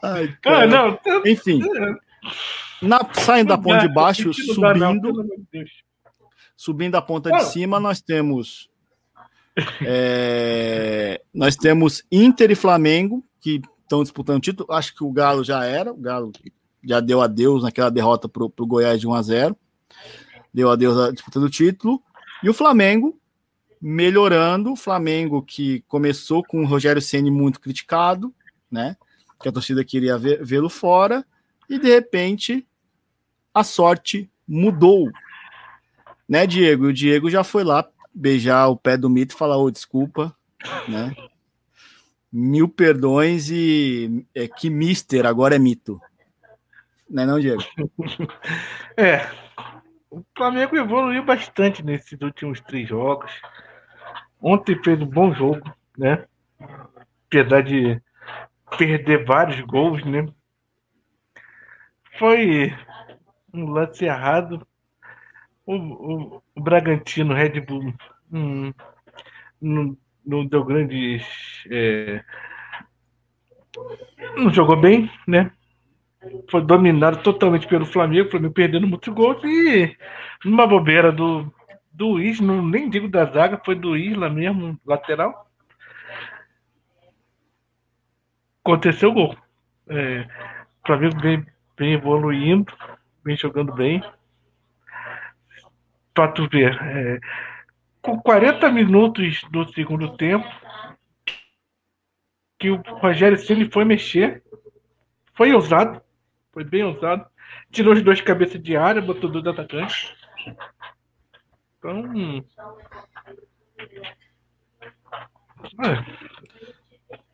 [0.03, 0.63] Ai, cara.
[0.63, 1.61] Ah, não, Enfim.
[2.81, 5.27] Na, saindo da ponta de baixo, subindo.
[6.57, 8.71] Subindo a ponta de cima, nós temos.
[9.85, 14.73] É, nós temos Inter e Flamengo, que estão disputando o título.
[14.73, 15.93] Acho que o Galo já era.
[15.93, 16.31] O Galo
[16.85, 19.57] já deu adeus naquela derrota para o Goiás de 1 a 0
[20.55, 22.01] Deu adeus à disputa do título.
[22.43, 23.19] E o Flamengo,
[23.81, 24.73] melhorando.
[24.73, 28.35] O Flamengo que começou com o Rogério Ceni muito criticado,
[28.71, 28.97] né?
[29.41, 31.25] Que a torcida queria vê-lo fora
[31.69, 32.67] e de repente
[33.55, 35.11] a sorte mudou,
[36.29, 36.87] né, Diego?
[36.87, 40.35] O Diego já foi lá beijar o pé do mito e falar: "Ô, oh, desculpa",
[40.89, 41.15] né?
[42.31, 46.01] Mil perdões e é que Mister agora é mito.
[47.09, 47.63] Né, não, Diego?
[48.97, 49.31] É.
[50.11, 53.31] O Flamengo evoluiu bastante nesses últimos três jogos.
[54.41, 56.25] Ontem fez um bom jogo, né?
[57.27, 58.01] Apesar de
[58.77, 60.27] perder vários gols, né?
[62.19, 62.73] Foi
[63.53, 64.67] um lance errado.
[65.67, 67.93] O, o, o Bragantino, Red Bull,
[68.33, 68.73] hum,
[69.61, 71.27] não, não, deu grandes.
[71.71, 72.25] É,
[74.37, 75.51] não jogou bem, né?
[76.51, 79.97] Foi dominado totalmente pelo Flamengo, o Flamengo perdendo muitos gols e
[80.45, 81.53] numa bobeira do
[81.99, 85.51] do Isla, nem digo da zaga, foi do Isla mesmo, lateral.
[88.65, 89.37] Aconteceu o gol.
[89.89, 91.45] É, o Flamengo vem,
[91.77, 92.73] vem evoluindo,
[93.25, 94.01] vem jogando bem.
[96.15, 97.19] Pra tu ver, é,
[98.01, 100.47] com 40 minutos do segundo tempo,
[102.61, 104.43] que o Rogério Ceni foi mexer,
[105.35, 106.01] foi ousado,
[106.53, 107.27] foi bem ousado,
[107.73, 110.15] tirou os dois cabeças de área, botou dois atacantes.
[111.91, 112.77] Então.
[115.81, 116.05] É,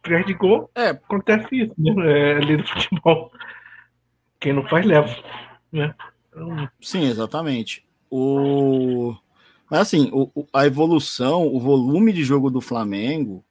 [0.03, 0.89] perde gol, é.
[0.91, 1.93] acontece isso, né?
[2.07, 3.33] É ali no futebol.
[4.39, 5.09] Quem não faz, leva.
[5.73, 5.95] Né?
[6.29, 6.69] Então...
[6.81, 7.85] Sim, exatamente.
[8.11, 9.15] O...
[9.71, 13.45] Mas assim, o, a evolução, o volume de jogo do Flamengo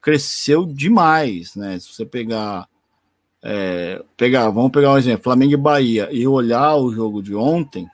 [0.00, 1.78] cresceu demais, né?
[1.78, 2.68] Se você pegar.
[3.42, 7.88] É, pegar, vamos pegar um exemplo, Flamengo e Bahia, e olhar o jogo de ontem,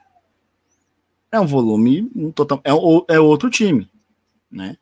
[1.31, 2.71] é um volume um total, é,
[3.15, 3.91] é outro time,
[4.51, 4.77] né?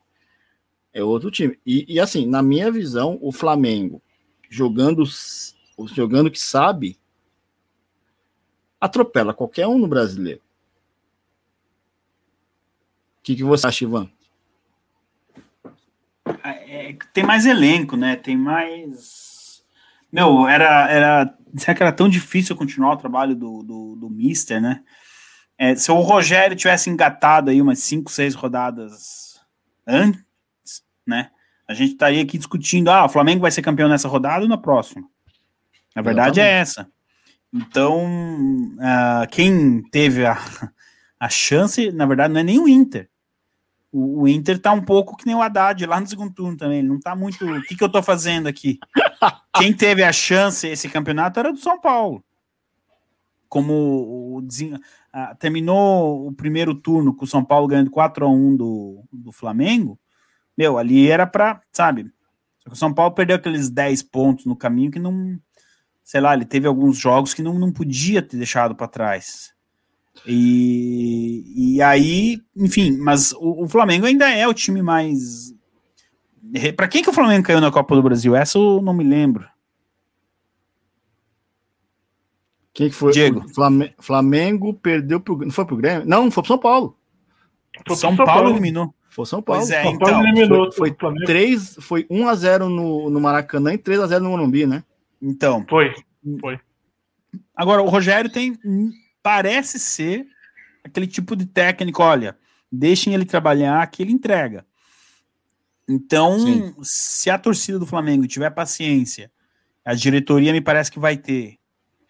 [0.93, 1.59] É outro time.
[1.67, 4.01] E, e, assim, na minha visão, o Flamengo
[4.49, 5.05] jogando
[5.93, 6.97] jogando que sabe
[8.81, 10.41] atropela qualquer um no brasileiro.
[13.19, 14.09] O que, que você acha, Ivan?
[16.45, 18.15] É, tem mais elenco, né?
[18.17, 19.65] Tem mais.
[20.13, 20.91] Meu, era.
[20.91, 24.85] era será que era tão difícil continuar o trabalho do, do, do Mister, né?
[25.59, 29.41] É, se o Rogério tivesse engatado aí umas 5, 6 rodadas
[29.87, 30.25] antes,
[31.07, 31.31] né?
[31.67, 34.59] A gente estaria aqui discutindo, ah, o Flamengo vai ser campeão nessa rodada ou na
[34.59, 35.09] próxima.
[35.95, 36.89] Na verdade é essa.
[37.53, 38.05] Então,
[38.75, 40.37] uh, quem teve a,
[41.19, 43.09] a chance, na verdade, não é nem o Inter.
[43.93, 46.81] O, o, Inter tá um pouco que nem o Haddad lá no segundo turno também.
[46.81, 47.47] Ele não tá muito.
[47.47, 48.81] O que, que eu tô fazendo aqui?
[49.57, 52.25] Quem teve a chance esse campeonato era do São Paulo.
[53.49, 54.43] Como o,
[55.39, 59.99] terminou o primeiro turno com o São Paulo ganhando 4 a 1 do, do Flamengo,
[60.57, 62.11] meu, ali era para, sabe?
[62.71, 65.39] O São Paulo perdeu aqueles 10 pontos no caminho que não,
[66.03, 69.53] sei lá, ele teve alguns jogos que não, não podia ter deixado para trás.
[70.27, 75.53] E, e aí, enfim, mas o, o Flamengo ainda é o time mais.
[76.77, 78.37] Para quem que o Flamengo caiu na Copa do Brasil?
[78.37, 79.47] Essa eu não me lembro.
[82.75, 83.13] Quem que foi?
[83.13, 83.49] Diego.
[83.55, 85.39] Flamengo, Flamengo perdeu pro.
[85.39, 86.07] Não foi pro Grêmio?
[86.07, 86.99] Não, foi pro São Paulo.
[87.87, 88.95] São, São Paulo, Paulo eliminou.
[89.09, 89.61] Foi São Paulo.
[89.61, 90.11] Pois é, São então.
[90.11, 90.73] Paulo eliminou.
[90.73, 94.83] Foi, foi, 3, foi 1x0 no, no Maracanã e 3x0 no Morumbi, né?
[95.23, 95.65] Então.
[95.71, 95.95] Foi.
[96.41, 96.59] Foi.
[97.55, 98.59] Agora, o Rogério tem.
[99.23, 100.27] Parece ser
[100.85, 102.37] aquele tipo de técnico, olha,
[102.71, 104.67] deixem ele trabalhar que ele entrega.
[105.89, 106.75] Então, Sim.
[106.83, 109.31] se a torcida do Flamengo tiver paciência,
[109.85, 111.59] a diretoria me parece que vai ter.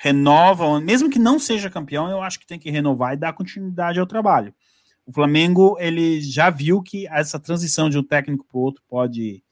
[0.05, 3.99] Renova, mesmo que não seja campeão, eu acho que tem que renovar e dar continuidade
[3.99, 4.53] ao trabalho.
[5.07, 9.43] O Flamengo, ele já viu que essa transição de um técnico para o outro pode,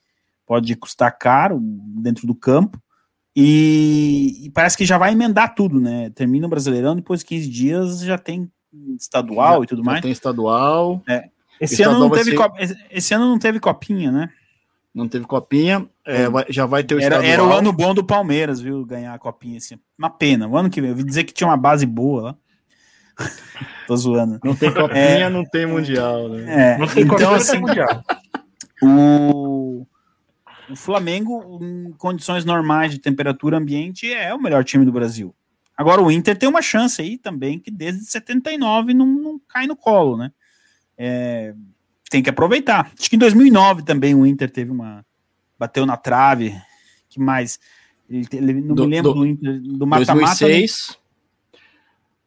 [0.46, 2.78] pode custar caro dentro do campo.
[3.34, 6.10] E, e, parece que já vai emendar tudo, né?
[6.10, 8.52] Termina o Brasileirão, depois de 15 dias já tem
[8.98, 10.02] estadual já, e tudo já mais.
[10.02, 11.02] Tem estadual.
[11.08, 11.30] É.
[11.58, 12.36] Esse, ano não teve ser...
[12.36, 12.58] cop...
[12.90, 14.30] esse ano não teve copinha, né?
[14.94, 17.32] Não teve copinha, é, vai, já vai ter o era, estadual.
[17.32, 18.84] Era o ano bom do Palmeiras, viu?
[18.84, 19.56] Ganhar a copinha.
[19.56, 19.78] Assim.
[19.98, 20.46] Uma pena.
[20.46, 22.36] O ano que vem, eu vi dizer que tinha uma base boa lá.
[23.86, 24.38] Tô zoando.
[24.44, 26.74] Não tem copinha, é, não tem mundial, né?
[26.74, 28.04] É, não tem então, copinha, assim, não tem mundial.
[28.84, 29.86] O,
[30.68, 35.32] o Flamengo, em condições normais de temperatura ambiente, é o melhor time do Brasil.
[35.76, 39.76] Agora, o Inter tem uma chance aí também, que desde 79 não, não cai no
[39.76, 40.32] colo, né?
[40.98, 41.54] É,
[42.12, 42.92] tem que aproveitar.
[42.98, 45.04] Acho que em 2009 também o Inter teve uma.
[45.58, 46.54] bateu na trave.
[47.08, 47.58] que mais?
[48.08, 50.16] Ele, ele não Do- me lembro do- do, Inter, do mata-mata.
[50.16, 50.24] né?
[50.50, 50.98] 2006.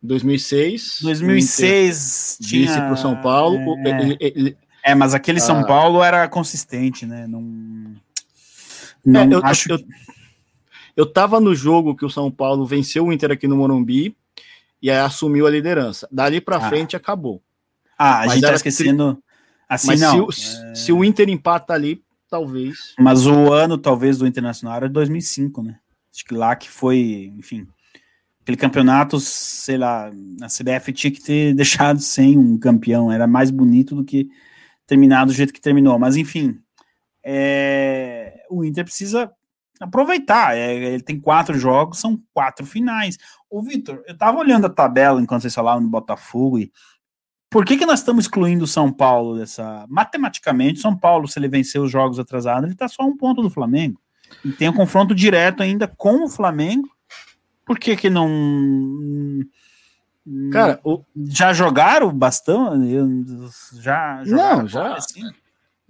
[0.02, 0.99] 2006.
[1.02, 2.66] 2006 Inter tinha.
[2.68, 3.57] Disse pro São Paulo.
[3.57, 5.66] o- É, ele- é, mas aquele São Ah.
[5.66, 7.28] Paulo era consistente, né?
[7.28, 7.41] Não.
[9.06, 9.80] Não É, eu, acho eu,
[10.98, 14.16] eu tava no jogo que o São Paulo venceu o Inter aqui no Morumbi
[14.82, 16.07] e aí assumiu a liderança.
[16.12, 16.70] Dali pra Ah.
[16.70, 17.41] frente acabou.
[17.98, 19.22] Ah, a mas gente tá esquecendo.
[19.68, 20.32] Assim, Mas não.
[20.32, 22.94] se, é, o- se o Inter empata ali, talvez.
[23.00, 25.78] Mas o ano, talvez, do Internacional era 2005, né?
[26.14, 27.68] Acho que lá que foi, enfim.
[28.42, 30.12] Aquele campeonato, sei lá,
[30.42, 33.12] a CBF tinha que ter deixado sem um campeão.
[33.12, 34.30] Era mais bonito do que
[34.86, 35.98] terminar do jeito que terminou.
[35.98, 36.60] Mas, enfim,
[37.24, 39.32] é, o Inter precisa
[39.80, 40.56] aproveitar.
[40.56, 43.18] É, ele tem quatro jogos, são quatro finais.
[43.50, 46.72] Ô, Vitor, eu tava olhando a tabela enquanto vocês falavam do Botafogo e
[47.56, 49.86] por que, que nós estamos excluindo o São Paulo dessa.
[49.88, 53.49] Matematicamente, São Paulo, se ele vencer os jogos atrasados, ele está só um ponto do
[53.49, 53.98] Flamengo.
[54.44, 56.90] E tem um confronto direto ainda com o Flamengo.
[57.65, 58.30] Por que, que não.
[60.52, 62.73] Cara, o, já jogaram bastão?
[63.82, 64.94] Já jogaram Não, já.
[64.95, 65.22] assim?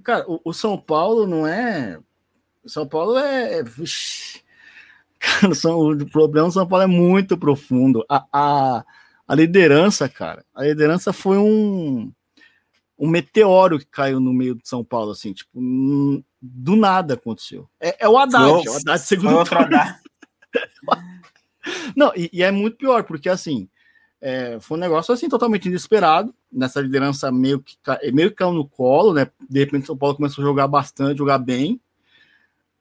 [0.03, 1.97] Cara, o, o São Paulo não é.
[2.63, 3.63] O São Paulo é.
[3.63, 4.43] Vixe.
[5.17, 8.05] Cara, o, São, o problema do São Paulo é muito profundo.
[8.07, 8.85] A, a,
[9.27, 12.11] a liderança, cara, a liderança foi um,
[12.97, 17.67] um meteoro que caiu no meio de São Paulo, assim, tipo, hum, do nada aconteceu.
[17.79, 19.99] É, é o Haddad, Foi- é o Haddad segundo outro andar.
[21.95, 23.67] Não, e, e é muito pior, porque assim,
[24.21, 28.53] é, foi um negócio assim totalmente inesperado, nessa liderança meio que, ca- meio que caiu
[28.53, 29.27] no colo, né?
[29.49, 31.81] De repente São Paulo começou a jogar bastante, jogar bem,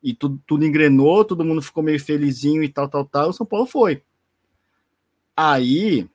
[0.03, 3.33] e tudo, tudo engrenou, todo mundo ficou meio felizinho e tal, tal, tal, e o
[3.33, 4.03] São Paulo foi.
[5.37, 6.07] Aí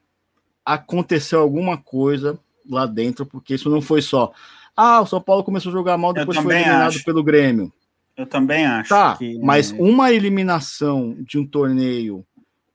[0.74, 2.40] aconteceu alguma coisa
[2.70, 4.32] lá dentro, porque isso não foi só.
[4.76, 7.04] Ah, o São Paulo começou a jogar mal, depois foi eliminado acho.
[7.04, 7.74] pelo Grêmio.
[8.16, 8.90] Eu também acho.
[8.90, 12.24] Tá, que, mas uma eliminação de um torneio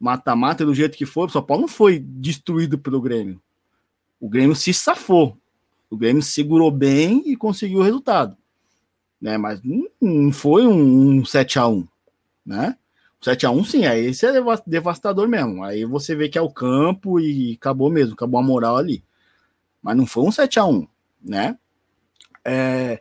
[0.00, 3.40] mata-mata, do jeito que foi, o São Paulo não foi destruído pelo Grêmio.
[4.20, 5.38] O Grêmio se safou.
[5.88, 8.36] O Grêmio segurou bem e conseguiu o resultado.
[9.20, 9.38] Né?
[9.38, 11.86] Mas não, não foi um, um 7x1.
[12.44, 12.76] Né?
[13.24, 15.64] O 7x1, sim, aí esse é deva- devastador mesmo.
[15.64, 19.02] Aí você vê que é o campo e acabou mesmo, acabou a moral ali.
[19.82, 20.86] Mas não foi um 7x1,
[21.22, 21.58] né?
[22.44, 23.00] É,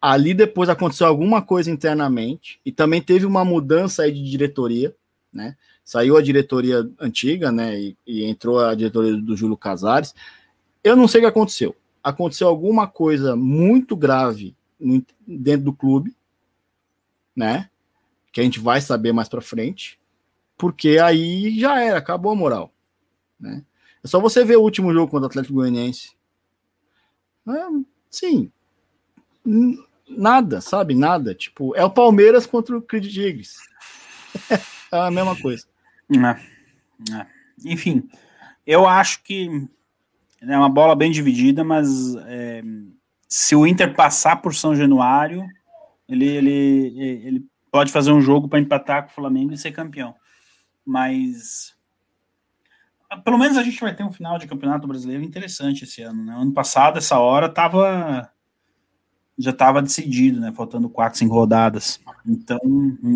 [0.00, 4.94] ali depois aconteceu alguma coisa internamente e também teve uma mudança aí de diretoria,
[5.32, 5.56] né?
[5.84, 7.76] Saiu a diretoria antiga, né?
[7.76, 10.14] E, e entrou a diretoria do Júlio Casares.
[10.84, 11.74] Eu não sei o que aconteceu.
[12.04, 14.54] Aconteceu alguma coisa muito grave
[15.26, 16.14] dentro do clube,
[17.34, 17.69] né?
[18.32, 19.98] Que a gente vai saber mais para frente,
[20.56, 22.72] porque aí já era, acabou a moral,
[23.38, 23.64] né?
[24.02, 26.12] É só você ver o último jogo contra o Atlético Goianiense.
[27.48, 27.66] É,
[28.08, 28.50] sim,
[30.08, 30.94] nada, sabe?
[30.94, 31.34] Nada.
[31.34, 33.56] Tipo, é o Palmeiras contra o Creed Tigres.
[34.92, 35.66] é a mesma coisa.
[36.10, 37.26] É, é.
[37.64, 38.08] Enfim,
[38.66, 39.68] eu acho que
[40.40, 42.62] é uma bola bem dividida, mas é,
[43.28, 45.46] se o Inter passar por São Januário,
[46.08, 50.14] ele, ele, ele pode fazer um jogo para empatar com o Flamengo e ser campeão.
[50.84, 51.76] Mas
[53.24, 56.24] pelo menos a gente vai ter um final de campeonato brasileiro interessante esse ano.
[56.24, 56.34] Né?
[56.36, 58.30] Ano passado, essa hora, tava
[59.40, 60.52] já estava decidido, né?
[60.52, 61.98] Faltando quatro, cinco rodadas.
[62.26, 62.58] Então,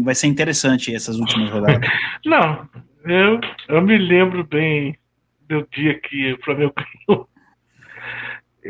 [0.03, 1.87] vai ser interessante essas últimas rodadas.
[2.25, 2.67] Não,
[3.05, 4.99] eu, eu me lembro bem
[5.47, 6.73] do dia que o Flamengo
[7.07, 7.29] ganhou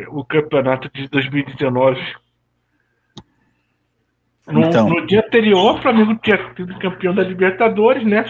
[0.08, 2.00] o campeonato de 2019.
[4.46, 4.88] No, então.
[4.88, 8.24] no dia anterior, o Flamengo tinha sido campeão da Libertadores, né?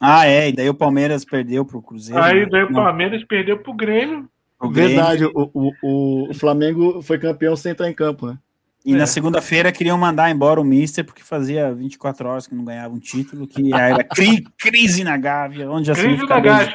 [0.00, 2.22] Ah, é, e daí o Palmeiras perdeu pro Cruzeiro.
[2.22, 2.46] Aí né?
[2.50, 3.26] daí o Palmeiras Não.
[3.26, 4.28] perdeu pro Grêmio.
[4.60, 8.38] O Verdade, o, o, o Flamengo foi campeão sem entrar em campo, né?
[8.84, 8.96] E é.
[8.96, 12.98] na segunda-feira queriam mandar embora o Mister porque fazia 24 horas que não ganhava um
[12.98, 16.74] título, que era cri, crise na Gávea, onde já se ficar dois,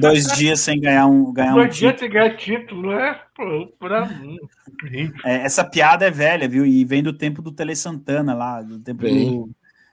[0.00, 3.20] dois, dias sem ganhar um, ganhar dois um dias sem ganhar título, é
[3.78, 4.38] pra mim.
[5.24, 6.66] É, essa piada é velha, viu?
[6.66, 9.50] E vem do tempo do Tele Santana lá, do tempo do,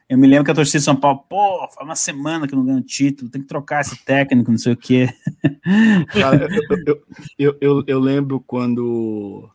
[0.10, 2.64] eu me lembro que a torcida de São Paulo, pô, faz uma semana que não
[2.64, 5.10] ganha um título, tem que trocar esse técnico, não sei o quê.
[6.14, 6.48] Cara,
[6.86, 7.02] eu,
[7.38, 9.50] eu, eu, eu, lembro quando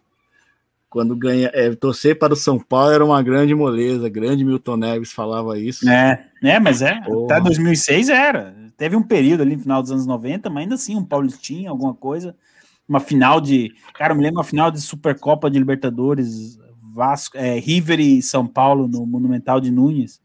[0.91, 5.11] quando ganha, é, torcer para o São Paulo era uma grande moleza, grande Milton Neves
[5.11, 5.89] falava isso.
[5.89, 7.37] É, é mas é, Porra.
[7.37, 8.55] até 2006 era.
[8.77, 11.95] Teve um período ali no final dos anos 90, mas ainda assim um Paulistinha, alguma
[11.95, 12.37] coisa,
[12.89, 16.59] uma final de, cara, eu me lembro uma final de Supercopa de Libertadores,
[16.95, 20.21] Vasco, é, River e São Paulo no Monumental de Nunes.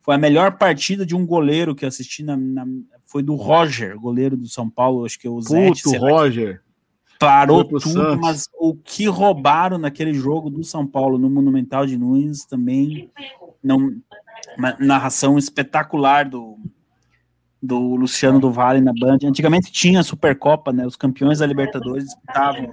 [0.00, 2.66] Foi a melhor partida de um goleiro que eu assisti na, na
[3.04, 5.68] foi do Roger, goleiro do São Paulo, acho que é o Zé.
[5.68, 6.62] Puto, Roger.
[7.18, 8.18] Parou tudo, Santos.
[8.18, 13.10] mas o que roubaram naquele jogo do São Paulo no Monumental de Nunes também
[13.62, 13.94] não
[14.56, 16.58] uma narração espetacular do
[17.62, 19.18] do Luciano do Vale na Band.
[19.24, 20.86] Antigamente tinha a Supercopa, né?
[20.86, 22.68] Os campeões da Libertadores disputavam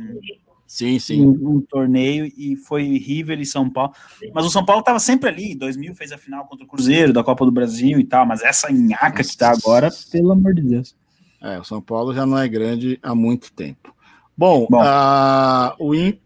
[0.69, 1.25] Sim, sim.
[1.25, 3.91] Um, um, torneio e foi River e São Paulo.
[4.31, 5.53] Mas o São Paulo estava sempre ali.
[5.53, 8.23] Em 2000 fez a final contra o Cruzeiro da Copa do Brasil e tal.
[8.23, 10.95] Mas essa nhaca que está agora, pelo amor de Deus.
[11.41, 13.95] É, o São Paulo já não é grande há muito tempo.
[14.37, 14.79] Bom, Bom.
[14.79, 16.19] Uh, o, In...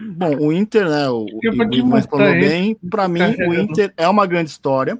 [0.00, 1.08] Bom o Inter, né?
[1.08, 2.76] O, o falou bem.
[2.90, 4.98] Para mim, o Inter é uma grande história.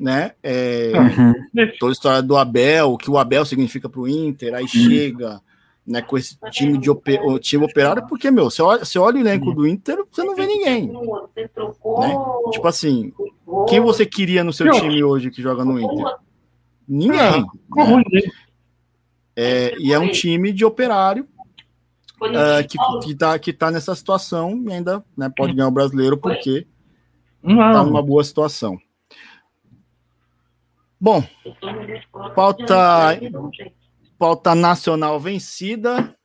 [0.00, 0.32] Né?
[0.42, 1.34] É, uhum.
[1.78, 4.68] Toda a história do Abel, o que o Abel significa para o Inter, aí uhum.
[4.68, 5.40] chega
[5.86, 9.20] né, com esse time de oper, time operário, porque, meu, você olha, você olha o
[9.20, 10.86] elenco do Inter, você não vê ninguém.
[10.86, 12.52] Né?
[12.52, 13.12] Tipo assim,
[13.68, 16.16] quem você queria no seu time hoje que joga no Inter?
[16.88, 17.42] Ninguém.
[17.42, 18.22] Né?
[19.34, 21.26] É, e é um time de operário
[22.20, 26.16] uh, que, que, tá, que tá nessa situação e ainda né, pode ganhar o brasileiro
[26.16, 26.66] porque
[27.42, 28.78] tá numa boa situação.
[31.02, 31.20] Bom,
[32.36, 33.18] pauta
[34.16, 36.16] pauta nacional vencida.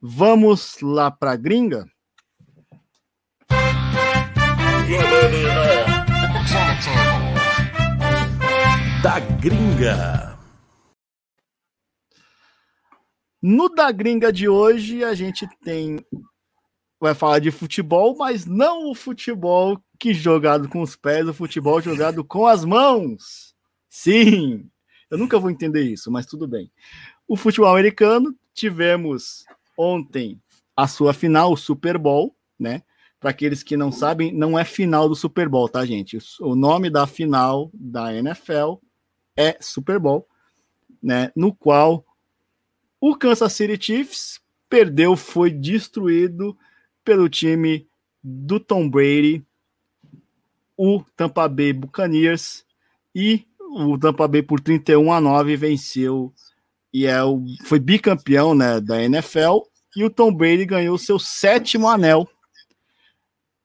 [0.00, 1.86] Vamos lá para gringa?
[9.02, 10.38] Da gringa.
[13.42, 16.02] No da gringa de hoje a gente tem
[16.98, 21.78] vai falar de futebol, mas não o futebol que jogado com os pés, o futebol
[21.82, 23.47] jogado com as mãos.
[24.00, 24.70] Sim,
[25.10, 26.70] eu nunca vou entender isso, mas tudo bem.
[27.26, 29.44] O futebol americano, tivemos
[29.76, 30.40] ontem
[30.76, 32.84] a sua final, o Super Bowl, né?
[33.18, 36.16] Para aqueles que não sabem, não é final do Super Bowl, tá, gente?
[36.38, 38.74] O nome da final da NFL
[39.36, 40.28] é Super Bowl,
[41.02, 41.32] né?
[41.34, 42.06] No qual
[43.00, 46.56] o Kansas City Chiefs perdeu, foi destruído
[47.04, 47.84] pelo time
[48.22, 49.44] do Tom Brady,
[50.76, 52.64] o Tampa Bay Buccaneers
[53.12, 56.32] e o Tampa Bay por 31 a 9 venceu
[56.92, 59.60] e é o, foi bicampeão né, da NFL,
[59.94, 62.28] e o Tom Brady ganhou seu sétimo anel.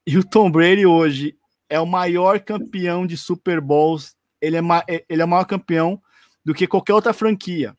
[0.05, 1.37] E o Tom Brady hoje
[1.69, 4.61] é o maior campeão de Super Bowls, ele é,
[5.07, 6.01] ele é o maior campeão
[6.43, 7.75] do que qualquer outra franquia.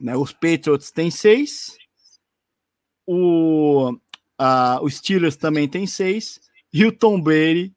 [0.00, 1.76] Né, os Patriots têm seis,
[3.06, 3.96] o,
[4.38, 6.40] a, os Steelers também tem seis,
[6.72, 7.74] e o Tom Brady,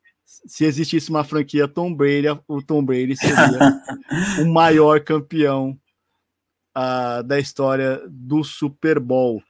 [0.47, 3.81] se existisse uma franquia Tom Brady, o Tom Brady seria
[4.41, 5.77] o maior campeão
[6.75, 9.41] uh, da história do Super Bowl.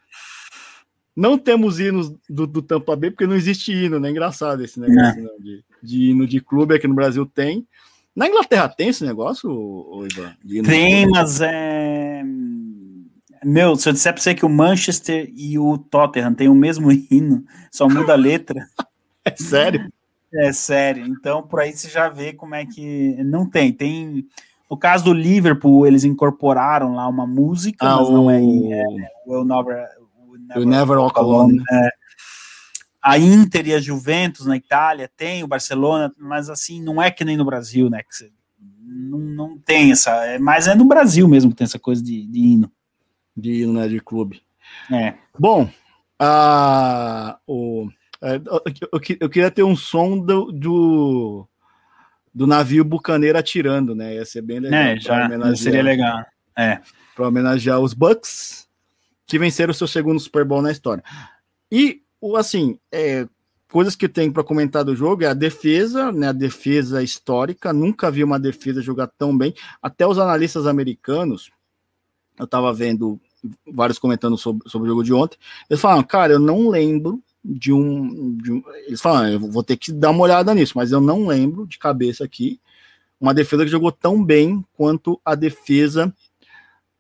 [1.16, 4.10] Não temos hinos do, do, Tampa Bay, porque não existe hino, né?
[4.10, 5.30] Engraçado esse negócio né?
[5.40, 7.66] de, de, hino de clube aqui no Brasil tem.
[8.14, 10.06] Na Inglaterra tem esse negócio,
[10.46, 10.70] Ivan?
[10.70, 12.22] Tem, mas é.
[13.44, 16.92] Meu, se eu disser pra você que o Manchester e o Tottenham têm o mesmo
[16.92, 18.68] hino, só muda a letra.
[19.24, 19.90] é sério?
[20.38, 21.06] É sério.
[21.06, 23.16] Então, por aí você já vê como é que.
[23.24, 23.72] Não tem.
[23.72, 24.28] Tem
[24.70, 28.86] no caso do Liverpool, eles incorporaram lá uma música, ah, mas não é, é,
[29.26, 29.88] o, Never,
[30.48, 31.62] Never, never Walk Alone.
[31.72, 31.90] É,
[33.02, 37.24] a Inter e a Juventus na Itália tem o Barcelona, mas assim, não é que
[37.24, 38.02] nem no Brasil, né?
[38.02, 40.12] Que você, não, não tem essa.
[40.26, 42.72] É, mas é no Brasil mesmo que tem essa coisa de, de hino.
[43.38, 43.88] De hino, né?
[43.88, 44.42] De clube.
[44.92, 45.14] É.
[45.38, 45.70] Bom,
[46.20, 51.48] a, o, é, eu, eu, queria ter um som do, do,
[52.34, 54.16] do navio bucaneiro atirando, né?
[54.16, 54.80] Ia ser bem legal.
[54.80, 56.26] É, já seria legal.
[56.58, 56.82] É.
[57.16, 58.68] Para homenagear os Bucks,
[59.26, 61.04] que venceram o seu segundo Super Bowl na história.
[61.72, 62.02] E
[62.38, 63.28] assim, é,
[63.70, 66.30] coisas que tem para comentar do jogo é a defesa, né?
[66.30, 67.74] A defesa histórica.
[67.74, 69.54] Nunca vi uma defesa jogar tão bem.
[69.82, 71.52] Até os analistas americanos,
[72.38, 73.20] eu estava vendo
[73.72, 75.38] vários comentando sobre, sobre o jogo de ontem.
[75.70, 79.78] Eles falaram, cara, eu não lembro de um, de um, Eles falaram, eu vou ter
[79.78, 82.60] que dar uma olhada nisso, mas eu não lembro de cabeça aqui
[83.20, 86.14] uma defesa que jogou tão bem quanto a defesa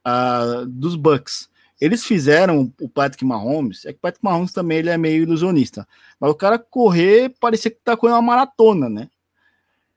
[0.05, 1.49] uh, dos Bucks.
[1.80, 5.85] Eles fizeram o Patrick Mahomes, é que o Patrick Mahomes também ele é meio ilusionista,
[6.19, 9.09] mas o cara correr parecia que tá correndo uma maratona, né?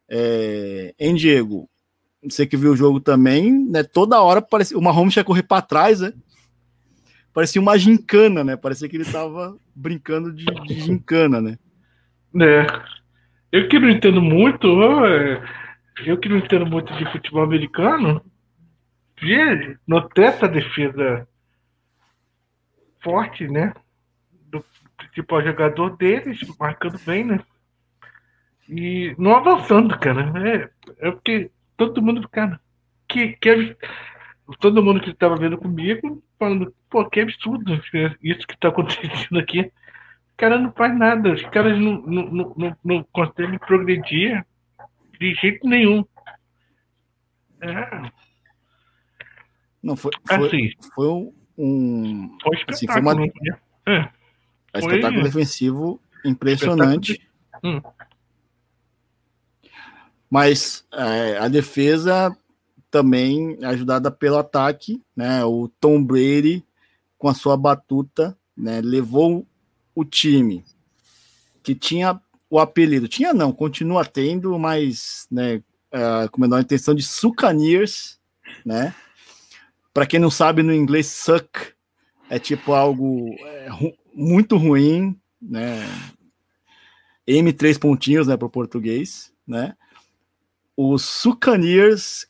[0.08, 1.68] É, em Diego,
[2.22, 3.84] você que viu o jogo também, né?
[3.84, 6.12] Toda hora parecia, o Mahomes ia correr para trás, né?
[7.38, 8.56] Parecia uma gincana, né?
[8.56, 11.56] Parecia que ele tava brincando de, de gincana, né?
[12.34, 12.66] É.
[13.52, 14.66] Eu que não entendo muito,
[15.06, 15.40] é,
[16.04, 18.20] eu que não entendo muito de futebol americano,
[19.86, 21.28] notei essa defesa
[23.04, 23.72] forte, né?
[24.50, 24.64] Do
[24.96, 27.40] principal jogador deles, marcando bem, né?
[28.68, 30.32] E não avançando, cara.
[30.44, 32.60] É, é porque todo mundo, cara,
[33.08, 33.76] que, que
[34.58, 37.80] todo mundo que estava vendo comigo falando, pô, que absurdo
[38.22, 39.60] isso que está acontecendo aqui.
[39.60, 44.44] O cara não faz nada, os caras não, não, não, não conseguem progredir
[45.18, 46.04] de jeito nenhum.
[47.60, 48.10] É.
[49.82, 52.38] Não, foi, foi, assim, foi um, um.
[52.42, 53.28] Foi assim, foi uma, né?
[53.86, 54.10] é,
[54.76, 57.12] um espetáculo defensivo impressionante.
[57.12, 57.88] Espetáculo de...
[57.88, 58.08] hum.
[60.30, 62.36] Mas é, a defesa
[62.90, 65.44] também ajudada pelo ataque, né?
[65.44, 66.64] O Tom Brady
[67.18, 68.80] com a sua batuta, né?
[68.80, 69.46] Levou
[69.94, 70.64] o time
[71.62, 75.62] que tinha o apelido, tinha não, continua tendo, mas, né?
[75.92, 78.18] Uh, com menor intenção de Succaneers,
[78.64, 78.94] né?
[79.92, 81.72] Para quem não sabe, no inglês, suck
[82.30, 85.80] é tipo algo é, ru muito ruim, né?
[87.26, 89.76] M três pontinhos, né, para o português, né?
[90.76, 92.26] Os Succaneers,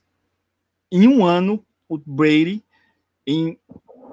[0.90, 2.64] em um ano, o Brady,
[3.26, 3.58] em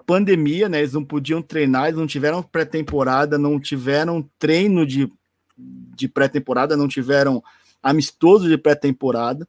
[0.05, 0.79] pandemia, né?
[0.79, 5.11] Eles não podiam treinar, eles não tiveram pré-temporada, não tiveram treino de,
[5.57, 7.43] de pré-temporada, não tiveram
[7.81, 9.47] amistoso de pré-temporada.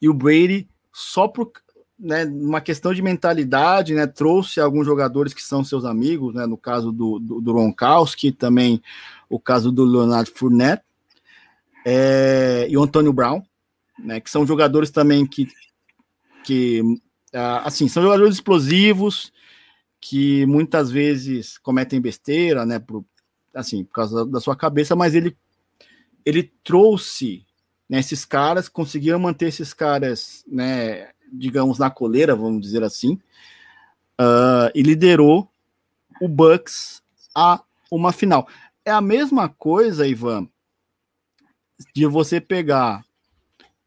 [0.00, 1.50] E o Brady, só por,
[1.98, 6.56] né, uma questão de mentalidade, né, trouxe alguns jogadores que são seus amigos, né, no
[6.56, 8.82] caso do, do, do Ronkowski, também
[9.28, 10.82] o caso do Leonardo Fournette
[11.84, 13.42] é, e o Antônio Brown,
[13.98, 15.48] né, que são jogadores também que,
[16.44, 16.82] que
[17.64, 19.32] assim, são jogadores explosivos,
[20.00, 23.04] que muitas vezes cometem besteira, né, por,
[23.54, 25.36] assim, por causa da sua cabeça, mas ele,
[26.24, 27.44] ele trouxe
[27.88, 33.14] né, esses caras, conseguiram manter esses caras, né, digamos, na coleira, vamos dizer assim,
[34.20, 35.48] uh, e liderou
[36.20, 37.02] o Bucks
[37.34, 38.48] a uma final.
[38.84, 40.48] É a mesma coisa, Ivan,
[41.94, 43.04] de você pegar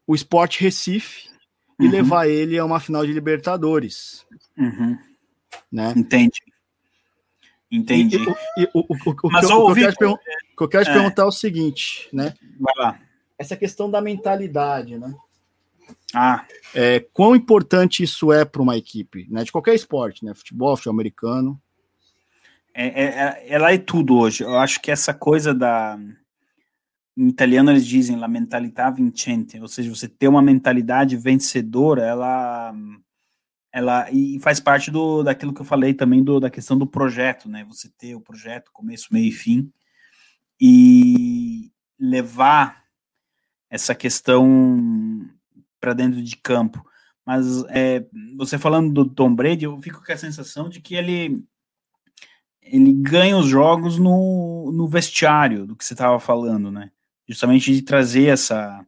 [0.06, 1.30] o Sport Recife
[1.80, 1.86] uhum.
[1.86, 4.26] e levar ele a uma final de Libertadores.
[4.56, 4.98] Uhum.
[5.70, 5.92] Né?
[5.96, 6.42] Entendi.
[7.70, 8.16] Entendi.
[8.16, 10.18] E, e, o, o, o, Mas, que, eu, o que eu quero,
[10.56, 10.94] que eu quero te é.
[10.94, 12.34] perguntar é o seguinte, né?
[12.58, 13.00] Vai lá.
[13.38, 15.14] Essa questão da mentalidade, né?
[16.14, 16.44] Ah.
[16.74, 19.44] É, quão importante isso é para uma equipe, né?
[19.44, 20.34] De qualquer esporte, né?
[20.34, 21.60] Futebol, futebol americano.
[22.74, 24.42] É, é, é, ela é tudo hoje.
[24.42, 25.98] Eu acho que essa coisa da.
[27.20, 32.74] Em italiano eles dizem la mentalità vincente, ou seja, você ter uma mentalidade vencedora, ela.
[33.72, 37.46] Ela e faz parte do, daquilo que eu falei também do, da questão do projeto,
[37.46, 37.62] né?
[37.66, 39.70] Você ter o projeto, começo, meio e fim,
[40.58, 42.84] e levar
[43.68, 45.30] essa questão
[45.78, 46.82] para dentro de campo.
[47.24, 48.06] Mas é,
[48.38, 51.44] você falando do Tom Brady, eu fico com a sensação de que ele
[52.62, 56.90] ele ganha os jogos no, no vestiário do que você estava falando, né?
[57.30, 58.84] Justamente de trazer essa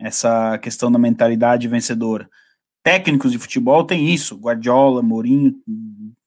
[0.00, 2.30] essa questão da mentalidade vencedora.
[2.84, 5.54] Técnicos de futebol tem isso, Guardiola, Mourinho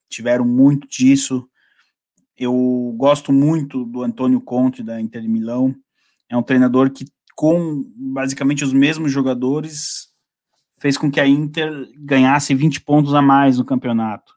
[0.10, 1.48] tiveram muito disso.
[2.38, 5.74] Eu gosto muito do Antônio Conte da Inter de Milão.
[6.28, 7.06] É um treinador que
[7.42, 10.10] com basicamente os mesmos jogadores,
[10.78, 14.34] fez com que a Inter ganhasse 20 pontos a mais no campeonato.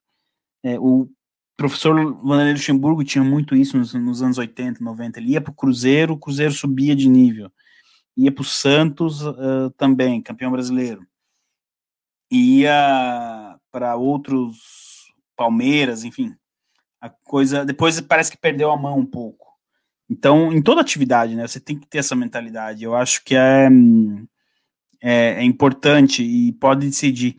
[0.62, 1.06] É, o
[1.56, 5.18] professor Vanderlei Luxemburgo tinha muito isso nos, nos, anos 80, 90.
[5.18, 7.50] Ele ia para o Cruzeiro, o Cruzeiro subia de nível.
[8.16, 11.06] Ia para o Santos uh, também, campeão brasileiro.
[12.30, 16.34] Ia para outros Palmeiras, enfim.
[17.00, 19.44] A coisa depois parece que perdeu a mão um pouco.
[20.08, 22.84] Então, em toda atividade, né, você tem que ter essa mentalidade.
[22.84, 23.68] Eu acho que é,
[25.02, 27.36] é, é importante e pode decidir.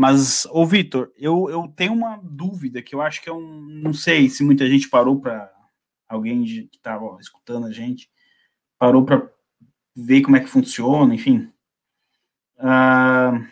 [0.00, 3.60] Mas, ô Vitor, eu, eu tenho uma dúvida que eu acho que é um.
[3.60, 5.52] Não sei se muita gente parou para.
[6.08, 8.08] Alguém de, que estava escutando a gente
[8.78, 9.30] parou para
[9.94, 11.52] ver como é que funciona, enfim.
[12.56, 13.46] Uh,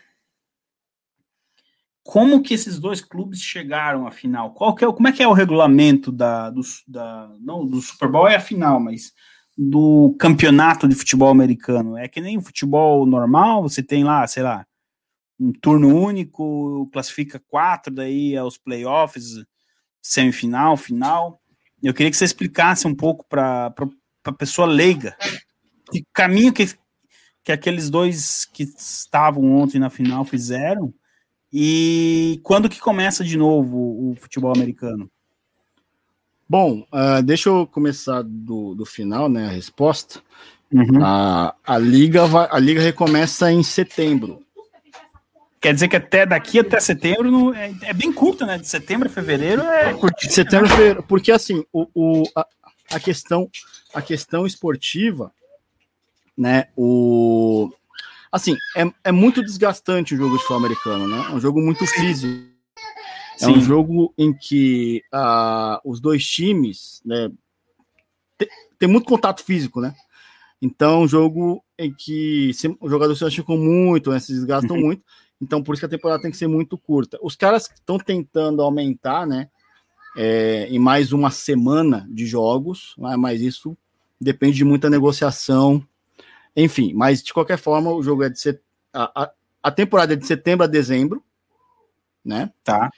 [2.03, 4.55] como que esses dois clubes chegaram à final?
[4.55, 8.09] Qual que é, como é que é o regulamento da, do, da não do Super
[8.09, 9.12] Bowl é a final, mas
[9.55, 11.99] do campeonato de futebol americano?
[11.99, 14.66] É que nem o futebol normal, você tem lá, sei lá,
[15.39, 19.44] um turno único, classifica quatro, daí aos playoffs,
[20.02, 21.40] semifinal, final.
[21.82, 23.73] Eu queria que você explicasse um pouco para
[24.24, 25.16] a pessoa leiga
[25.90, 26.66] que caminho que,
[27.44, 30.93] que aqueles dois que estavam ontem na final fizeram
[31.52, 35.10] e quando que começa de novo o futebol americano?
[36.48, 39.47] Bom, uh, deixa eu começar do, do final, né?
[39.47, 40.23] A resposta.
[40.73, 41.02] Uhum.
[41.02, 44.43] A, a, liga vai, a liga recomeça em setembro.
[45.60, 48.59] Quer dizer que até daqui até setembro não, é, é, bem curto, né?
[48.59, 50.32] De setembro a fevereiro é curtinho.
[50.32, 52.47] Setembro, fevereiro, porque assim, o, o, a,
[52.93, 53.51] a, questão
[53.93, 55.32] a questão esportiva,
[56.36, 56.68] né?
[56.76, 57.72] O
[58.30, 61.26] assim, é, é muito desgastante o jogo de futebol americano, né?
[61.28, 62.48] É um jogo muito físico.
[63.40, 63.52] É Sim.
[63.52, 67.30] um jogo em que uh, os dois times, né,
[68.36, 68.48] tem,
[68.78, 69.94] tem, muito contato físico, né?
[70.60, 75.05] Então, é um jogo em que os jogadores se machucam muito, né, se desgastam muito.
[75.40, 77.19] Então, por isso que a temporada tem que ser muito curta.
[77.23, 79.48] Os caras estão tentando aumentar, né?
[80.16, 83.77] É, em mais uma semana de jogos, né, mas isso
[84.20, 85.86] depende de muita negociação
[86.60, 88.60] enfim, mas de qualquer forma, o jogo é de set...
[88.93, 89.31] a, a,
[89.62, 91.23] a temporada é de setembro a dezembro,
[92.24, 92.51] né?
[92.65, 92.90] Tá.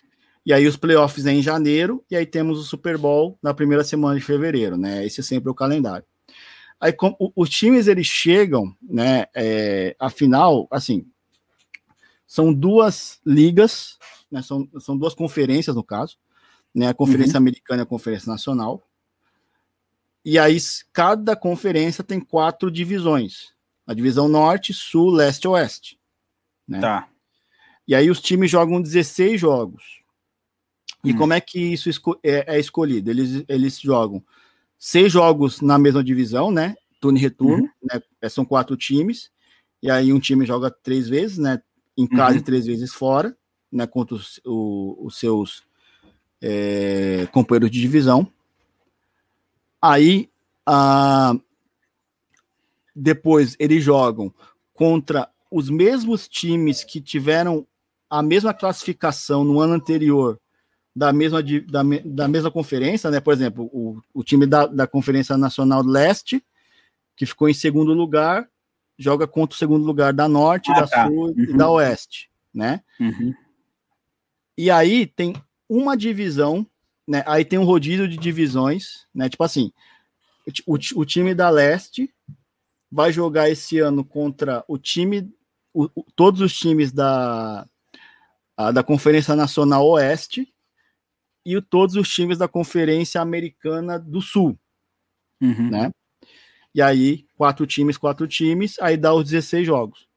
[0.47, 3.85] E aí os playoffs é em janeiro, e aí temos o Super Bowl na primeira
[3.85, 5.05] semana de fevereiro, né?
[5.05, 6.07] Esse é sempre o calendário.
[6.81, 9.27] Aí com, o, os times eles chegam, né?
[9.35, 11.07] É, afinal, assim,
[12.31, 13.99] são duas ligas,
[14.31, 14.41] né?
[14.41, 16.17] São, são duas conferências no caso,
[16.73, 16.87] né?
[16.87, 17.39] A Conferência uhum.
[17.39, 18.89] Americana e a Conferência Nacional.
[20.25, 20.57] E aí,
[20.93, 23.53] cada conferência tem quatro divisões:
[23.85, 25.99] a divisão norte, sul, leste e oeste.
[26.69, 26.79] Né?
[26.79, 27.09] Tá.
[27.85, 30.01] E aí, os times jogam 16 jogos.
[31.03, 31.17] E hum.
[31.17, 31.91] como é que isso
[32.23, 33.11] é, é, escolhido?
[33.11, 34.25] Eles, eles jogam
[34.79, 36.77] seis jogos na mesma divisão, né?
[37.01, 38.01] Turno e retorno, uhum.
[38.23, 38.29] né?
[38.29, 39.33] São quatro times.
[39.83, 41.61] E aí, um time joga três vezes, né?
[42.01, 42.39] Em casa uhum.
[42.39, 43.37] e três vezes fora,
[43.71, 43.87] né?
[43.87, 45.63] Contra os, o, os seus
[46.41, 48.27] é, companheiros de divisão.
[49.83, 50.31] Aí,
[50.67, 51.35] ah,
[52.95, 54.33] depois eles jogam
[54.75, 57.67] contra os mesmos times que tiveram
[58.09, 60.41] a mesma classificação no ano anterior
[60.95, 63.21] da mesma, da, da mesma conferência, né?
[63.21, 66.45] Por exemplo, o, o time da, da Conferência Nacional Leste,
[67.17, 68.49] que ficou em segundo lugar,
[69.01, 71.07] joga contra o segundo lugar da Norte, ah, da tá.
[71.07, 71.35] Sul uhum.
[71.37, 72.83] e da Oeste, né?
[73.01, 73.35] Uhum.
[74.57, 75.35] E aí tem
[75.69, 76.67] uma divisão
[77.11, 77.25] né?
[77.27, 79.29] Aí tem um rodízio de divisões, né?
[79.29, 79.73] Tipo assim,
[80.65, 82.09] o, o time da Leste
[82.89, 85.29] vai jogar esse ano contra o time,
[85.75, 87.67] o, o, todos os times da,
[88.57, 90.55] a, da Conferência Nacional Oeste
[91.45, 94.57] e o, todos os times da Conferência Americana do Sul,
[95.43, 95.69] uhum.
[95.69, 95.91] né?
[96.75, 100.09] E aí, quatro times, quatro times, aí dá os 16 jogos.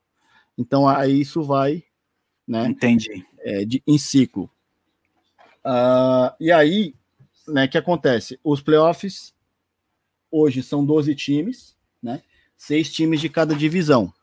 [0.57, 1.83] Então, aí isso vai,
[2.47, 2.67] né?
[2.67, 3.25] Entendi.
[3.39, 4.49] É, de, em ciclo.
[5.65, 6.93] Uh, e aí,
[7.47, 8.39] né, que acontece?
[8.43, 9.33] Os playoffs
[10.29, 12.21] hoje são 12 times, né?
[12.55, 14.13] Seis times de cada divisão.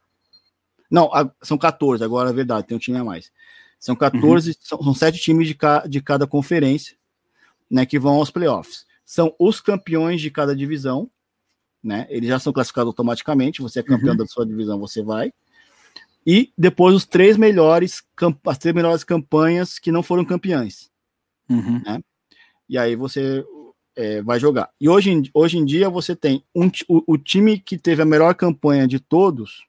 [0.90, 1.10] Não,
[1.42, 3.30] são 14, agora é verdade, tem um time a mais.
[3.78, 4.56] São 14, uhum.
[4.60, 6.96] são, são sete times de, ca, de cada conferência,
[7.70, 8.84] né, que vão aos playoffs.
[9.04, 11.10] São os campeões de cada divisão,
[11.82, 12.06] né?
[12.10, 13.62] Eles já são classificados automaticamente.
[13.62, 14.16] Você é campeão uhum.
[14.16, 15.32] da sua divisão, você vai.
[16.26, 18.02] E depois os três melhores,
[18.46, 20.90] as três melhores campanhas que não foram campeões.
[21.48, 21.82] Uhum.
[21.84, 22.00] Né?
[22.68, 23.44] E aí você
[23.96, 24.70] é, vai jogar.
[24.80, 28.06] E hoje, em, hoje em dia você tem um, o, o time que teve a
[28.06, 29.66] melhor campanha de todos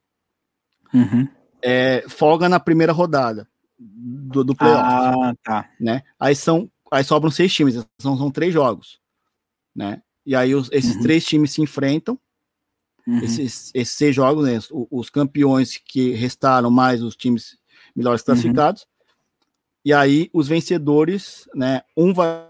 [0.94, 1.28] uhum.
[1.62, 3.48] é, folga na primeira rodada
[3.80, 4.84] do, do playoff.
[4.84, 5.70] Ah, tá.
[5.80, 6.04] Né?
[6.20, 9.00] Aí, são, aí sobram seis times, são, são três jogos.
[9.76, 10.02] Né?
[10.26, 11.02] E aí os, esses uhum.
[11.02, 12.20] três times se enfrentam.
[13.08, 13.20] Uhum.
[13.20, 17.58] Esses, esses seis jogos, né, os, os, campeões que restaram, mais os times
[17.96, 18.26] melhores uhum.
[18.26, 18.88] classificados.
[19.84, 21.82] E aí os vencedores, né?
[21.98, 22.48] Um vai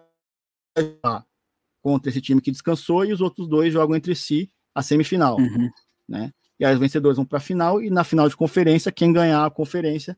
[1.82, 5.70] contra esse time que descansou e os outros dois jogam entre si a semifinal, Uhum.
[6.08, 6.32] né?
[6.60, 9.46] E aí os vencedores vão para a final e na final de conferência quem ganhar
[9.46, 10.18] a conferência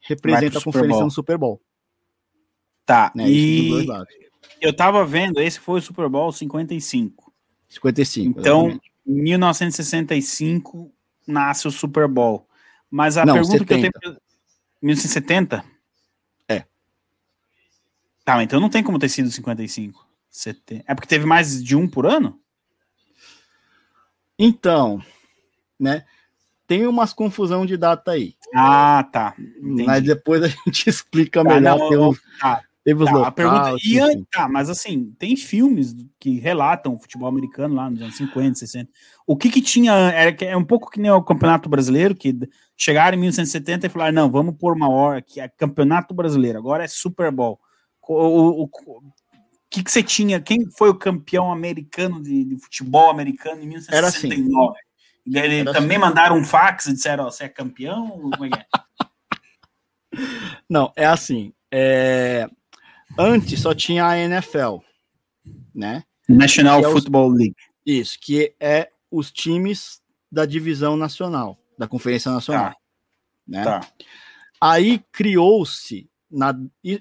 [0.00, 1.04] representa a conferência Bowl.
[1.04, 1.60] no Super Bowl,
[2.84, 3.28] Tá, né?
[3.28, 4.14] Isso dos dois e lados.
[4.60, 7.32] Eu tava vendo, esse foi o Super Bowl 55.
[7.68, 8.40] 55.
[8.40, 8.92] Então, exatamente.
[9.06, 10.92] em 1965
[11.26, 12.48] nasce o Super Bowl.
[12.90, 14.00] Mas a Não, pergunta que eu 70.
[14.00, 14.16] tenho.
[14.82, 15.64] 1970?
[16.48, 16.64] É.
[18.24, 20.06] Tá, então não tem como ter sido 55.
[20.30, 22.38] Seten- É porque teve mais de um por ano?
[24.38, 25.02] Então,
[25.78, 26.04] né?
[26.66, 29.34] Tem umas confusão de data aí, Ah, tá.
[29.38, 29.84] Entendi.
[29.84, 31.78] mas depois a gente explica Tá, melhor.
[31.78, 34.26] não, tem eu- os- tá, teve os Tá, a pergunta, an- enfim.
[34.30, 38.88] tá, mas assim, tem filmes que relatam o futebol americano lá nos anos 50, 60.
[39.26, 42.32] O que que tinha, era, que- é um pouco que nem o Campeonato Brasileiro, que
[42.76, 46.84] chegaram em 1970 e falaram, não, vamos pôr uma hora que é Campeonato Brasileiro, agora
[46.84, 47.58] é Super Bowl.
[48.08, 49.02] O, o- o-
[49.68, 54.06] que que você tinha, quem foi o campeão americano de, de futebol americano em Era
[54.06, 54.28] assim.
[54.28, 54.78] 1969?
[55.26, 58.08] E aí Era também mandaram um fax e disseram, ó, você é campeão?
[58.30, 58.66] Como é que é?
[60.70, 61.52] Não, é assim.
[61.72, 62.48] é,
[63.18, 64.78] Antes só tinha a NFL,
[65.74, 66.04] né?
[66.28, 67.54] National é os- Football League.
[67.84, 72.70] Isso, que é os times da divisão nacional, da Conferência Nacional.
[72.70, 72.76] Tá,
[73.46, 73.62] né?
[73.64, 73.88] tá.
[74.60, 76.08] Aí criou-se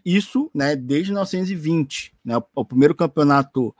[0.05, 2.13] isso né, desde 1920.
[2.23, 3.75] Né, o, o primeiro campeonato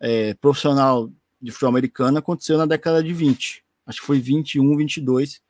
[0.00, 1.10] é, profissional
[1.40, 3.62] de futebol americano aconteceu na década de 20.
[3.86, 5.40] Acho que foi 21, 22,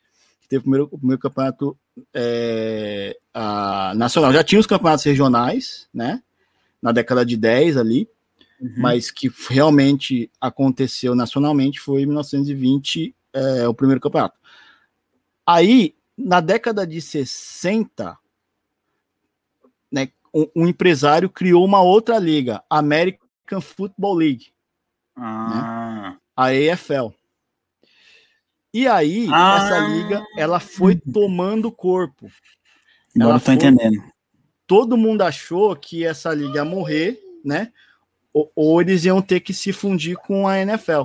[0.41, 1.79] que teve o primeiro, o primeiro campeonato
[2.13, 4.33] é, a- nacional.
[4.33, 6.21] Já tinha os campeonatos regionais, né?
[6.87, 8.09] Na década de 10 ali,
[8.61, 8.75] Uhum.
[8.79, 14.39] mas que realmente aconteceu nacionalmente foi em 1920 é, o primeiro campeonato.
[15.45, 18.17] Aí, na década de 60,
[19.91, 24.53] né, um, um empresário criou uma outra liga, American Football League,
[25.17, 27.13] Ah, a EFL.
[28.73, 29.57] E aí, Ah.
[29.59, 32.27] essa liga, ela foi tomando corpo.
[32.27, 34.05] agora Ela eu tô foi- entendendo.
[34.66, 37.72] Todo mundo achou que essa liga ia morrer, né?
[38.32, 41.02] Ou, ou eles iam ter que se fundir com a NFL.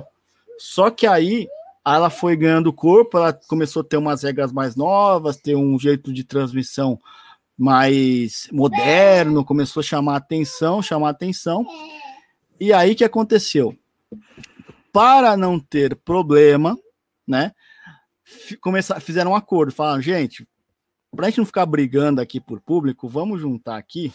[0.58, 1.48] Só que aí
[1.84, 6.12] ela foi ganhando corpo, ela começou a ter umas regras mais novas, ter um jeito
[6.12, 7.00] de transmissão
[7.58, 11.66] mais moderno, começou a chamar atenção, chamar atenção.
[12.60, 13.76] E aí que aconteceu?
[14.92, 16.78] Para não ter problema,
[17.26, 17.52] né?
[18.60, 20.46] Começar, fizeram um acordo, falaram, gente,
[21.14, 24.12] pra gente não ficar brigando aqui por público, vamos juntar aqui,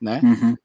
[0.00, 0.20] né?
[0.22, 0.56] Uhum.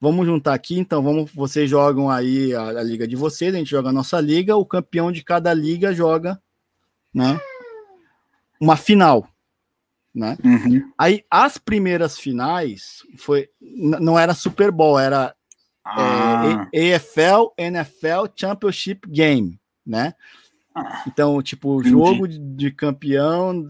[0.00, 3.70] Vamos juntar aqui, então vamos, vocês jogam aí a, a liga de vocês, a gente
[3.70, 6.40] joga a nossa liga, o campeão de cada liga joga,
[7.12, 7.38] né?
[8.58, 9.28] Uma final,
[10.14, 10.38] né?
[10.42, 10.90] Uhum.
[10.96, 15.34] Aí as primeiras finais foi não era Super Bowl, era
[15.84, 20.14] Ah, é, A- AFL, NFL Championship Game, né?
[21.06, 23.66] Então, tipo, jogo de, de campeão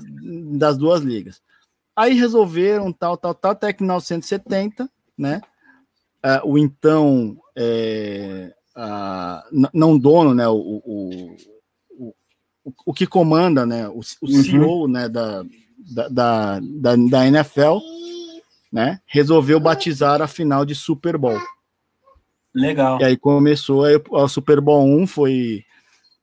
[0.59, 1.43] das duas ligas.
[1.97, 5.41] Aí resolveram tal, tal, tal, até que em 1970, né?
[6.23, 10.47] ah, o então é, ah, não dono, né?
[10.49, 11.37] O, o,
[12.65, 13.89] o, o, que comanda, né?
[13.89, 14.43] O, o Uhum.
[14.43, 15.09] CEO, né?
[15.09, 15.43] Da,
[15.79, 17.79] da, da, da, da NFL,
[18.73, 19.01] né?
[19.07, 21.41] Resolveu batizar a final de Super Bowl.
[22.55, 23.01] legal.
[23.01, 25.65] E aí começou aí, o Super Bowl 1 foi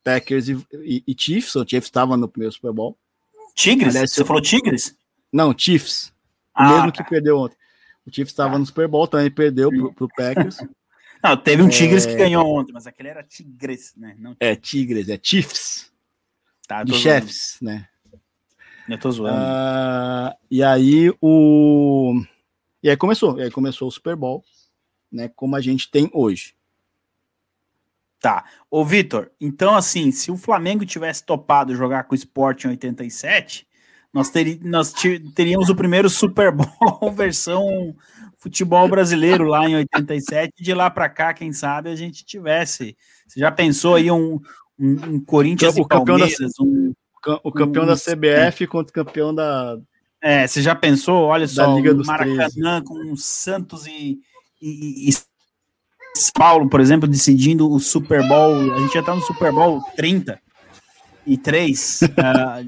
[0.08, 1.56] Packers e, e, e Chiefs.
[1.56, 2.98] O Chiefs estava no primeiro Super Bowl.
[3.54, 3.90] Tigres?
[3.96, 4.96] Aliás, Você falou Tigres?
[5.34, 6.08] Não, Chiefs.
[6.56, 7.04] O Ah, mesmo tá.
[7.04, 7.58] que perdeu ontem.
[8.06, 8.60] O Chiefs estava Tá.
[8.60, 10.58] no Super Bowl, também perdeu pro, pro Packers.
[11.22, 12.12] Não, teve um Tigres É.
[12.12, 14.16] que ganhou ontem, mas aquele era Tigres, né?
[14.20, 15.92] Não, é Tigres, é Chiefs,
[16.68, 17.88] tá, de chefes, né?
[18.88, 19.36] Eu tô zoando.
[19.38, 22.22] Ah, e aí o
[22.84, 24.46] e aí começou, e aí começou o Super Bowl,
[25.12, 25.28] né?
[25.36, 26.54] Como a gente tem hoje.
[28.20, 28.46] Tá.
[28.70, 33.68] Ô, Vitor, então assim, se o Flamengo tivesse topado jogar com o Sport em 87,
[34.12, 34.94] nós, teri nós
[35.36, 37.96] teríamos o primeiro Super Bowl versão
[38.38, 40.52] futebol brasileiro lá em 87.
[40.64, 42.98] De lá pra cá, quem sabe a gente tivesse.
[43.28, 44.40] Você já pensou aí um,
[44.80, 46.54] um, um Corinthians O e campeão da- Palmeiras?
[46.60, 46.94] Um,
[47.44, 49.78] O campeão da Hum, CBF contra o campeão da
[50.20, 51.26] é, você já pensou?
[51.26, 54.20] Olha Da só, Liga um Maracanã com Santos e,
[54.60, 55.14] e, e
[56.34, 58.74] Paulo, por exemplo, decidindo o Super Bowl.
[58.74, 60.40] A gente já tá no Super Bowl 30
[61.26, 62.00] e 3.
[62.18, 62.62] ah,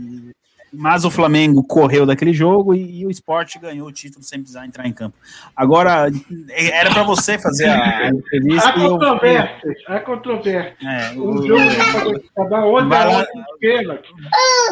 [0.71, 4.67] mas o Flamengo correu daquele jogo e, e o esporte ganhou o título sem precisar
[4.67, 5.17] entrar em campo.
[5.55, 6.11] Agora,
[6.55, 8.69] era para você fazer a, a entrevista.
[8.69, 10.75] Há controvérsias, há controvérsias.
[10.85, 13.19] é, O o- jogo de cada 11 Vai a lá.
[13.19, 14.09] 11 de pênalti.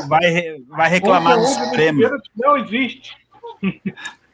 [0.08, 2.02] vai, vai reclamar no 11 a 11 de Supremo.
[2.38, 3.12] Não existe.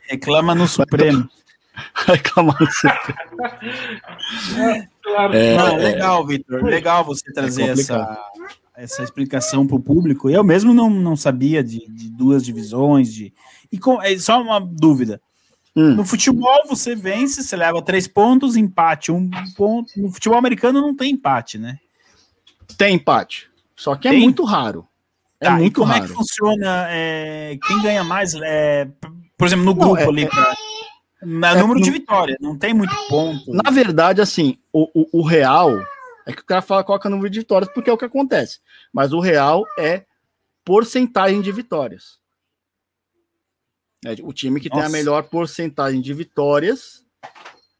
[0.09, 1.29] Reclama no Supremo.
[2.07, 3.13] reclamar no CT.
[5.01, 5.33] Claro.
[5.33, 5.75] É, Não, é.
[5.77, 6.63] legal, Vitor.
[6.63, 8.01] Legal você trazer complicado.
[8.01, 8.19] essa,
[8.75, 10.29] essa explicação para o público.
[10.29, 13.13] Eu mesmo não, não sabia de, de duas divisões.
[13.13, 13.33] De...
[13.71, 15.21] E com, é só uma dúvida.
[15.75, 15.95] Hum.
[15.95, 19.91] No futebol, você vence, você leva três pontos, empate, um ponto.
[19.99, 21.79] No futebol americano não tem empate, né?
[22.77, 23.49] Tem empate.
[23.75, 24.21] Só que é Tem?
[24.21, 24.87] muito raro.
[25.41, 26.05] É Tá, e muito como raro.
[26.05, 26.85] é que funciona?
[26.89, 28.33] é, quem ganha mais?
[28.35, 28.87] é,
[29.37, 30.55] por exemplo, no Não, grupo é- ali, é- pra-
[31.25, 33.51] na é número de vitória, não tem muito ponto.
[33.53, 35.71] Na verdade, assim, o, o, o real
[36.25, 38.59] é que o cara fala coloca número de vitórias porque é o que acontece.
[38.91, 40.05] Mas o real é
[40.63, 42.19] porcentagem de vitórias.
[44.05, 44.95] É, o time que tem a Nossa.
[44.97, 47.05] melhor porcentagem de vitórias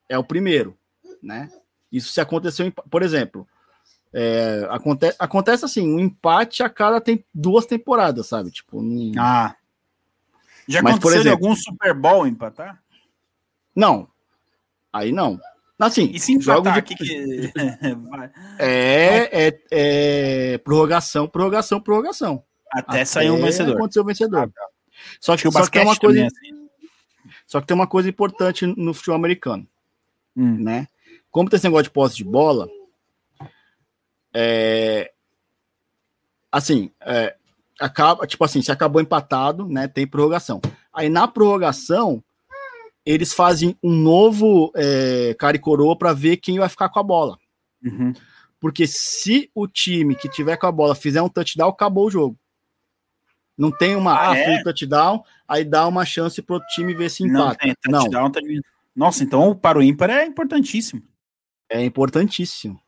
[0.08, 0.76] é o primeiro,
[1.22, 1.50] né?
[1.92, 3.46] Isso se aconteceu, em, por exemplo,
[4.12, 8.50] é, aconte, acontece assim, um empate a cada tem duas temporadas, sabe?
[8.50, 8.80] Tipo,
[9.18, 9.54] Ah.
[10.66, 12.82] Já Mas, por aconteceu de exemplo- algum Super Bowl empatar?
[13.74, 14.08] Não.
[14.92, 15.40] Aí não.
[15.78, 17.52] Assim, E se empatar, de- que que...
[18.08, 18.30] vai?
[18.58, 22.42] É, é, é prorrogação, prorrogação, prorrogação.
[22.72, 23.74] Até sair um Até vencedor.
[23.76, 24.52] Acontecer o vencedor.
[25.20, 26.68] Só Acho que, que o só que uma coisa, é assim.
[27.46, 29.66] só que tem uma coisa importante no futebol americano,
[30.36, 30.56] Hum.
[30.62, 30.88] né?
[31.30, 32.68] Como tem esse negócio de posse de bola,
[34.32, 35.12] é,
[36.50, 37.36] assim, é,
[37.80, 39.88] acaba, tipo assim, se acabou empatado, né?
[39.88, 40.60] Tem prorrogação.
[40.92, 42.22] Aí na prorrogação
[43.04, 47.02] eles fazem um novo é, cara e coroa para ver quem vai ficar com a
[47.02, 47.38] bola.
[47.84, 48.12] Uhum.
[48.58, 52.38] Porque se o time que tiver com a bola fizer um touchdown, acabou o jogo.
[53.56, 54.60] Não tem uma, Ah, ah, é?
[54.60, 57.58] o touchdown, aí dá uma chance pro outro time ver se Não empata.
[57.58, 58.60] tem Não, touchdown, tem-
[58.96, 61.02] Nossa, então para o ímpar é importantíssimo.
[61.68, 62.80] é importantíssimo.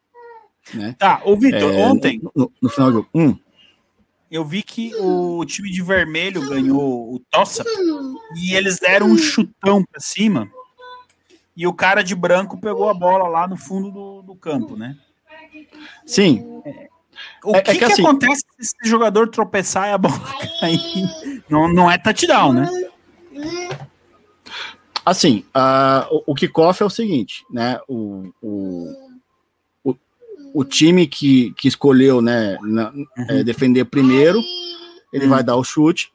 [0.98, 3.08] Tá, ô Vitor, É, ontem No, no- no final do jogo.
[3.14, 3.38] Hum,
[4.30, 7.64] eu vi que o time de vermelho ganhou o tossa
[8.36, 10.50] e eles deram um chutão pra cima
[11.56, 14.96] e o cara de branco pegou a bola lá no fundo do, do campo, né?
[16.04, 16.44] sim,
[17.44, 20.14] O É- é que, que que assim- acontece se esse jogador tropeçar e a bola
[20.60, 21.42] cair?
[21.48, 22.68] Não, não é touchdown, né?
[25.04, 27.78] assim, ah, o, o kickoff é o seguinte, né?
[27.88, 29.05] O, o,
[30.58, 32.92] o time que, que escolheu, né, na-
[33.28, 34.40] é, defender primeiro,
[35.12, 35.30] ele Uhum.
[35.30, 36.10] vai dar o chute,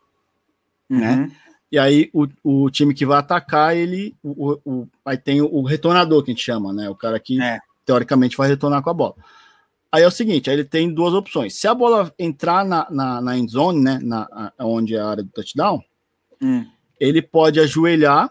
[0.89, 1.15] né?
[1.15, 1.31] Uhum.
[1.72, 4.15] E aí o, o time que vai atacar, ele.
[4.23, 6.89] O, o- aí tem o, retornador que a gente chama, né?
[6.89, 7.59] O cara que É.
[7.85, 9.15] teoricamente vai retornar com a bola.
[9.91, 11.53] Aí é o seguinte, aí ele tem duas opções.
[11.55, 13.99] Se a bola entrar na, na, na end zone, né?
[14.01, 15.81] Na, a- onde é a área do touchdown,
[16.41, 16.65] Hum.
[16.99, 18.30] ele pode ajoelhar,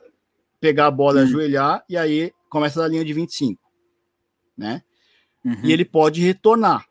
[0.61, 1.27] pegar a bola e Hum.
[1.29, 3.61] ajoelhar, e aí começa da linha de 25.
[4.59, 4.83] Né?
[5.45, 5.61] Uhum.
[5.65, 6.85] E ele pode retornar.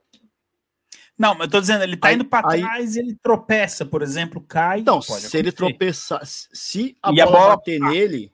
[1.17, 3.85] Não, mas eu tô dizendo, ele tá Aí- indo pra aí- trás e ele tropeça,
[3.85, 4.79] por exemplo, cai.
[4.79, 8.31] Então, pode se ele tropeçar, se a E a bola, bola- bater nele,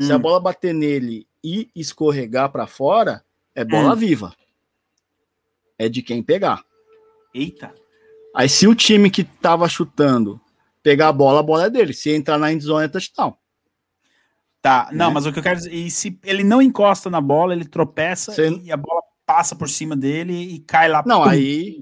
[0.00, 0.18] se a Hum.
[0.18, 3.22] bola bater nele e escorregar para fora,
[3.54, 3.96] é bola Hum.
[3.96, 4.34] viva.
[5.78, 6.64] É de quem pegar.
[7.34, 7.74] Eita.
[8.34, 10.40] Aí se o time que tava chutando
[10.82, 11.92] pegar a bola, a bola é dele.
[11.92, 13.36] Se entrar na endzone é touchdown.
[14.62, 15.14] Tá, não, Né?
[15.14, 18.32] mas o que eu quero dizer, e se ele não encosta na bola, ele tropeça
[18.62, 21.02] e a bola passa por cima dele e cai lá.
[21.06, 21.80] Não, aí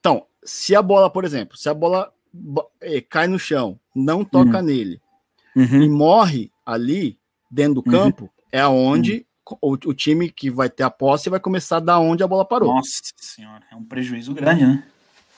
[0.00, 4.24] Então, se a bola, por exemplo, se a bola bo- eh, cai no chão, não
[4.24, 5.00] toca nele
[5.56, 5.90] e Uhum.
[5.96, 7.18] morre ali
[7.50, 7.90] dentro do Uhum.
[7.90, 9.26] campo, é aonde
[9.62, 12.74] o, o time que vai ter a posse vai começar da onde a bola parou.
[12.74, 14.84] Nossa senhora, é um prejuízo grande, né?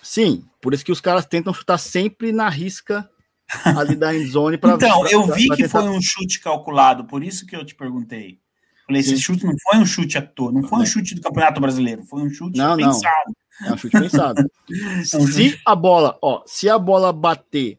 [0.02, 3.08] Sim, por isso que os caras tentam chutar sempre na risca
[3.64, 7.54] ali da endzone para Então, eu vi que foi um chute calculado, por isso que
[7.54, 8.40] eu te perguntei.
[8.86, 9.22] Falei, esse Sim.
[9.22, 10.86] chute não foi um chute à toa, não foi um Não.
[10.86, 12.92] chute do Campeonato Brasileiro, foi um chute Não, não.
[12.92, 13.36] pensado.
[13.66, 14.50] É um chute pensado.
[14.68, 17.78] É um se a bola, ó, se a bola bater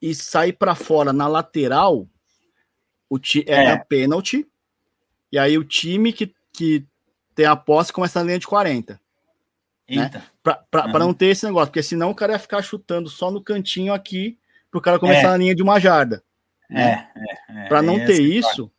[0.00, 2.08] e sair para fora na lateral,
[3.10, 3.70] o ti, é, É.
[3.72, 4.46] a pênalti.
[5.32, 6.84] E aí o time que, que
[7.34, 9.00] tem a posse começa na linha de 40.
[9.86, 10.22] Eita.
[10.42, 10.98] Pra, pra, Uhum.
[10.98, 14.38] não ter esse negócio, porque senão o cara ia ficar chutando só no cantinho aqui
[14.70, 15.30] pro cara começar É.
[15.30, 16.22] na linha de uma jarda.
[16.70, 17.06] É, é,
[17.50, 17.68] é.
[17.68, 18.70] Para não é ter isso,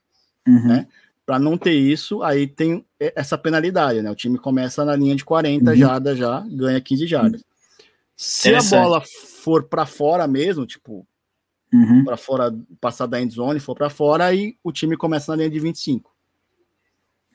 [0.49, 0.67] Uhum.
[0.67, 0.88] né?
[1.26, 4.09] Para não ter isso, aí tem essa penalidade, né?
[4.09, 5.77] O time começa na linha de 40 Uhum.
[5.77, 7.43] jardas já, ganha 15 jardas.
[8.15, 9.01] Se a bola
[9.41, 11.05] for para fora mesmo, tipo,
[11.71, 12.03] Uhum.
[12.03, 15.49] para fora, passar da end zone, for para fora, aí o time começa na linha
[15.51, 16.11] de 25.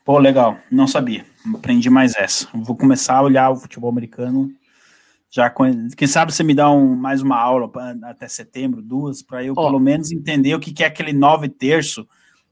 [0.05, 1.25] Pô, legal, não sabia.
[1.55, 2.49] Aprendi mais essa.
[2.53, 4.53] Vou começar a olhar o futebol americano.
[5.31, 5.89] Já com...
[5.97, 9.55] Quem sabe você me dá um, mais uma aula pra- até setembro, duas, para eu
[9.57, 9.65] Ó.
[9.67, 12.07] pelo menos entender o que, que é aquele nove terço,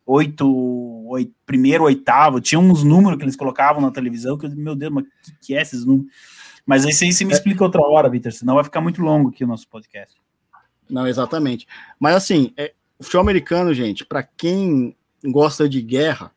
[0.07, 0.47] oito,
[1.09, 2.41] oito, primeiro, oitavo.
[2.41, 5.33] Tinha uns números que eles colocavam na televisão que eu, meu Deus, mas o que,
[5.41, 6.13] que é esses números?
[6.65, 9.45] Mas isso aí você me explica outra hora, Vitor, senão vai ficar muito longo aqui
[9.45, 10.17] o nosso podcast.
[10.89, 11.67] Não, exatamente.
[11.99, 16.33] Mas assim, é, o futebol americano, gente, para quem gosta de guerra,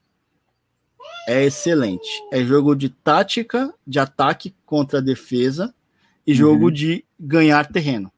[1.27, 2.09] é excelente.
[2.31, 5.73] É jogo de tática, de ataque contra defesa
[6.25, 6.37] e uhum.
[6.37, 8.11] jogo de ganhar terreno.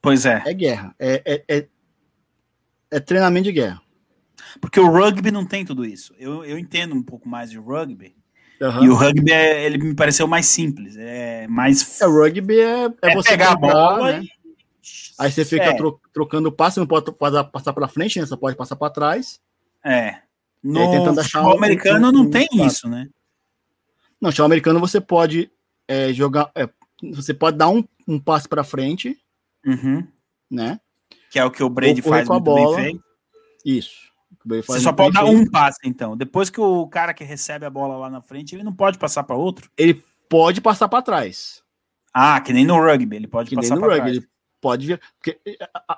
[0.00, 0.42] Pois é.
[0.46, 0.94] É guerra.
[0.98, 1.68] É, é, é,
[2.90, 3.80] é, treinamento de guerra.
[4.60, 6.14] Porque o rugby não tem tudo isso.
[6.18, 8.14] Eu, eu entendo um pouco mais de rugby.
[8.60, 8.84] Uhum.
[8.84, 10.96] E o rugby é, ele me pareceu mais simples.
[10.96, 12.00] É mais.
[12.00, 14.12] É, o rugby é, é, é você pegar a bola.
[14.12, 14.22] Né?
[14.22, 14.30] E...
[15.18, 15.74] Aí você fica é.
[15.74, 17.12] tro trocando passe, não pode
[17.50, 18.26] passar para frente, né?
[18.26, 19.40] Você pode passar para trás.
[19.84, 20.20] É.
[20.62, 23.08] No tentando achar futebol um, americano um, não tem isso, né?
[24.20, 25.50] Não, futebol americano você pode
[25.86, 26.68] é, jogar, é,
[27.12, 29.16] você pode dar um, um passe para frente,
[29.64, 30.06] uhum.
[30.50, 30.80] né?
[31.30, 32.78] Que é o que o Brady faz com a bola.
[33.64, 34.06] Isso.
[34.46, 36.16] Você só pode dar um passe, então.
[36.16, 39.24] Depois que o cara que recebe a bola lá na frente, ele não pode passar
[39.24, 39.68] para outro.
[39.76, 41.62] Ele pode passar para trás.
[42.14, 44.16] Ah, que nem no rugby, ele pode que passar para trás.
[44.16, 44.26] Ele
[44.60, 45.38] pode vir, porque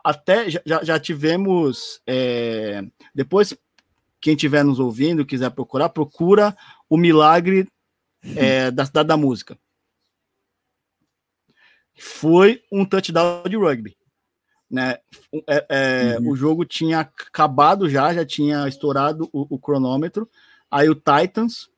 [0.03, 2.83] até já, já tivemos é,
[3.15, 3.55] depois
[4.21, 6.57] quem estiver nos ouvindo, quiser procurar, procura
[6.89, 7.69] o milagre
[8.35, 9.59] é, da cidade da música.
[11.99, 13.98] Foi um touchdown de rugby.
[14.71, 14.97] Né?
[15.47, 16.31] É, é, uhum.
[16.31, 20.29] O jogo tinha acabado já, já tinha estourado o, o cronômetro.
[20.71, 21.69] Aí o Titans,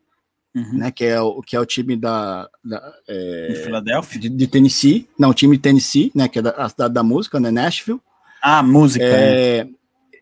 [0.54, 0.78] uhum.
[0.78, 4.46] né, que, é o, que é o time da, da é, de Filadélfia, de, de,
[4.46, 7.50] Tennessee, não, o time de Tennessee, né, que é da, a cidade da música, né,
[7.50, 8.00] Nashville.
[8.42, 9.04] Ah, música.
[9.04, 9.70] É, né?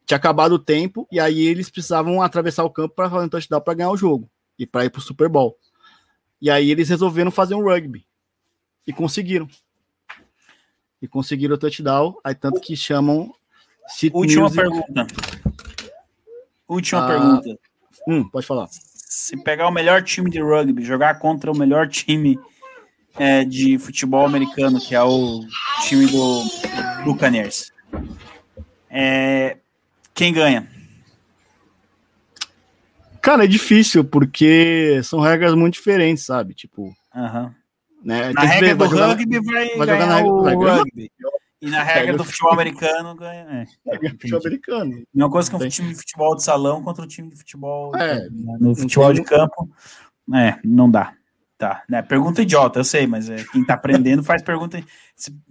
[0.09, 3.61] tinha acabado o tempo e aí eles precisavam atravessar o campo para fazer um touchdown
[3.61, 4.29] para ganhar o jogo
[4.59, 5.57] e para ir para o Super Bowl.
[6.41, 8.07] E aí eles resolveram fazer um rugby
[8.87, 9.47] e conseguiram.
[11.01, 13.33] E conseguiram o touchdown, aí tanto que chamam
[14.13, 14.61] Última music.
[14.61, 15.07] pergunta.
[16.69, 17.61] Última ah, pergunta.
[18.07, 18.69] Hum, pode falar.
[18.71, 22.39] Se pegar o melhor time de rugby, jogar contra o melhor time
[23.17, 25.41] é, de futebol americano, que é o
[25.87, 26.45] time do
[27.05, 27.73] Buccaneers,
[28.91, 29.57] é,
[30.15, 30.69] quem ganha?
[33.21, 36.55] Cara, é difícil, porque são regras muito diferentes, sabe?
[36.55, 36.95] Tipo.
[37.15, 37.53] Uhum.
[38.05, 38.33] Né?
[38.33, 41.11] Na regra do rugby vai, vai ganhar na, o vai rugby.
[41.61, 43.67] E na regra do futebol americano ganha.
[43.85, 45.03] É, futebol americano.
[45.13, 47.95] Mesma coisa que um time de futebol de salão contra o time de futebol.
[47.97, 49.69] É, no futebol de campo.
[50.35, 51.15] É, não dá.
[51.57, 52.03] Tá, né?
[52.03, 54.81] Pergunta idiota, eu sei, mas é, quem tá aprendendo faz pergunta.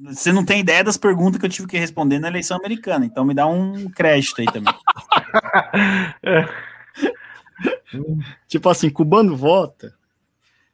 [0.05, 3.25] Você não tem ideia das perguntas que eu tive que responder na eleição americana, então
[3.25, 4.73] me dá um crédito aí também.
[8.47, 9.96] tipo assim, cubano vota.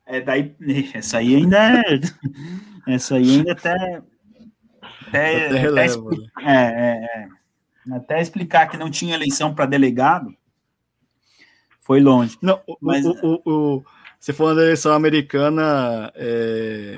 [0.05, 0.55] É, daí.
[0.93, 1.99] Essa aí ainda é.
[2.87, 4.01] Essa aí ainda até.
[5.07, 6.27] Até, até, releva, até, né?
[6.41, 10.33] é, é, é, até explicar que não tinha eleição para delegado
[11.79, 12.37] foi longe.
[12.41, 13.05] Não, mas...
[13.05, 13.83] o, o, o
[14.19, 16.97] você falando da eleição americana, é...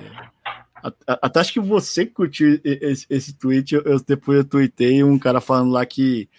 [1.07, 5.72] até acho que você curtiu esse, esse tweet, eu, depois eu tuitei um cara falando
[5.72, 6.30] lá que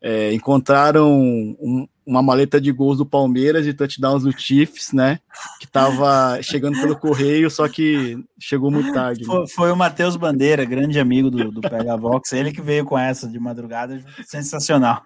[0.00, 5.20] é, encontraram um, uma maleta de gols do Palmeiras e touchdowns do Chiefs, né?
[5.60, 9.20] Que tava chegando pelo correio, só que chegou muito tarde.
[9.20, 9.26] Né?
[9.26, 12.98] Foi, foi, o Matheus Bandeira, grande amigo do, do Pega Vox, ele que veio com
[12.98, 15.02] essa de madrugada, sensacional.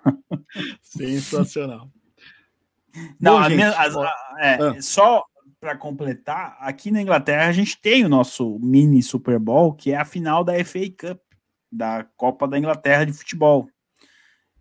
[0.81, 1.89] Sensacional.
[3.20, 4.77] Não, Bom, minha, as, a, é, ah.
[4.81, 5.23] só
[5.60, 9.97] para completar, aqui na Inglaterra a gente tem o nosso mini Super Bowl, que é
[9.97, 11.18] a final da FA Cup,
[11.70, 13.68] da Copa da Inglaterra de futebol,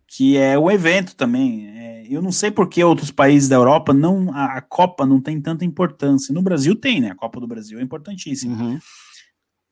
[0.08, 1.68] que é o evento também.
[1.68, 5.20] É, eu não sei por que outros países da Europa não a, a, Copa não
[5.22, 6.34] tem tanta importância.
[6.34, 7.12] No Brasil tem, né?
[7.12, 8.56] A Copa do Brasil é importantíssima.
[8.56, 8.80] Uhum.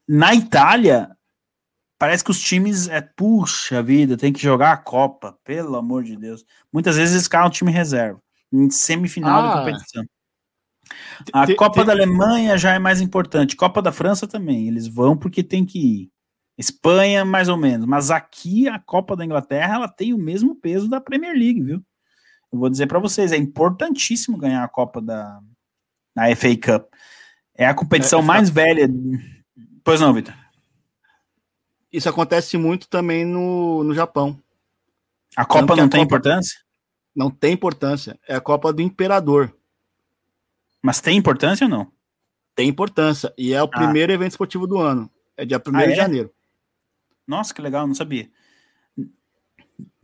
[0.08, 1.16] Na Itália,
[1.98, 6.18] parece que os times é puxa vida, tem que jogar a Copa, pelo amor de
[6.18, 6.44] Deus.
[6.72, 8.20] Muitas vezes eles caem o time reserva
[8.52, 9.48] em semifinal ah.
[9.48, 10.06] da competição.
[11.32, 13.56] A Copa da Alemanha já é mais importante.
[13.56, 14.68] Copa da França também.
[14.68, 16.12] Eles vão porque tem que ir.
[16.58, 17.86] Espanha, mais ou menos.
[17.88, 21.84] Mas aqui, a Copa da Inglaterra, ela tem o mesmo peso da Premier League, viu?
[22.52, 25.40] Eu vou dizer para vocês, é importantíssimo ganhar a Copa da
[26.36, 26.94] FA Cup.
[27.56, 28.88] É a competição é, mais velha.
[29.84, 30.34] Pois não, Vitor?
[31.92, 34.40] Isso acontece muito também no, no Japão.
[35.36, 36.04] A Copa não a tem Copa...
[36.04, 36.60] importância?
[37.16, 38.20] Não tem importância.
[38.28, 39.56] É a Copa do Imperador.
[40.82, 41.92] Mas tem importância ou não?
[42.56, 43.34] Tem importância.
[43.38, 43.70] E é o ah.
[43.70, 45.10] primeiro evento esportivo do ano.
[45.38, 45.88] É dia 1 ah, é?
[45.88, 46.32] de janeiro.
[47.28, 48.30] Nossa, que legal, não sabia.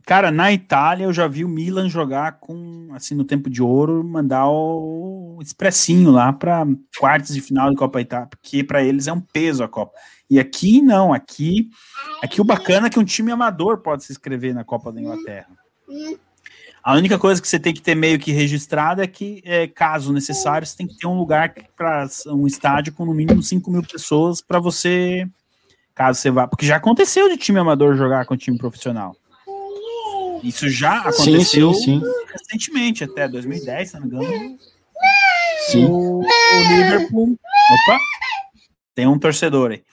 [0.06, 4.02] Cara, na Itália eu já vi o Milan jogar com, assim, no tempo de ouro,
[4.02, 6.66] mandar o expressinho lá para
[6.98, 9.92] quartos de final de Copa Itália, porque para eles é um peso a Copa.
[10.28, 11.68] E aqui não, aqui,
[12.22, 15.48] aqui o bacana é que um time amador pode se inscrever na Copa da Inglaterra.
[16.82, 20.12] A única coisa que você tem que ter meio que registrado é que, é, caso
[20.12, 23.82] necessário, você tem que ter um lugar para um estádio com no mínimo 5 mil
[23.82, 25.28] pessoas para você,
[25.94, 26.46] caso você vá.
[26.46, 29.16] Porque já aconteceu de time amador jogar com time profissional.
[30.42, 32.02] Isso já aconteceu sim, sim.
[32.32, 34.58] recentemente, até 2010, se não me engano.
[35.66, 35.84] Sim.
[35.84, 37.32] O, o Liverpool.
[37.32, 37.98] Opa!
[38.94, 39.84] Tem um torcedor aí.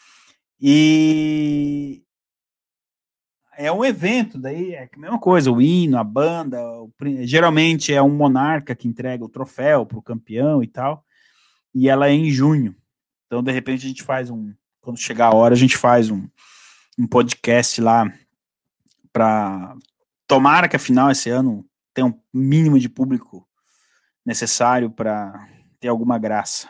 [0.59, 2.01] E
[3.57, 6.91] é um evento, daí é a mesma coisa, o hino, a banda, o,
[7.21, 11.03] geralmente é um monarca que entrega o troféu para o campeão e tal,
[11.73, 12.75] e ela é em junho.
[13.25, 14.53] Então, de repente, a gente faz um,
[14.87, 16.25] quando chegar a hora, a gente faz um,
[16.97, 18.09] um podcast lá
[19.11, 19.75] para
[20.25, 23.45] tomara que afinal esse ano tenha um mínimo de público
[24.25, 25.45] necessário para
[25.77, 26.69] ter alguma graça.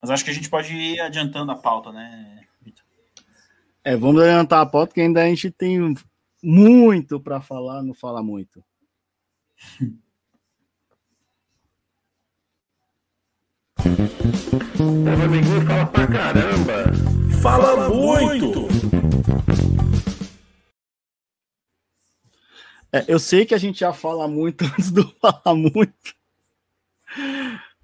[0.00, 2.86] Mas acho que a gente pode ir adiantando a pauta, né, Vitor?
[3.84, 5.94] É, vamos adiantar a pauta, que ainda a gente tem
[6.42, 8.64] muito para falar, não fala muito.
[14.80, 17.17] O amiguinho fala pra caramba.
[17.42, 18.66] Fala muito.
[22.92, 26.16] É, eu sei que a gente já fala muito antes do falar muito.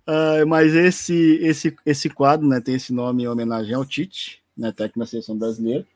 [0.06, 4.72] Uh, mas esse, esse, esse quadro né, tem esse nome em homenagem ao Tite, né,
[4.72, 5.86] técnico da seleção brasileira.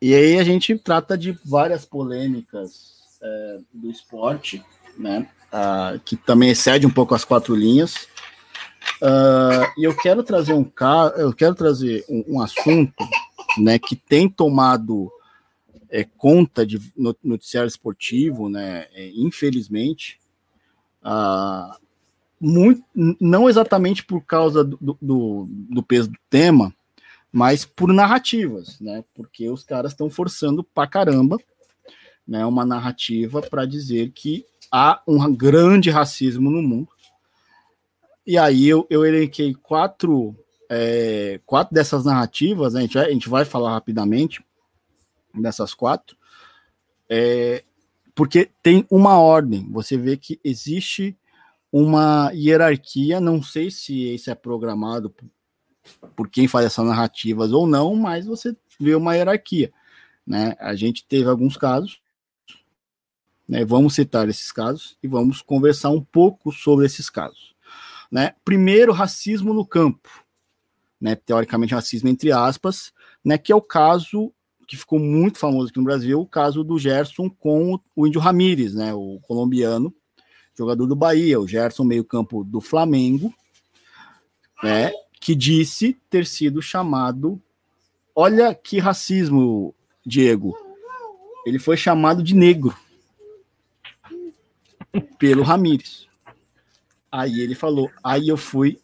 [0.00, 4.64] E aí a gente trata de várias polêmicas é, do esporte,
[4.96, 8.08] né, uh, que também excede um pouco as quatro linhas.
[9.00, 13.04] Uh, e eu quero trazer um caso, eu quero trazer um, um assunto,
[13.58, 15.10] né, que tem tomado
[15.90, 16.80] é, conta de
[17.22, 20.18] noticiário esportivo, né, é, infelizmente,
[21.04, 21.76] uh,
[22.40, 26.74] muito, não exatamente por causa do, do, do, peso do tema,
[27.30, 31.38] mas por narrativas, né, porque os caras estão forçando pra caramba,
[32.26, 36.88] né, uma narrativa para dizer que há um grande racismo no mundo.
[38.26, 40.36] E aí eu, eu elenquei quatro,
[40.70, 44.44] é, quatro dessas narrativas, né, a, gente vai, a gente vai falar rapidamente,
[45.34, 46.16] nessas quatro,
[47.08, 47.64] é,
[48.14, 49.68] porque tem uma ordem.
[49.70, 51.16] Você vê que existe
[51.70, 55.14] uma hierarquia, não sei se isso é programado
[56.14, 59.72] por quem faz essas narrativas ou não, mas você vê uma hierarquia.
[60.26, 60.54] Né?
[60.60, 62.00] A gente teve alguns casos,
[63.48, 63.64] né?
[63.64, 67.51] vamos citar esses casos e vamos conversar um pouco sobre esses casos.
[68.12, 68.34] Né?
[68.44, 70.10] Primeiro, racismo no campo,
[71.00, 71.16] né?
[71.16, 72.92] teoricamente racismo entre aspas,
[73.24, 73.38] né?
[73.38, 74.30] que é o caso
[74.68, 78.74] que ficou muito famoso aqui no Brasil, o caso do Gerson com o Índio Ramírez,
[78.74, 79.94] né, o colombiano,
[80.56, 83.34] jogador do Bahia, o Gerson meio-campo do Flamengo,
[84.62, 84.90] né,
[85.20, 87.38] que disse ter sido chamado.
[88.14, 89.74] Olha que racismo,
[90.06, 90.56] Diego.
[91.44, 92.74] Ele foi chamado de negro
[95.18, 96.08] pelo Ramírez.
[97.12, 98.80] Aí ele falou, aí eu fui,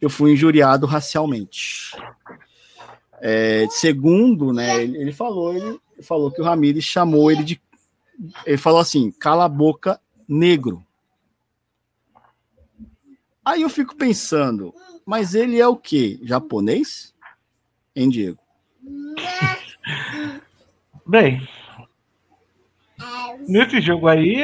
[0.00, 1.90] eu fui injuriado racialmente.
[3.20, 7.60] É, segundo, né, ele, ele, falou, ele falou que o Ramires chamou ele de,
[8.46, 10.86] ele falou assim, cala a boca, negro.
[13.44, 14.72] Aí eu fico pensando,
[15.04, 16.20] mas ele é o quê?
[16.22, 17.12] Japonês?
[17.96, 18.38] Hein, Diego?
[21.04, 21.46] Bem,
[23.48, 24.42] nesse jogo aí,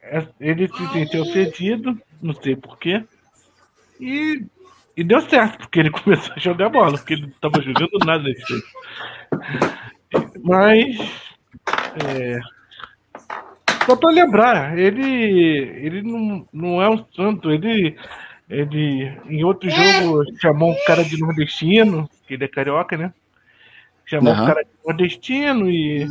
[0.00, 3.04] é, ele se sentiu ofendido, não sei porquê,
[4.00, 4.44] e
[4.98, 8.24] e deu certo, porque ele começou a jogar bola, porque ele não estava jogando nada
[8.24, 8.64] nesse
[10.42, 10.98] Mas.
[12.04, 12.40] É,
[13.86, 17.96] só para lembrar, ele, ele não, não é um santo, ele,
[18.50, 23.14] ele em outro jogo chamou um cara de nordestino, que ele é carioca, né?
[24.04, 24.42] Chamou uhum.
[24.42, 26.08] um cara de nordestino e.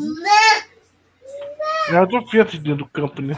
[1.90, 3.36] É as ofensas dentro do campo, né?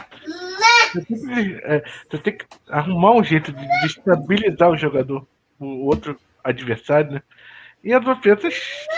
[0.92, 5.26] Você tem, que, é, você tem que arrumar um jeito de destabilizar o jogador
[5.58, 7.22] o outro adversário, né?
[7.84, 8.54] E as ofensas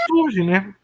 [0.07, 0.75] surgem, né?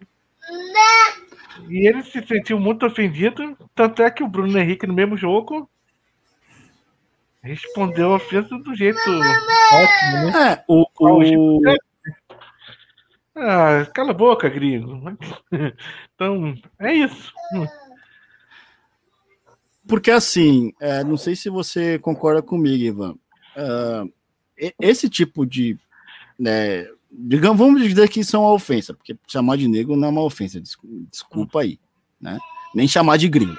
[1.68, 5.68] E ele se sentiu muito ofendido, tanto é que o Bruno Henrique no mesmo jogo
[7.42, 10.52] respondeu a ofensa do jeito ótimo, né?
[10.52, 11.60] É, o, o...
[13.34, 15.00] Ah, cala a boca, gringo.
[16.14, 17.32] Então, é isso.
[19.88, 23.12] Porque assim, é, não sei se você concorda comigo, Ivan.
[23.56, 24.12] Uh,
[24.78, 25.78] esse tipo de.
[26.38, 30.10] Né, digamos, vamos dizer que isso é uma ofensa, porque chamar de negro não é
[30.10, 30.60] uma ofensa,
[31.10, 31.80] desculpa aí,
[32.20, 32.38] né?
[32.74, 33.58] Nem chamar de gringo,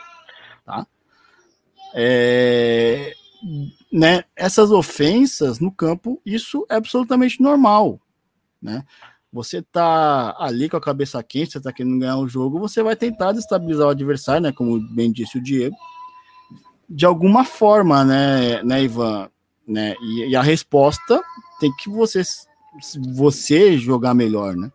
[0.64, 0.86] tá?
[1.94, 3.14] É,
[3.92, 8.00] né, essas ofensas no campo, isso é absolutamente normal,
[8.62, 8.86] né?
[9.34, 12.96] Você tá ali com a cabeça quente, você tá querendo ganhar o jogo, você vai
[12.96, 14.52] tentar destabilizar o adversário, né?
[14.52, 15.76] Como bem disse o Diego,
[16.90, 19.30] de alguma forma, né, né, Ivan?
[19.70, 19.96] né?
[20.02, 21.22] E, e, a resposta
[21.60, 22.24] tem que você
[23.14, 24.72] você jogar melhor, né?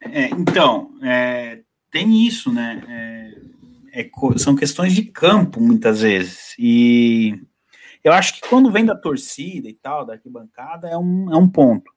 [0.00, 2.82] É, então, é, tem isso, né?
[3.92, 6.54] É, é, são questões de campo, muitas vezes.
[6.58, 7.40] E
[8.04, 11.48] eu acho que quando vem da torcida e tal, da arquibancada, é um, é um
[11.48, 11.90] ponto.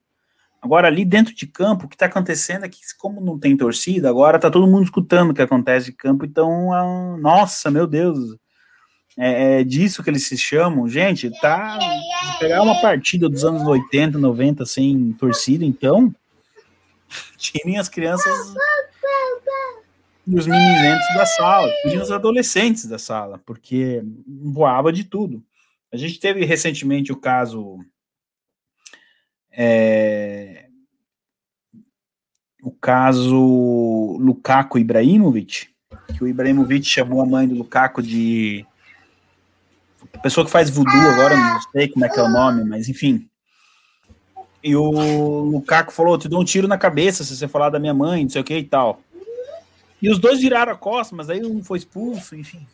[0.62, 4.10] Agora, ali dentro de campo, o que está acontecendo é que, como não tem torcida,
[4.10, 8.36] agora está todo mundo escutando o que acontece de campo, então, ah, nossa, meu Deus,
[9.16, 10.86] é, é, disso que eles se chamam.
[10.86, 11.78] Gente, tá.
[12.38, 16.14] Pegar uma partida dos anos 80, 90 sem torcida, então,
[17.36, 18.54] tirem as crianças
[20.26, 25.42] e os meninos da sala, e os adolescentes da sala, porque voava de tudo.
[25.92, 27.78] A gente teve recentemente o caso
[29.52, 30.66] é,
[32.62, 35.68] o caso Lukaku Ibrahimovic,
[36.16, 38.66] que o Ibrahimovic chamou a mãe do Lukaku de
[40.22, 43.28] pessoa que faz voodoo agora, não sei como é que é o nome, mas enfim.
[44.62, 47.94] E o Lukaku falou: te dou um tiro na cabeça se você falar da minha
[47.94, 49.00] mãe, não sei o que e tal.
[50.02, 52.66] E os dois viraram a costa, mas aí um foi expulso, enfim.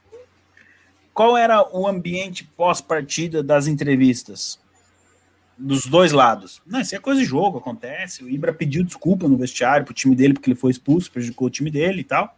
[1.12, 4.61] Qual era o ambiente pós-partida das entrevistas?
[5.57, 6.61] Dos dois lados.
[6.66, 8.23] Não, isso é coisa de jogo, acontece.
[8.23, 11.51] O Ibra pediu desculpa no vestiário pro time dele, porque ele foi expulso, prejudicou o
[11.51, 12.37] time dele e tal.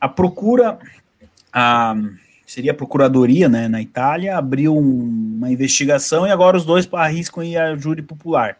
[0.00, 0.78] A procura,
[1.52, 1.94] a,
[2.44, 7.44] seria a procuradoria né, na Itália, abriu um, uma investigação e agora os dois arriscam
[7.44, 8.58] ir a júri popular.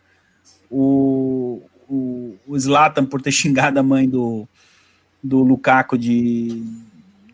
[0.70, 4.48] O, o, o Zlatan por ter xingado a mãe do,
[5.23, 6.65] do Lukaku de,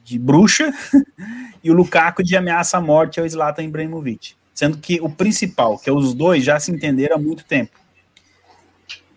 [0.03, 0.73] de bruxa
[1.63, 5.89] e o Lukaku de ameaça à morte ao Zlatan Ibrahimovic sendo que o principal, que
[5.89, 7.79] é os dois, já se entenderam há muito tempo.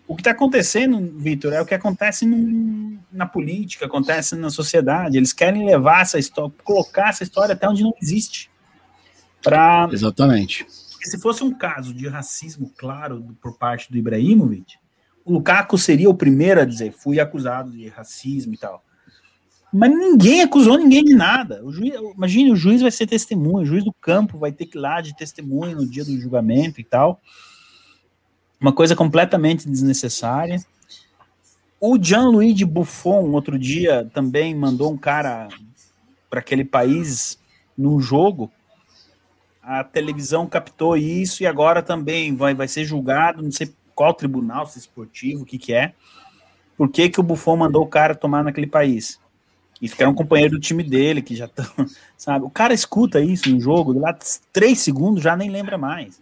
[0.06, 5.16] O que está acontecendo, Vitor, é o que acontece no, na política, acontece na sociedade.
[5.16, 8.50] Eles querem levar essa história, colocar essa história até onde não existe.
[9.42, 9.88] Pra...
[9.90, 10.66] Exatamente.
[10.92, 14.74] Porque se fosse um caso de racismo claro por parte do Ibrahimovic,
[15.24, 18.84] o Lukaku seria o primeiro a dizer fui acusado de racismo e tal.
[19.76, 21.60] Mas ninguém acusou ninguém de nada.
[21.64, 24.78] O juiz, imagine, o juiz vai ser testemunha, o juiz do campo vai ter que
[24.78, 27.20] ir lá de testemunha no dia do julgamento e tal.
[28.60, 30.64] Uma coisa completamente desnecessária.
[31.80, 35.48] O Gianluigi Buffon, outro dia, também mandou um cara
[36.30, 37.36] para aquele país
[37.76, 38.52] num jogo.
[39.60, 44.68] A televisão captou isso e agora também vai, vai ser julgado, não sei qual tribunal,
[44.68, 45.94] se esportivo, o que que é.
[46.76, 49.18] Por que, que o Buffon mandou o cara tomar naquele país?
[49.84, 51.66] E ficar um companheiro do time dele, que já estão,
[52.16, 52.46] sabe?
[52.46, 54.16] O cara escuta isso no jogo, lá
[54.50, 56.18] três segundos já nem lembra mais.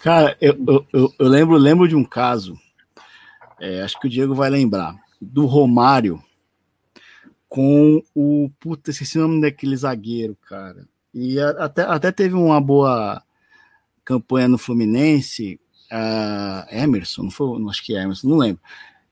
[0.00, 2.58] Cara, eu, eu, eu, eu lembro, lembro de um caso,
[3.60, 6.24] é, acho que o Diego vai lembrar, do Romário
[7.50, 8.50] com o.
[8.58, 10.88] Puta, esqueci o nome daquele zagueiro, cara.
[11.12, 13.22] E até, até teve uma boa
[14.06, 15.60] campanha no Fluminense.
[15.92, 17.58] Uh, Emerson, não foi?
[17.58, 18.62] Não, acho que é Emerson, não lembro.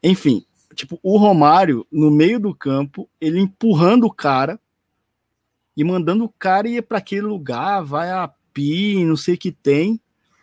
[0.03, 0.43] Enfim,
[0.75, 4.61] tipo, o Romário, no meio do campo, ele empurrando o cara
[5.77, 9.51] e mandando o cara ir para aquele lugar, vai a pi, não sei o que
[9.51, 10.01] tem,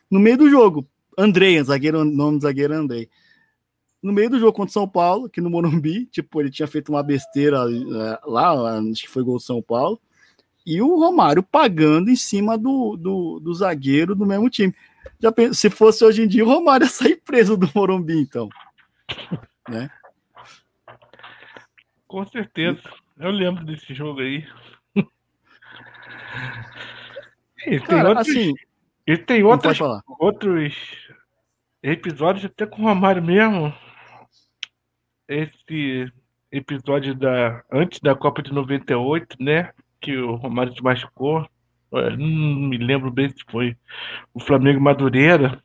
[0.10, 0.88] no meio do jogo.
[1.18, 3.10] Andrei, zagueiro, nome do zagueiro Andrei.
[4.02, 6.90] No meio do jogo contra o São Paulo, que no Morumbi, tipo, ele tinha feito
[6.90, 10.02] uma besteira é, lá, acho que foi gol do São Paulo,
[10.66, 14.74] e o Romário pagando em cima do, do, do zagueiro do mesmo time.
[15.20, 18.50] Já se fosse hoje em dia, o Romário ia sair preso do Morumbi, então.
[19.70, 19.90] Né?
[22.12, 22.82] Com certeza.
[23.18, 24.46] Eu lembro desse jogo aí.
[27.66, 28.54] e tem Cara, outros, assim,
[29.08, 29.80] e tem outros,
[30.20, 31.08] outros
[31.82, 33.74] episódios até com o Romário mesmo.
[35.26, 36.12] Esse
[36.52, 39.72] episódio da antes da Copa de 98, né?
[40.02, 41.50] Que o Romário se machucou.
[41.94, 43.78] Não me lembro bem se foi
[44.34, 45.64] o Flamengo Madureira.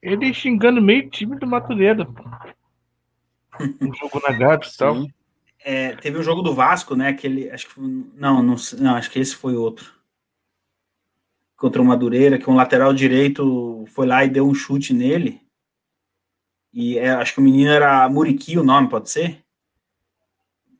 [0.00, 2.06] Ele xingando meio time do Madureira.
[3.80, 5.06] Um jogo na Gabi e tal.
[5.62, 7.08] É, teve um jogo do Vasco, né?
[7.08, 9.92] Aquele, acho que não, não, não, acho que esse foi outro.
[11.56, 15.40] Contra o Madureira, que um lateral direito foi lá e deu um chute nele.
[16.72, 19.44] E é, acho que o menino era Muriqui, o nome, pode ser?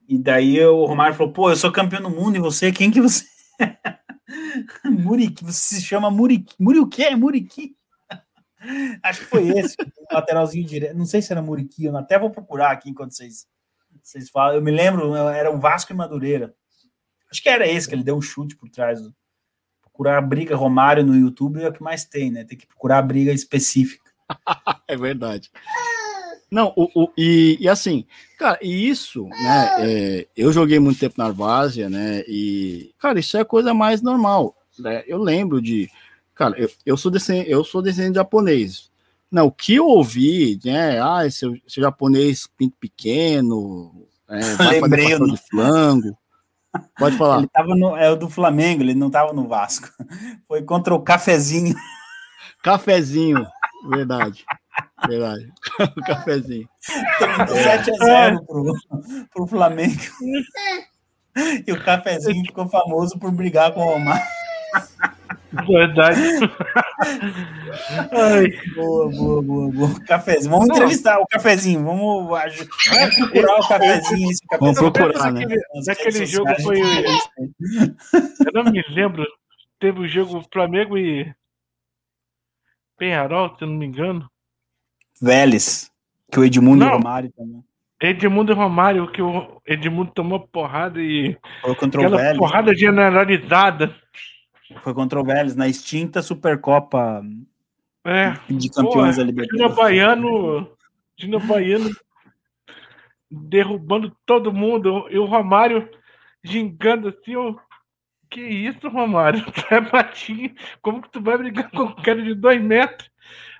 [0.09, 3.01] E daí o Romário falou: pô, eu sou campeão do mundo e você, quem que
[3.01, 3.24] você.
[4.85, 6.55] Muriqui, você se chama Muriqui.
[6.59, 7.15] Muri o quê?
[7.15, 7.77] Muriqui?
[9.03, 9.77] Acho que foi esse,
[10.11, 10.97] lateralzinho direto.
[10.97, 13.47] Não sei se era Muriqui, eu até vou procurar aqui enquanto vocês,
[14.03, 14.57] vocês falam.
[14.57, 16.55] Eu me lembro, era um Vasco e Madureira.
[17.31, 19.01] Acho que era esse que ele deu um chute por trás.
[19.82, 22.45] Procurar a briga Romário no YouTube é o que mais tem, né?
[22.45, 24.11] Tem que procurar a briga específica.
[24.89, 25.51] é verdade.
[26.51, 28.05] Não, o, o, e, e, assim,
[28.37, 29.77] cara, e isso, né?
[29.78, 32.24] É, eu joguei muito tempo na Arvásia, né?
[32.27, 34.57] E, cara, isso é coisa mais normal.
[34.77, 35.05] Né?
[35.07, 35.89] Eu lembro de
[36.41, 38.91] Cara, eu, eu, sou descendente, eu sou descendente de japonês.
[39.31, 40.99] Não, o que eu ouvi, né?
[40.99, 46.19] Ah, seu, seu japonês pinto pequeno, é, vai Lembrei, fazer de flango.
[46.99, 47.41] Pode falar.
[47.41, 49.91] Ele tava no, é o do Flamengo, ele não tava no Vasco.
[50.49, 51.75] Foi contra o Cafezinho.
[52.62, 53.47] Cafezinho,
[53.91, 54.47] verdade.
[55.07, 55.47] Verdade.
[55.79, 56.69] o cafezinho.
[56.81, 58.73] 7 a 0 pro,
[59.31, 60.01] pro Flamengo.
[61.65, 64.27] E o Cafezinho ficou famoso por brigar com o Romário.
[65.52, 66.20] Verdade.
[68.12, 70.01] Ai, Boa, boa, boa, boa.
[70.06, 70.51] Cafezinho.
[70.51, 71.85] Vamos entrevistar o Cafezinho.
[71.85, 74.31] Vamos, vamos procurar o Cafezinho.
[74.31, 74.93] Esse Vamos cafezinho.
[74.93, 75.47] procurar, né?
[75.86, 76.81] Naquele redes jogo foi.
[76.81, 79.27] Eu não me lembro.
[79.78, 81.32] Teve o jogo Flamengo e.
[82.98, 84.31] Penharol, se eu não me engano.
[85.20, 85.90] Vélez.
[86.31, 86.97] Que o Edmundo e o Não.
[86.98, 87.64] Romário também.
[88.02, 91.36] Edmundo e Romário, que o Edmundo tomou porrada e.
[91.62, 92.39] Foi contra o Aquela Vélez.
[92.39, 93.94] porrada generalizada.
[94.83, 97.23] Foi contra o Vélez na extinta Supercopa
[98.05, 98.33] É.
[98.49, 99.77] de Campeões da Libertadores.
[99.77, 100.77] Baiano.
[101.17, 101.91] Dino Baiano
[103.31, 105.07] derrubando todo mundo.
[105.11, 105.89] E o Romário
[106.43, 107.55] gingando assim, ó.
[108.31, 109.45] Que isso, Romário?
[109.53, 110.55] Tu é baixinho.
[110.81, 113.11] Como que tu vai brigar com um cara de dois metros?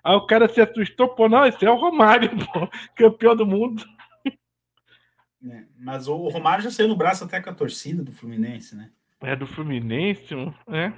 [0.03, 3.85] Aí o cara se assustou, pô, não, esse é o Romário, pô, campeão do mundo.
[5.45, 8.91] É, mas o Romário já saiu no braço até com a torcida do Fluminense, né?
[9.23, 10.35] É do Fluminense,
[10.69, 10.93] é.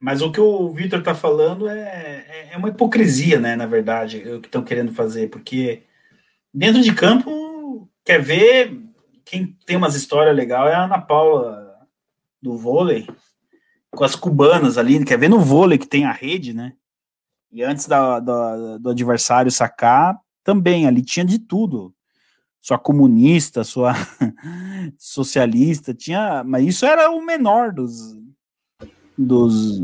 [0.00, 1.78] Mas o que o Vitor tá falando é,
[2.28, 3.54] é, é uma hipocrisia, né?
[3.54, 5.84] Na verdade, o que estão querendo fazer, porque
[6.52, 8.82] dentro de campo, quer ver
[9.24, 11.78] quem tem umas histórias legais é a Ana Paula
[12.42, 13.06] do vôlei,
[13.92, 16.72] com as cubanas ali, quer ver no vôlei que tem a rede, né?
[17.52, 21.94] E antes da, da- do adversário sacar, também ali tinha de tudo.
[22.62, 23.92] Sua comunista, sua
[24.96, 26.42] socialista, tinha.
[26.44, 28.16] Mas isso era o menor dos,
[29.18, 29.80] dos.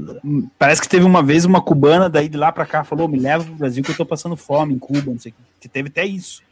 [0.58, 3.44] Parece que teve uma vez uma cubana daí de lá pra cá falou: me leva
[3.44, 5.68] pro Brasil que eu tô passando fome em Cuba, não sei o que.
[5.68, 6.42] Teve até isso.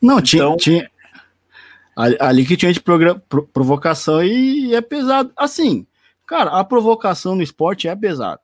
[0.00, 0.90] Não, tinha, Então- tinha.
[1.94, 5.30] Ali, ali que tinha de pro- provocação e, é pesado.
[5.36, 5.86] Assim,
[6.26, 8.40] cara, a provocação no esporte é pesada.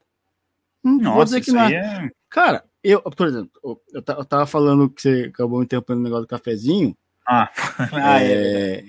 [0.84, 1.72] Não vou dizer que não é.
[1.74, 2.10] é.
[2.28, 6.28] Cara, eu, por exemplo, eu, eu tava falando que você acabou interrompendo o negócio do
[6.28, 6.94] cafezinho.
[7.28, 7.50] Ah,
[7.92, 8.32] ah, é.
[8.32, 8.84] é,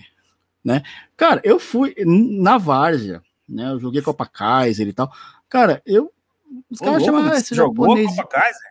[0.64, 0.82] né?
[1.18, 3.70] Cara, eu fui na Várzea, né?
[3.72, 5.11] Eu joguei Copa Kaiser e tal.
[5.49, 6.11] Cara, eu.
[6.70, 8.16] Os caras chamavam esse japonês.
[8.16, 8.61] Copa Kaiser?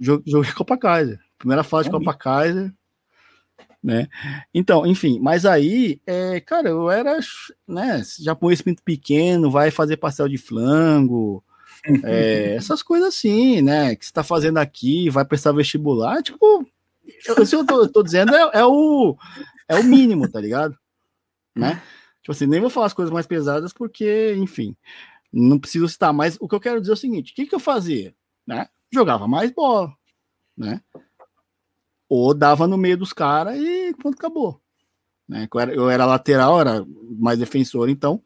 [0.00, 1.20] Jo- Joguei Copa Kaiser.
[1.38, 2.72] Primeira fase de Copa Kaiser.
[3.82, 4.08] Né?
[4.52, 7.18] Então, enfim, mas aí, é, cara, eu era,
[7.66, 11.42] né, japonês pinto pequeno, vai fazer pastel de flango,
[12.04, 16.62] é, essas coisas assim, né, que você tá fazendo aqui, vai prestar vestibular, tipo,
[17.26, 19.16] eu, se eu tô, tô dizendo é, é o,
[19.68, 20.76] é o mínimo, tá ligado?
[21.56, 21.82] Né?
[22.22, 24.76] Tipo assim, nem vou falar as coisas mais pesadas porque, enfim,
[25.32, 27.54] não preciso citar, mas o que eu quero dizer é o seguinte, o que que
[27.54, 28.14] eu fazia?
[28.46, 28.68] Né?
[28.92, 29.92] Jogava mais bola,
[30.56, 30.80] né?
[32.08, 34.60] Ou dava no meio dos caras e ponto acabou.
[35.28, 35.48] Né?
[35.52, 36.84] Eu, era, eu era lateral, era
[37.18, 38.22] mais defensor, então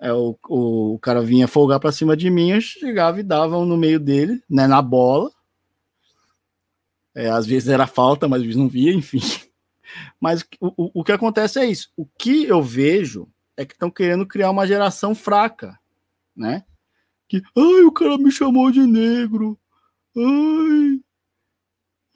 [0.00, 3.76] é, o, o, cara vinha folgar para cima de mim, eu chegava e dava no
[3.76, 5.30] meio dele, né, na bola.
[7.14, 9.20] É, às vezes era falta, mas às vezes não via, enfim.
[10.20, 11.90] Mas o, o, que acontece é isso.
[11.96, 15.78] O que eu vejo é que estão querendo criar uma geração fraca,
[16.34, 16.64] né?
[17.28, 19.58] Que, ai, o cara me chamou de negro.
[20.16, 21.00] Ai,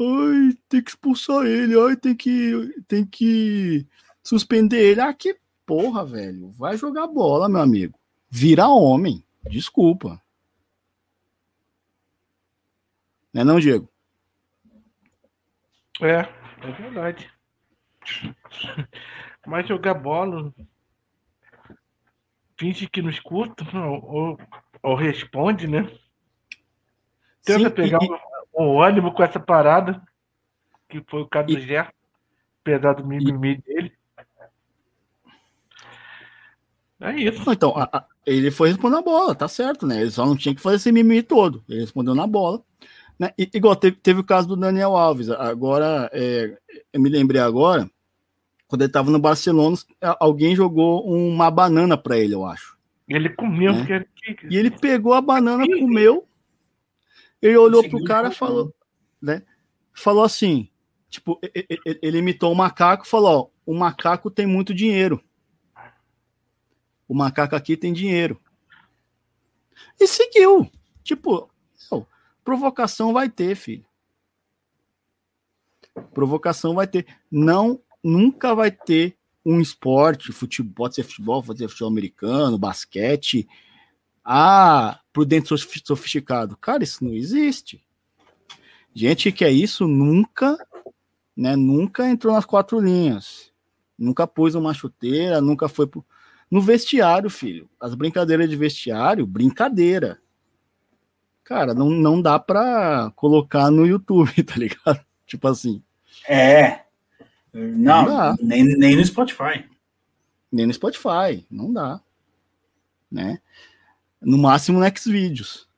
[0.01, 1.79] ai, tem que expulsar ele.
[1.79, 3.87] Ai, tem que, tem que
[4.23, 5.01] suspender ele.
[5.01, 6.51] Ah, que porra, velho.
[6.53, 7.99] Vai jogar bola, meu amigo.
[8.31, 9.25] Vira homem.
[9.49, 10.21] Desculpa.
[13.33, 13.89] Não é não, Diego?
[16.01, 16.29] É,
[16.67, 17.31] é verdade.
[19.47, 20.53] Mas jogar bola.
[22.59, 24.39] Finge que não escuta, ou, ou,
[24.83, 25.91] ou responde, né?
[27.45, 28.09] Tenta Sim, pegar e-
[28.57, 30.01] um ônibus com essa parada,
[30.89, 31.93] que foi o caso do Gerson,
[32.63, 33.93] apesar do mimimi dele.
[37.01, 37.51] É isso.
[37.51, 40.01] Então, a- a- ele foi responder na bola, tá certo, né?
[40.01, 41.63] Ele só não tinha que fazer esse mimimi todo.
[41.69, 42.63] Ele respondeu na bola.
[43.19, 43.31] Né?
[43.39, 45.31] I- igual teve, teve o caso do Daniel Alves.
[45.31, 46.57] Agora, é,
[46.93, 47.89] eu me lembrei agora,
[48.67, 49.77] quando ele tava no Barcelona,
[50.19, 52.77] alguém jogou uma banana para ele, eu acho.
[53.09, 54.05] Ele comeu, Né?
[54.17, 56.27] que, que, E ele pegou a banana, comeu.
[57.41, 58.75] Ele olhou Conseguiu pro cara e falou,
[59.21, 59.43] né?
[59.93, 60.69] Falou assim,
[61.11, 64.73] tipo, e- e- e- ele imitou o macaco e falou, ó, o macaco tem muito
[64.75, 65.23] dinheiro.
[67.07, 68.41] O macaco aqui tem dinheiro.
[70.01, 70.69] E seguiu.
[71.03, 71.51] Tipo,
[72.45, 73.85] provocação vai ter, filho.
[76.13, 77.07] Provocação vai ter.
[77.31, 83.47] Não, nunca vai ter um esporte, futebol, pode ser futebol, pode ser futebol americano, basquete,
[84.25, 86.57] ah, por dentro sofisticado.
[86.57, 87.85] Cara, isso não existe.
[88.95, 90.57] Gente que é isso nunca,
[91.37, 91.57] né?
[91.57, 93.53] Nunca entrou nas quatro linhas.
[93.99, 96.05] Nunca pôs uma chuteira, nunca foi pro...
[96.51, 97.69] no vestiário, filho.
[97.79, 100.21] As brincadeiras de vestiário, brincadeira.
[101.45, 105.05] Cara, não, não dá pra colocar no YouTube, tá ligado?
[105.27, 105.83] Tipo assim.
[106.29, 106.81] É.
[107.53, 109.65] Não, Não nem, nem no Spotify.
[110.51, 112.01] Nem no Spotify, não dá.
[113.11, 113.39] Né?
[114.21, 115.69] No máximo no Xvideos.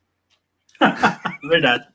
[1.48, 1.88] Verdade.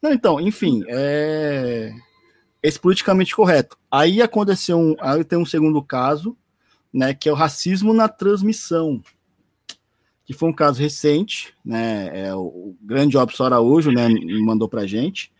[0.00, 1.92] Não, então, enfim, é
[2.64, 3.76] esse politicamente correto.
[3.90, 6.34] Aí aconteceu um, aí tem um segundo caso,
[6.90, 9.02] né, que é o racismo na transmissão,
[10.24, 14.08] que foi um caso recente, né, é, o grande Robson Araújo, né,
[14.40, 15.30] mandou pra gente.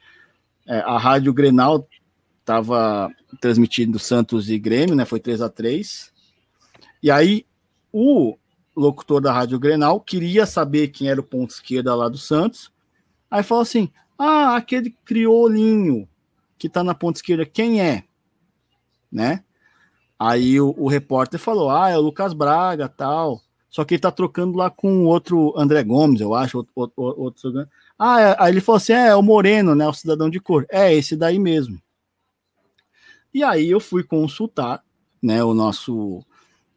[0.66, 1.89] É, a Rádio Grenal
[2.40, 6.12] estava transmitindo Santos e Grêmio, né, foi 3 a 3
[7.02, 7.47] E aí
[7.90, 8.36] o
[8.77, 12.73] locutor da Rádio Grenal queria saber quem era o ponto esquerda lá do Santos.
[13.31, 13.89] Aí falou assim:
[14.19, 16.09] "Ah, aquele criolinho
[16.59, 18.05] que tá na ponta esquerda, quem é?"
[19.11, 19.44] Né?
[20.19, 23.44] Aí o, o repórter falou: "Ah, é o Lucas Braga, tal.
[23.75, 27.69] Só que ele tá trocando lá com outro André Gomes, eu acho, outro, outro, outro
[27.99, 30.65] Ah, é, aí ele falou assim: "É, é o Moreno, né, o cidadão de cor".
[30.71, 31.83] É esse daí mesmo.
[33.35, 34.81] E aí eu fui consultar,
[35.21, 36.25] né, o nosso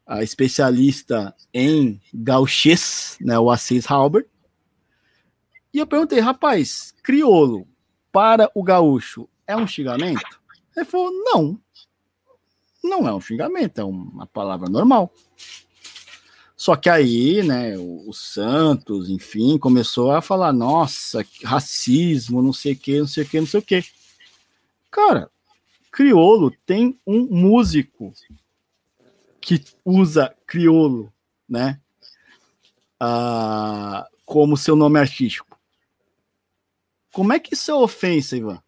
[0.08, 4.26] a especialista em gauchês, né, o Assis Halbert.
[5.72, 7.68] E eu perguntei, rapaz, criolo
[8.12, 10.42] para o gaúcho é um xingamento?
[10.76, 11.60] Ele falou, não,
[12.84, 15.14] não é um xingamento, é uma palavra normal.
[16.58, 22.74] Só que aí, né, o, o Santos, enfim, começou a falar, nossa, racismo, não sei
[22.74, 23.86] o que, não sei o que, não sei o que.
[24.90, 25.30] Cara,
[25.92, 28.12] criolo tem um músico
[29.40, 31.14] que usa criolo,
[31.48, 31.80] né?
[33.00, 35.60] Ah, como seu nome artístico.
[37.14, 38.62] Como é que isso é ofensa, Ivan?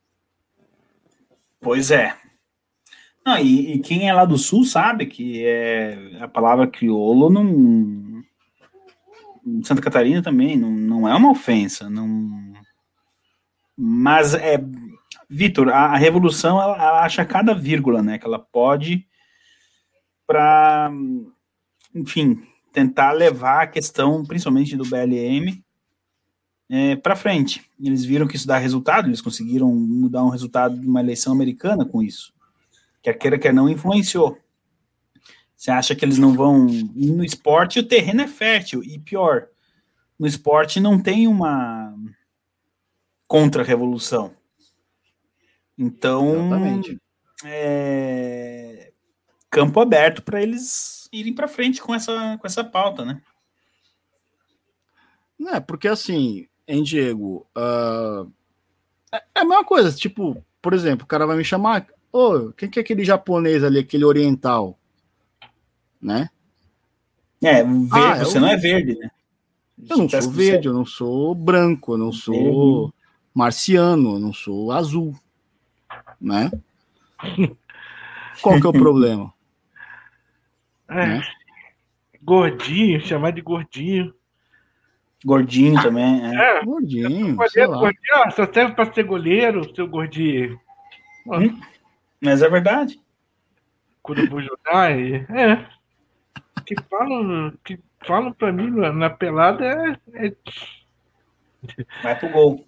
[1.59, 2.15] Pois é.
[3.41, 8.23] E, e, quem é lá do sul sabe que é, a palavra crioulo não.
[9.63, 11.89] Santa Catarina também não, não é uma ofensa.
[11.89, 12.53] Não...
[13.77, 14.63] Mas é.
[15.29, 18.17] Vitor, a, a revolução ela, ela acha cada vírgula, né?
[18.17, 19.05] Que ela pode
[20.25, 20.91] para,
[21.93, 25.63] enfim, tentar levar a questão, principalmente do BLM,
[26.69, 27.67] é, para frente.
[27.81, 31.83] Eles viram que isso dá resultado, eles conseguiram mudar um resultado de uma eleição americana
[31.83, 32.31] com isso.
[33.01, 34.38] Quer queira, quer não, influenciou.
[35.55, 36.67] Você acha que eles não vão.
[36.95, 39.47] No esporte, o terreno é fértil, e pior,
[40.17, 41.93] no esporte não tem uma
[43.27, 44.34] contra-revolução.
[45.77, 46.51] Então,
[47.45, 48.91] é,
[49.49, 53.21] campo aberto para eles irem para frente com essa, com essa pauta, né?
[55.38, 58.31] Não é, porque assim, em Diego, uh,
[59.11, 62.53] é, é a mesma coisa, tipo, por exemplo, o cara vai me chamar, ô, oh,
[62.53, 64.77] quem que é aquele japonês ali, aquele oriental,
[66.02, 66.30] né?
[67.41, 68.41] É, verde, ah, você eu...
[68.41, 69.10] não é verde, né?
[69.90, 72.94] Eu não sou verde, eu não sou branco, eu não sou
[73.34, 75.15] marciano, eu não sou azul,
[76.19, 76.52] né?
[78.41, 79.34] Qual que é o problema?
[80.91, 81.06] É.
[81.06, 81.22] Né?
[82.23, 84.11] Gordinho, chamar de gordinho.
[85.23, 86.57] Gordinho também, é.
[86.57, 86.65] é.
[86.65, 87.36] Gordinho.
[87.36, 90.60] Goleiro, gordinho ó, só serve para ser goleiro, seu gordinho.
[91.27, 91.60] Hum,
[92.21, 92.99] mas é verdade.
[94.01, 95.65] Curubujudai, é.
[96.65, 100.35] Que falam, que falam para mim na pelada é, é.
[102.01, 102.65] Vai pro gol.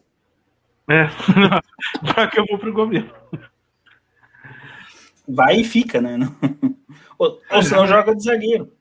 [0.90, 1.08] É,
[2.16, 3.12] já que eu vou pro gol mesmo.
[5.28, 6.18] Vai e fica, né?
[7.18, 8.72] Ou, ou senão joga de zagueiro.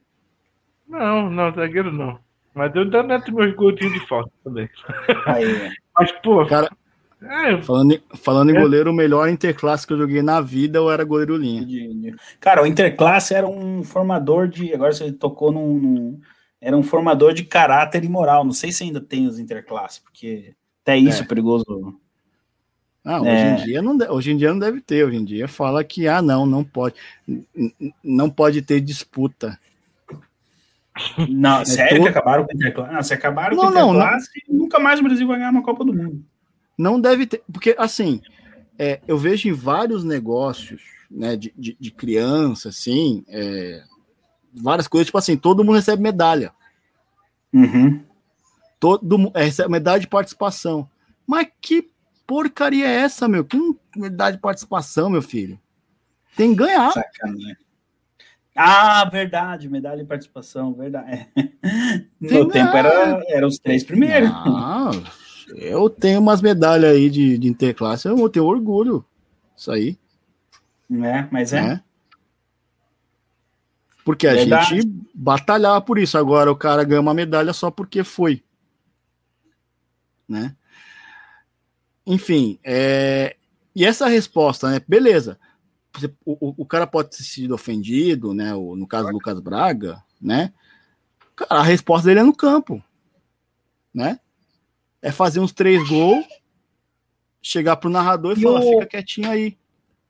[0.89, 2.19] Não, não, zagueiro não.
[2.55, 4.69] Mas eu ainda meto meus goldinhos de falta também.
[5.27, 6.45] Aí, Mas, pô.
[6.47, 6.69] Cara,
[7.23, 8.61] é, falando, em, falando em é.
[8.61, 12.17] goleiro, o melhor interclasse que eu joguei na vida eu era goleiro linha.
[12.41, 14.73] Cara, o interclasse era um formador de.
[14.73, 16.21] Agora você tocou num, num.
[16.61, 18.45] Era um formador de caráter e moral.
[18.45, 22.01] Não sei se ainda tem os interclasses, porque até isso é, é perigoso.
[23.05, 23.51] Ah, hoje, é.
[23.51, 25.05] em dia não deve, hoje em dia não deve ter.
[25.05, 26.95] Hoje em dia fala que ah, não, não pode,
[28.03, 29.59] não pode ter disputa.
[31.29, 32.03] Não, é sério todo...
[32.03, 32.93] que acabaram com o Interclasse?
[32.93, 34.65] Não, se acabaram não, com o Interclasse, não, não.
[34.65, 36.25] nunca mais o Brasil vai ganhar uma Copa do Mundo.
[36.81, 38.23] Não deve ter, porque assim,
[38.79, 40.81] é, eu vejo em vários negócios,
[41.11, 43.85] né, de, de, de criança, assim, é,
[44.55, 46.55] várias coisas, tipo assim, todo mundo recebe medalha.
[47.53, 48.03] Uhum.
[48.79, 50.89] Todo é, recebe medalha de participação.
[51.27, 51.91] Mas que
[52.27, 53.45] porcaria é essa, meu?
[53.45, 53.59] Que
[53.95, 55.61] medalha de participação, meu filho?
[56.35, 56.93] Tem que ganhar.
[56.93, 57.59] Sacanagem.
[58.57, 61.29] Ah, verdade, medalha de participação, verdade.
[62.19, 64.31] No tempo era, era os três primeiros.
[64.31, 64.91] Ah,
[65.57, 69.05] Eu tenho umas medalhas aí de, de interclasse, eu tenho orgulho.
[69.57, 69.99] Isso aí.
[70.91, 71.63] É, mas é.
[71.63, 71.83] Né?
[74.05, 74.77] Porque a Verdade.
[74.77, 76.17] gente batalhava por isso.
[76.17, 78.43] Agora o cara ganha uma medalha só porque foi.
[80.29, 80.57] Né?
[82.07, 83.37] Enfim, é...
[83.75, 84.81] e essa resposta, né?
[84.87, 85.39] Beleza.
[86.25, 88.55] O, o, o cara pode ter sido ofendido, né?
[88.55, 90.53] O, no caso do Lucas Braga, né?
[91.37, 92.83] Cara, a resposta dele é no campo,
[93.93, 94.19] né?
[95.03, 96.27] É fazer uns três gols,
[97.43, 98.71] chegar pro narrador e, e falar, o...
[98.71, 99.57] fica quietinho aí.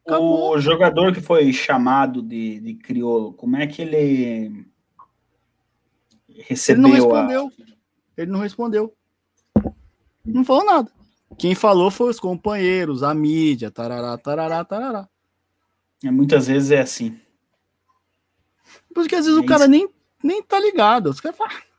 [0.06, 0.56] Acabou.
[0.56, 4.66] O jogador que foi chamado de, de crioulo, como é que ele
[6.46, 6.86] recebeu?
[6.86, 7.46] Ele não respondeu.
[7.46, 7.70] A...
[8.16, 8.94] Ele não respondeu.
[10.24, 10.90] Não falou nada.
[11.38, 15.08] Quem falou foi os companheiros, a mídia, tarará, tarará, tarará.
[16.04, 17.18] É, muitas vezes é assim.
[18.94, 19.88] Porque às vezes é o cara nem,
[20.22, 21.10] nem tá ligado.
[21.10, 21.69] Os caras falam.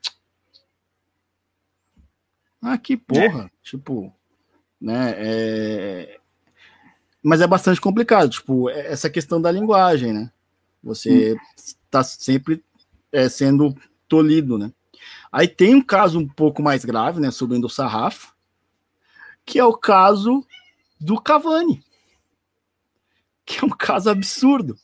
[2.62, 3.46] Ah, que porra.
[3.46, 3.50] É.
[3.64, 4.14] Tipo,
[4.80, 5.14] né?
[5.18, 6.20] É...
[7.24, 10.32] Mas é bastante complicado, tipo, é, essa questão da linguagem, né?
[10.84, 12.04] Você está hum.
[12.04, 12.64] sempre
[13.12, 13.76] é, sendo
[14.08, 14.72] tolhido, né?
[15.32, 17.32] Aí tem um caso um pouco mais grave, né?
[17.32, 18.34] Subindo o sarrafo,
[19.46, 20.46] que é o caso
[21.00, 21.84] do Cavani,
[23.46, 24.76] que é um caso absurdo.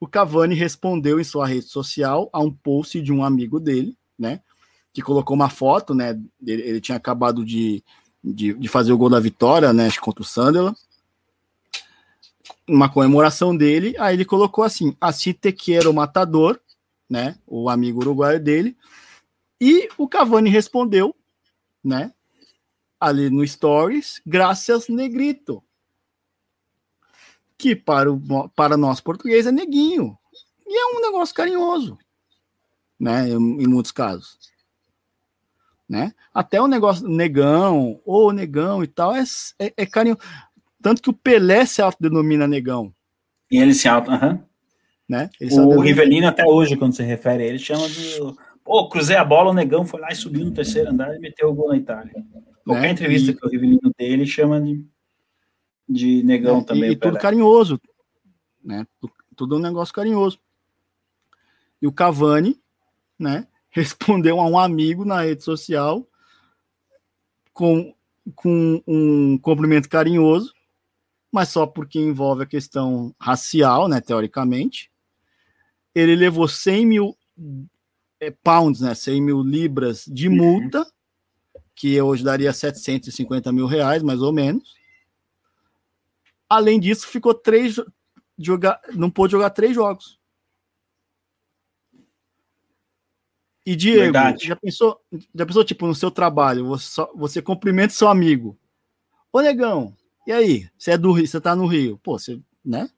[0.00, 4.40] O Cavani respondeu em sua rede social a um post de um amigo dele, né?
[4.98, 6.20] Que colocou uma foto, né?
[6.44, 7.84] Ele, ele tinha acabado de,
[8.22, 9.88] de, de, fazer o gol da vitória, né?
[10.00, 10.76] Contra o Sunderland.
[12.66, 16.60] Uma comemoração dele, aí ele colocou assim, assim te quero matador,
[17.08, 18.76] né, o amigo uruguaio dele,
[19.60, 21.14] e o Cavani respondeu,
[21.82, 22.12] né,
[23.00, 25.62] ali no Stories, graças Negrito,
[27.56, 30.18] que para, o, para nós português é neguinho,
[30.66, 31.98] e é um negócio carinhoso,
[33.00, 34.38] né, em, em muitos casos.
[35.88, 36.12] Né?
[36.34, 39.24] Até o negócio negão, ou negão e tal, é,
[39.58, 40.18] é, é carinho.
[40.82, 42.92] Tanto que o Pelé se autodenomina negão.
[43.50, 44.10] E ele se auto.
[44.10, 44.38] Uhum.
[45.08, 45.30] Né?
[45.40, 48.18] o Rivelino, até hoje, quando se refere a ele, chama de.
[48.62, 51.48] Pô, cruzei a bola, o negão foi lá e subiu no terceiro andar e meteu
[51.48, 52.12] o gol na Itália.
[52.62, 52.90] Qualquer né?
[52.90, 53.34] entrevista e...
[53.34, 54.84] que o Rivelino dele chama de,
[55.88, 56.90] de negão é, também.
[56.90, 57.80] E, e tudo carinhoso.
[58.62, 58.86] Né?
[59.34, 60.38] Tudo um negócio carinhoso.
[61.80, 62.60] E o Cavani,
[63.18, 63.46] né?
[63.70, 66.06] Respondeu a um amigo na rede social
[67.52, 67.94] com,
[68.34, 70.54] com um cumprimento carinhoso
[71.30, 74.90] mas só porque envolve a questão racial, né, teoricamente.
[75.94, 77.16] Ele levou 100 mil
[78.20, 80.36] é, pounds, né, 100 mil libras de uhum.
[80.36, 80.86] multa,
[81.74, 84.74] que hoje daria 750 mil reais, mais ou menos.
[86.48, 87.76] Além disso, ficou três
[88.38, 90.17] jogar, não pôde jogar três jogos.
[93.68, 94.46] E Diego, Verdade.
[94.46, 94.98] já pensou,
[95.34, 98.58] já pensou tipo no seu trabalho, você, só, você cumprimenta seu amigo.
[99.30, 99.94] Ô negão,
[100.26, 102.88] e aí, você é do Rio, você tá no Rio, pô, você, né?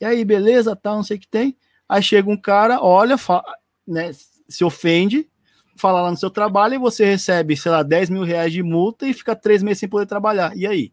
[0.00, 1.54] E aí, beleza, tal, tá, não sei o que tem.
[1.86, 3.44] Aí chega um cara, olha, fala,
[3.86, 4.10] né,
[4.48, 5.28] se ofende,
[5.76, 9.06] fala lá no seu trabalho e você recebe, sei lá, 10 mil reais de multa
[9.06, 10.56] e fica três meses sem poder trabalhar.
[10.56, 10.90] E aí?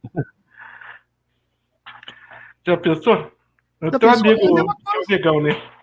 [2.67, 3.31] Já pensou?
[3.79, 4.39] Eu Já tenho um amigo
[5.05, 5.74] que é legal, né?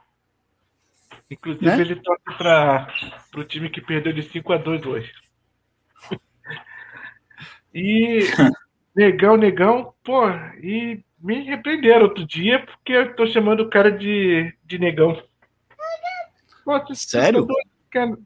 [1.33, 1.81] Inclusive, né?
[1.81, 2.89] ele toca para
[3.37, 5.13] o time que perdeu de 5 a 2 hoje.
[7.75, 8.21] E
[8.95, 10.29] Negão, negão, pô,
[10.63, 15.21] e me repreenderam outro dia porque eu tô chamando o cara de, de negão.
[16.63, 17.47] Pô, Sério?
[17.91, 18.19] Cara,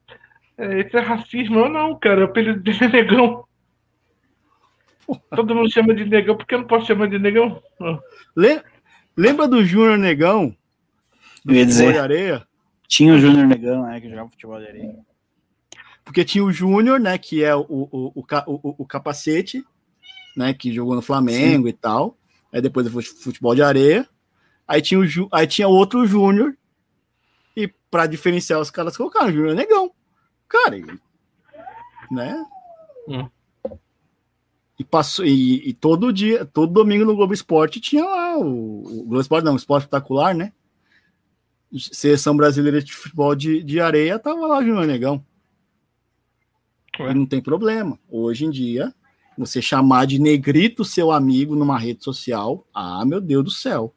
[0.58, 1.60] é, isso é racismo?
[1.60, 3.44] Eu não, cara, o apelido dele é negão.
[5.30, 7.62] Todo mundo chama de negão, porque eu não posso chamar de negão?
[9.16, 10.54] Lembra do Júnior Negão?
[11.44, 12.46] Do eu ia dizer, de areia?
[12.88, 14.98] Tinha o Júnior Negão, né, que jogava futebol de areia.
[16.04, 19.64] Porque tinha o Júnior, né, que é o, o, o, o, o capacete,
[20.36, 20.52] né?
[20.52, 21.70] Que jogou no Flamengo Sim.
[21.70, 22.18] e tal.
[22.52, 24.06] Aí depois foi futebol de areia.
[24.68, 26.56] Aí tinha, o Ju, aí tinha outro Júnior.
[27.56, 29.90] E para diferenciar os caras, colocaram o Júnior Negão.
[30.46, 30.76] Cara,
[32.10, 32.44] né?
[33.08, 33.28] Hum.
[34.78, 39.04] E passou e, e, todo dia, todo domingo no Globo Esporte tinha lá o, o
[39.04, 40.52] Globo Esporte, não, o Esporte Espetacular, né?
[41.78, 45.24] Seleção brasileira de futebol de, de areia tava lá o Júnior Negão.
[46.98, 47.98] Não tem problema.
[48.08, 48.94] Hoje em dia,
[49.36, 53.94] você chamar de negrito seu amigo numa rede social, ah, meu Deus do céu.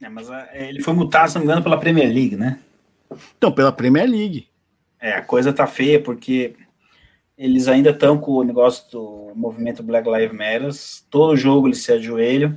[0.00, 2.58] É, mas é, ele foi multado, se não me engano, pela Premier League, né?
[3.36, 4.48] Então, pela Premier League.
[5.00, 6.56] É, a coisa tá feia porque
[7.36, 10.70] eles ainda estão com o negócio do movimento Black Lives Matter.
[11.10, 12.56] Todo jogo eles se ajoelham.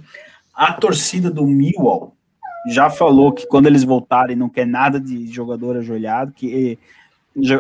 [0.54, 2.16] A torcida do Millwall
[2.68, 6.78] já falou que quando eles voltarem não quer nada de jogador ajoelhado, que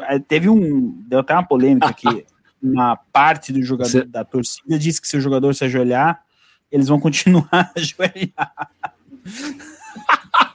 [0.09, 2.25] eh, teve um deu até uma polêmica aqui
[2.61, 6.21] uma parte do jogador Cê- da torcida diz que se o jogador se ajoelhar,
[6.71, 8.69] eles vão continuar a ajoelhar.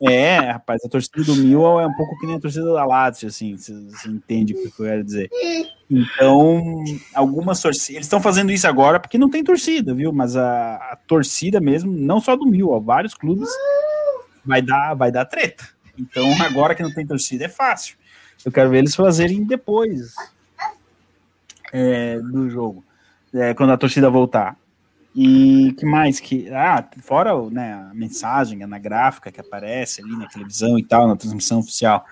[0.00, 3.28] É, rapaz, a torcida do Millwall é um pouco que nem a torcida da Lazio,
[3.28, 3.72] assim, você
[4.08, 5.30] entende o que eu quero dizer.
[5.90, 6.84] Então,
[7.14, 10.12] algumas torcidas, eles estão fazendo isso agora porque não tem torcida, viu?
[10.12, 13.48] Mas a, a torcida mesmo, não só do Millwall, vários clubes
[14.44, 15.68] vai dar, vai dar treta.
[15.98, 17.96] Então, agora que não tem torcida é fácil.
[18.44, 20.14] Eu quero ver eles fazerem depois
[21.72, 22.84] é, do jogo,
[23.34, 24.56] é, quando a torcida voltar.
[25.20, 30.28] E que mais que ah, fora né, a mensagem na gráfica que aparece ali na
[30.28, 32.06] televisão e tal, na transmissão oficial.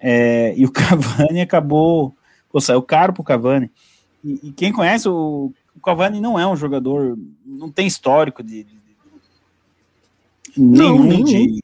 [0.00, 0.72] É, e o
[1.30, 2.12] Cavani acabou,
[2.50, 3.70] pô, saiu caro pro Cavani.
[4.24, 7.16] E, e quem conhece o, o Cavani não é um jogador,
[7.46, 8.74] não tem histórico de, de-
[10.56, 11.24] de- nenhum, nenhum.
[11.24, 11.60] de,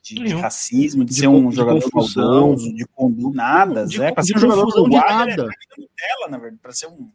[0.00, 0.40] de- Nenhum.
[0.40, 4.40] racismo, de, ser um jogador maldoso, de condu nada, De é para de ser um
[4.42, 5.32] jogador uruguaio, nada.
[5.32, 7.10] ele é Nutella, na verdade, para ser um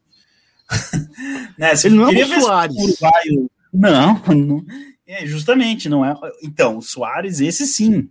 [1.57, 2.75] né, se Ele não é o Soares.
[2.77, 4.65] uruguaio- Não, não,
[5.07, 6.13] é justamente, não é.
[6.43, 8.09] Então, o Soares, esse sim.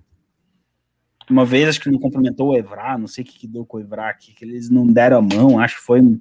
[1.30, 3.76] Uma vez, acho que não cumprimentou o Evra, não sei o que, que deu com
[3.76, 6.18] o Evra aqui, que eles não deram a mão, acho que foi um-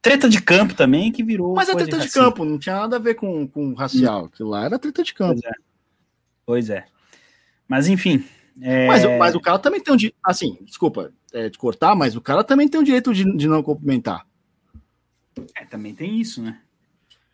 [0.00, 1.54] treta de campo também que virou.
[1.54, 2.22] Mas é treta de racismo.
[2.22, 4.26] campo, não tinha nada a ver com, com racial.
[4.26, 5.40] Aquilo lá era treta de campo.
[5.40, 5.56] Pois é.
[6.46, 6.84] Pois é.
[7.66, 8.24] Mas enfim.
[8.62, 10.16] é, Mas, mas o cara também tem um direito.
[10.24, 13.64] Assim, desculpa é, de cortar, mas o cara também tem o direito de, de não
[13.64, 14.24] cumprimentar.
[15.56, 16.60] É, também tem isso, né?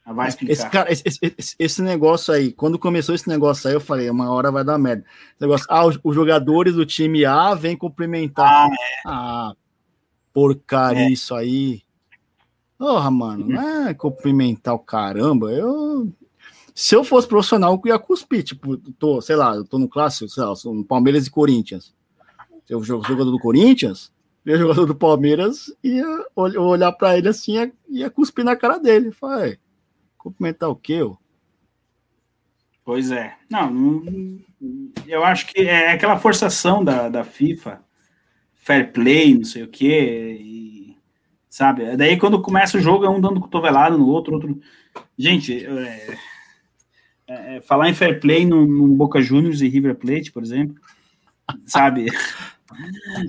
[0.05, 0.53] Vai explicar.
[0.53, 1.05] Esse, cara, esse,
[1.39, 4.77] esse- esse negócio aí, quando começou esse negócio aí, eu falei, uma hora vai dar
[4.77, 5.05] merda.
[5.05, 8.69] Esse negócio, ah, os, os jogadores do time A vêm cumprimentar.
[9.07, 9.53] Ah, Ah,
[10.33, 11.11] porcaria É.
[11.12, 11.83] isso aí.
[12.77, 15.53] Porra, mano, não é cumprimentar o caramba.
[15.53, 16.12] Eu.
[16.74, 18.43] Se eu fosse profissional, eu ia cuspir.
[18.43, 20.53] Tipo, tô, sei lá, eu tô no clássico, sei lá,
[20.89, 21.95] Palmeiras e Corinthians.
[22.66, 24.11] Se eu jogo jogador do Corinthians,
[24.44, 26.05] eu jogador do Palmeiras ia
[26.35, 29.12] ol- olhar pra ele assim ia, ia cuspir na cara dele.
[29.12, 29.59] Falei,
[30.19, 31.02] cumprimentar o quê?
[31.02, 31.16] ô?
[32.85, 33.36] Pois é.
[33.48, 33.73] Não,
[35.07, 37.81] eu acho que é aquela forçação da, da FIFA,
[38.55, 40.97] fair play, não sei o quê, e,
[41.49, 41.97] sabe?
[41.97, 44.60] Daí quando começa o jogo é um dando cotovelada no outro, outro.
[45.17, 46.17] Gente, é,
[47.28, 50.75] é, é, falar em fair play no, no Boca Juniors e River Plate, por exemplo,
[51.65, 52.07] sabe?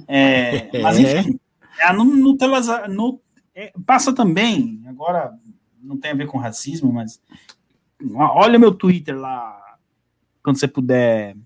[0.08, 1.40] É, mas enfim,
[1.80, 3.20] é, no, no Telasa- no-
[3.56, 5.34] é, passa também, agora
[5.82, 7.22] não tem a ver com racismo, mas
[8.16, 9.58] Olha meu Twitter lá,
[10.44, 11.38] quando você puder,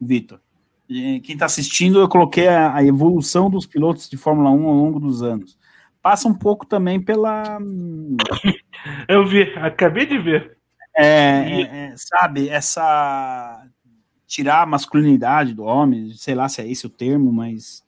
[0.00, 0.40] Vitor.
[0.88, 4.74] E Quem está assistindo, eu coloquei a, a evolução dos pilotos de Fórmula 1 ao
[4.74, 5.58] longo dos anos.
[6.00, 7.58] Passa um pouco também pela.
[9.08, 10.56] Eu vi, acabei de ver.
[10.96, 13.63] é, é, é, sabe, essa.
[14.34, 17.84] Tirar a masculinidade do homem, sei lá se é esse o termo, mas.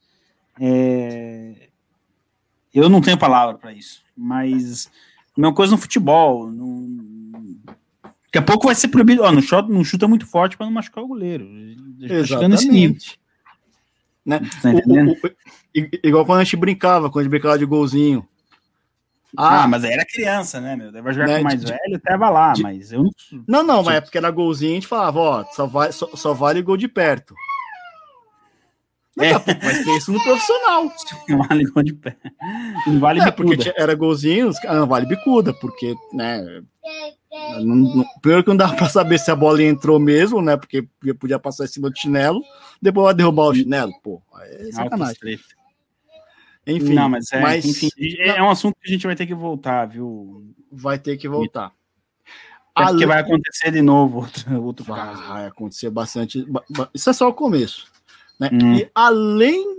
[0.61, 1.69] é,
[2.73, 4.01] eu não tenho palavra para isso.
[4.17, 4.87] Mas.
[5.37, 6.49] A mesma coisa no futebol.
[6.49, 6.87] Não,
[8.27, 9.23] Daqui a pouco vai ser proibido.
[9.25, 11.49] Ó, não, chuta, não chuta muito forte para não machucar o goleiro.
[12.57, 12.97] Tá nível.
[14.25, 14.41] Né?
[14.63, 14.75] Tá O-
[15.11, 18.25] o- o- igual quando a gente brincava, quando a gente brincava de golzinho.
[19.37, 20.91] Ah, mas aí era criança, né, meu?
[21.03, 23.11] Vai jogar Né, com mais de- velho, até vai lá, de- mas eu não.
[23.47, 26.33] Não, não, mas é porque era golzinho, a gente falava, ó, só, vai, só, só
[26.35, 27.35] vale gol de perto.
[29.17, 29.39] Daqui a É.
[29.39, 30.93] pouco vai ter isso no profissional.
[31.29, 32.17] Não vale gol de pé.
[32.87, 33.63] Não vale É, porque bicuda.
[33.73, 36.63] tinha- era golzinho, os caras, não vale bicuda, porque, né,
[37.61, 40.87] não- não- primeiro que não dava pra saber se a bola entrou mesmo, né, porque
[41.19, 42.43] podia passar em cima do chinelo,
[42.81, 45.39] depois vai derrubar o chinelo, pô, é sacanagem.
[46.67, 47.89] Enfim, não, mas é, mas enfim,
[48.19, 50.45] é um assunto que a gente vai ter que voltar, viu?
[50.71, 51.73] vai ter que voltar.
[52.77, 55.23] É porque Ale- vai acontecer de novo outro, outro caso.
[55.29, 56.45] Vai acontecer bastante.
[56.45, 57.87] ba- ba- Isso é só o começo.
[58.39, 58.51] Né?
[58.53, 58.75] Hum.
[58.75, 59.77] E além.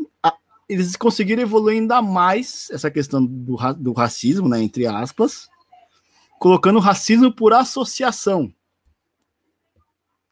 [0.67, 5.47] eles conseguiram evoluir ainda mais essa questão do, do racismo, né, entre aspas,
[6.39, 8.51] colocando racismo por associação.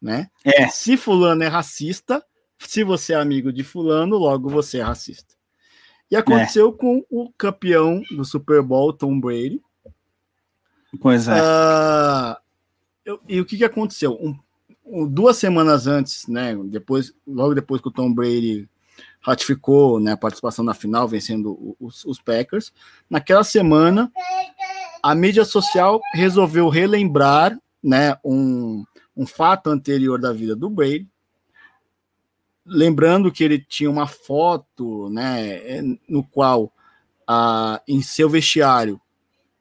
[0.02, 0.30] Né?
[0.44, 0.68] É.
[0.68, 2.22] Se fulano é racista,
[2.60, 5.35] se você é amigo de fulano, logo você é racista.
[6.10, 9.62] E aconteceu com o campeão do Super Bowl, Tom Brady,
[11.02, 11.34] Pois é.
[11.40, 12.38] ah,
[13.04, 14.14] eu- e o que, que aconteceu?
[14.22, 14.38] Um-
[14.86, 16.56] um- duas semanas antes, né?
[16.66, 18.70] Depois, logo depois que o Tom Brady
[19.20, 22.72] ratificou né, a participação na final, vencendo os, os Packers,
[23.10, 24.12] naquela semana
[25.02, 28.86] a mídia social resolveu relembrar né, um,
[29.18, 31.08] um fato anterior da vida do Brady,
[32.66, 36.72] lembrando que ele tinha uma foto né, no qual
[37.28, 39.00] ah, em seu vestiário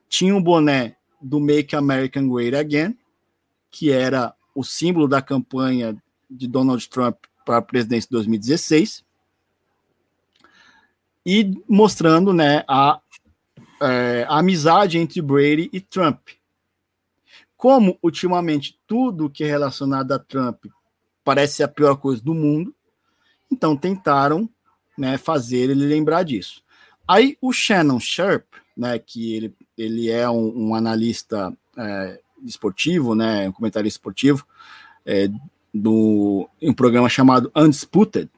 [0.08, 2.96] tinha um boné do Make America Great Again,
[3.70, 5.96] que era o símbolo da campanha
[6.30, 9.04] de Donald Trump para a presidência de 2016,
[11.26, 13.00] e mostrando né, a
[13.80, 16.28] é, a amizade entre Brady e Trump.
[17.56, 20.66] Como ultimamente tudo que é relacionado a Trump
[21.24, 22.74] parece a pior coisa do mundo,
[23.54, 24.48] então tentaram
[24.96, 26.62] né, fazer ele lembrar disso.
[27.06, 28.44] Aí o Shannon Sharp,
[28.76, 34.46] né, que ele, ele é um, um analista é, esportivo, né, um comentarista esportivo,
[35.06, 35.28] é,
[35.72, 38.30] do um programa chamado Undisputed,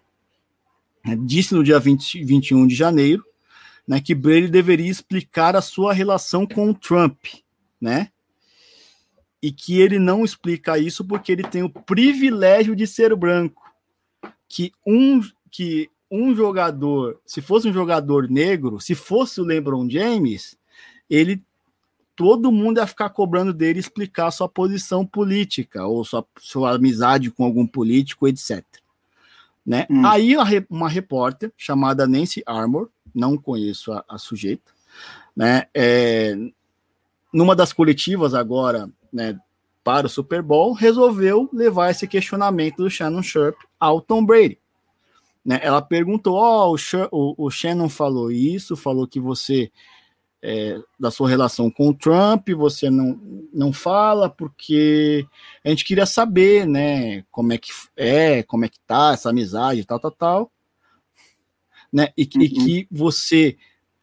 [1.05, 3.25] né, disse no dia 20, 21 de janeiro
[3.87, 7.19] né, que Brady deveria explicar a sua relação com o Trump,
[7.81, 8.11] né?
[9.41, 13.63] E que ele não explica isso porque ele tem o privilégio de ser branco.
[14.49, 20.57] Que um, que um jogador, se fosse um jogador negro, se fosse o LeBron James,
[21.11, 21.43] ele
[22.15, 27.45] todo mundo ia ficar cobrando dele explicar sua posição política ou sua, sua amizade com
[27.45, 28.65] algum político, etc.
[29.65, 29.87] Né?
[29.91, 30.07] Hum.
[30.07, 30.35] Aí
[30.71, 34.73] uma repórter chamada Nancy Armour, não conheço a, a sujeita,
[35.37, 35.65] né?
[35.75, 36.35] É,
[37.33, 39.39] numa das coletivas agora, né,
[39.87, 44.59] para o Super Bowl, resolveu levar esse questionamento do Shannon Sharp ao Tom Brady.
[45.45, 45.61] Né?
[45.63, 46.77] Ela perguntou: Ó, oh,
[47.13, 49.71] o, o, Shannon falou isso, falou que você,
[50.43, 53.17] é, da sua relação com o Trump, você não,
[53.55, 55.25] não fala, porque
[55.65, 59.85] a gente queria saber, né, como é que é, como é que tá essa amizade,
[59.85, 60.53] tal, tal, tal.
[61.93, 62.09] Né?
[62.17, 62.43] E, uhum.
[62.43, 63.57] e que você,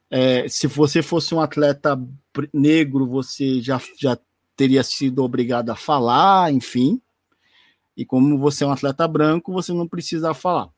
[0.10, 2.02] é, se você fosse um atleta
[2.53, 4.18] negro, você já, já
[4.56, 7.01] teria sido obrigado a falar, enfim.
[7.95, 10.69] E como você é um atleta branco, você não precisa falar.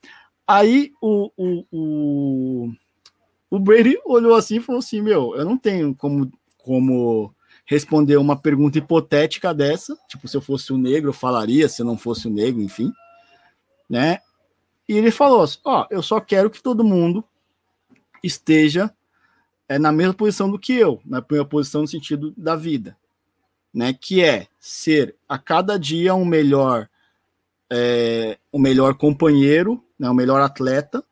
[0.48, 2.74] Aí o, o, o,
[3.50, 7.34] o Brady olhou assim e falou assim: Meu, eu não tenho como, como
[7.66, 9.98] responder uma pergunta hipotética dessa.
[10.08, 12.92] Tipo, se eu fosse um negro, eu falaria, se eu não fosse um negro, enfim.
[13.90, 14.20] Né?
[14.88, 17.24] E ele falou assim: Ó, oh, eu só quero que todo mundo
[18.22, 18.94] esteja
[19.68, 22.98] é, na mesma posição do que eu, na primeira posição no sentido da vida,
[23.76, 23.94] né?
[23.94, 26.90] Que é ser a cada dia um melhor,
[27.70, 31.04] é, um melhor companheiro né, o melhor atleta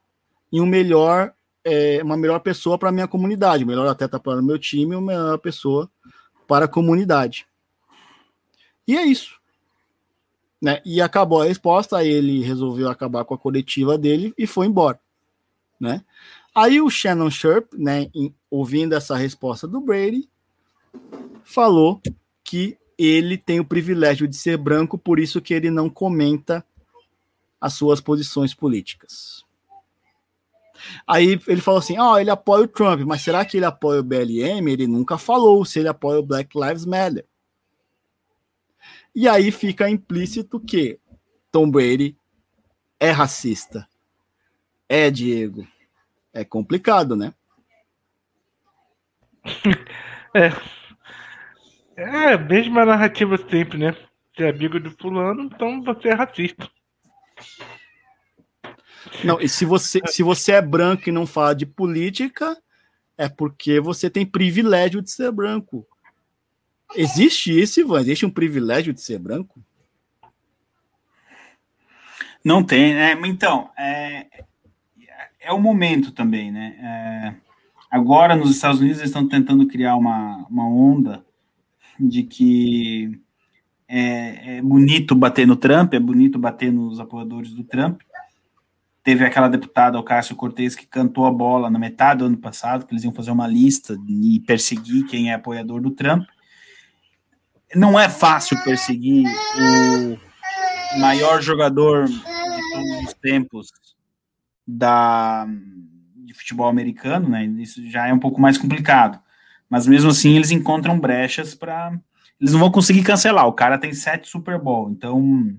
[0.52, 1.34] e um melhor,
[1.64, 5.14] é, uma melhor pessoa para a minha comunidade, melhor atleta para o meu time uma
[5.14, 5.90] melhor pessoa
[6.48, 7.48] para a comunidade.
[8.88, 9.40] E é isso.
[10.62, 10.82] Né?
[10.86, 15.00] E acabou a resposta, ele resolveu acabar com a coletiva dele e foi embora.
[15.80, 16.04] Né?
[16.54, 20.30] Aí o Shannon Sharp, né, em, ouvindo essa resposta do Brady,
[21.44, 22.02] falou
[22.54, 26.64] que ele tem o privilégio de ser branco, por isso que ele não comenta
[27.60, 29.44] as suas posições políticas.
[31.08, 34.02] Aí ele falou assim: ó, oh, ele apoia o Trump, mas será que ele apoia
[34.02, 34.68] o BLM?
[34.70, 37.26] Ele nunca falou se ele apoia o Black Lives Matter.
[39.16, 41.00] E aí fica implícito que
[41.52, 42.16] Tom Brady
[43.00, 43.88] é racista.
[44.88, 45.68] É, Diego.
[46.32, 47.34] É complicado, né?
[50.36, 50.83] é.
[51.96, 53.96] É, mesma narrativa sempre, né?
[54.36, 56.68] Você é amigo do fulano, então você é racista.
[59.24, 62.58] Não, e se você, se você é branco e não fala de política,
[63.18, 65.86] é porque você tem privilégio de ser branco.
[66.96, 68.02] Existe isso, Ivan?
[68.02, 69.64] Existe um privilégio de ser branco?
[72.44, 73.14] Não tem, né?
[73.26, 74.28] Então, é,
[75.40, 76.76] é o momento também, né?
[76.80, 77.36] É,
[77.90, 81.24] agora, nos Estados Unidos, eles estão tentando criar uma, uma onda
[82.00, 83.20] de que
[83.88, 88.02] é, é, bonito bater no Trump, é bonito bater nos apoiadores do Trump.
[89.04, 92.86] Teve aquela deputada, o Cássio Cortez, que cantou a bola na metade do ano passado,
[92.86, 96.26] que eles iam fazer uma lista e perseguir quem é apoiador do Trump.
[97.76, 102.20] Não é fácil perseguir o maior jogador de
[102.72, 103.72] todos os tempos
[104.66, 105.46] da,
[106.16, 107.46] de futebol americano, né?
[107.46, 109.20] Isso já é um pouco mais complicado.
[109.74, 111.92] Mas mesmo assim, eles encontram brechas para
[112.40, 113.48] eles não vão conseguir cancelar.
[113.48, 115.52] O cara tem sete Super Bowl, então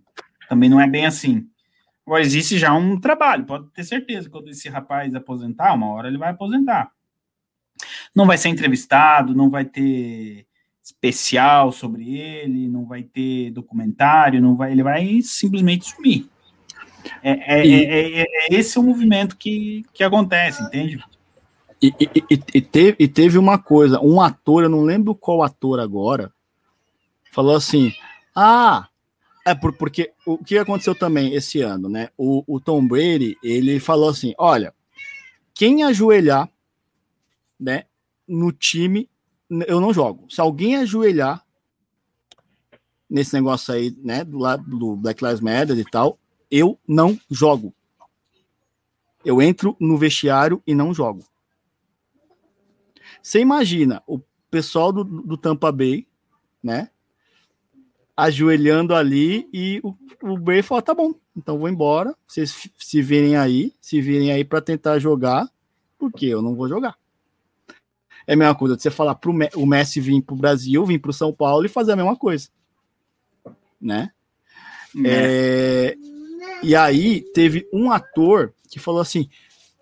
[0.49, 1.49] também não é bem assim.
[2.07, 6.17] Agora, existe já um trabalho, pode ter certeza, quando esse rapaz aposentar, uma hora ele
[6.17, 6.93] vai aposentar.
[8.15, 10.47] Não vai ser entrevistado, não vai ter
[10.81, 16.29] especial sobre ele, não vai ter documentário, não vai, ele vai simplesmente sumir.
[17.21, 21.03] É, é, e, é, é, é esse o movimento que, que acontece, entende?
[21.85, 25.79] E, e, e, teve, e teve uma coisa, um ator, eu não lembro qual ator
[25.79, 26.33] agora,
[27.31, 27.93] falou assim:
[28.35, 28.89] ah,
[29.45, 32.09] é por, porque o que aconteceu também esse ano, né?
[32.17, 34.73] O, o Tom Brady ele falou assim: olha,
[35.53, 36.51] quem ajoelhar,
[37.61, 37.85] né,
[38.27, 39.07] no time,
[39.51, 40.25] eu não jogo.
[40.31, 41.45] Se alguém ajoelhar
[43.11, 46.19] nesse negócio aí, né, do lado do Black Lives Matter e tal,
[46.51, 47.75] eu não jogo.
[49.23, 51.23] Eu entro no vestiário e não jogo.
[53.25, 54.21] Você imagina o
[54.51, 56.07] pessoal do, do Tampa Bay,
[56.63, 56.91] né?
[58.15, 62.15] Ajoelhando ali e o, o Brady fala: tá bom, então vou embora.
[62.27, 65.51] Vocês se virem aí, se virem aí para tentar jogar,
[65.99, 66.99] porque eu não vou jogar.
[68.27, 71.13] É a mesma coisa de você falar pro o Messi vir pro Brasil, vir pro
[71.13, 72.51] São Paulo e fazer a mesma coisa.
[73.81, 74.11] Né?
[75.03, 75.09] É.
[75.09, 75.97] É,
[76.63, 79.31] e aí teve um ator que falou assim: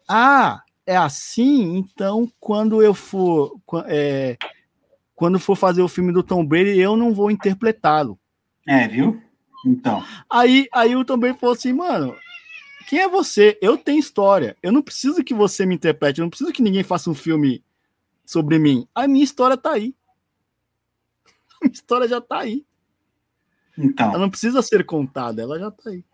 [0.07, 1.77] Ah, é assim?
[1.77, 3.61] Então quando eu for.
[3.87, 4.37] É,
[5.15, 8.19] quando for fazer o filme do Tom Brady, eu não vou interpretá-lo.
[8.67, 9.23] É, viu?
[9.65, 10.05] Então.
[10.29, 12.17] Aí, aí o Tom Brady falou assim, mano,
[12.89, 13.57] quem é você?
[13.63, 14.57] Eu tenho história.
[14.63, 16.19] Eu não preciso que você me interprete.
[16.19, 17.65] Eu não preciso que ninguém faça um filme
[18.25, 18.87] sobre mim.
[18.95, 19.95] A minha história tá aí.
[21.63, 22.67] A minha história já tá aí.
[23.79, 24.11] Então.
[24.11, 26.05] Ela não precisa ser contada, ela já tá aí.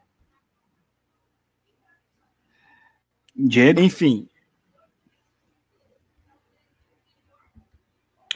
[3.34, 3.80] Diego?
[3.80, 4.28] Enfim.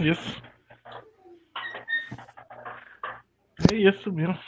[0.01, 0.43] Isso.
[3.71, 4.39] É isso mesmo.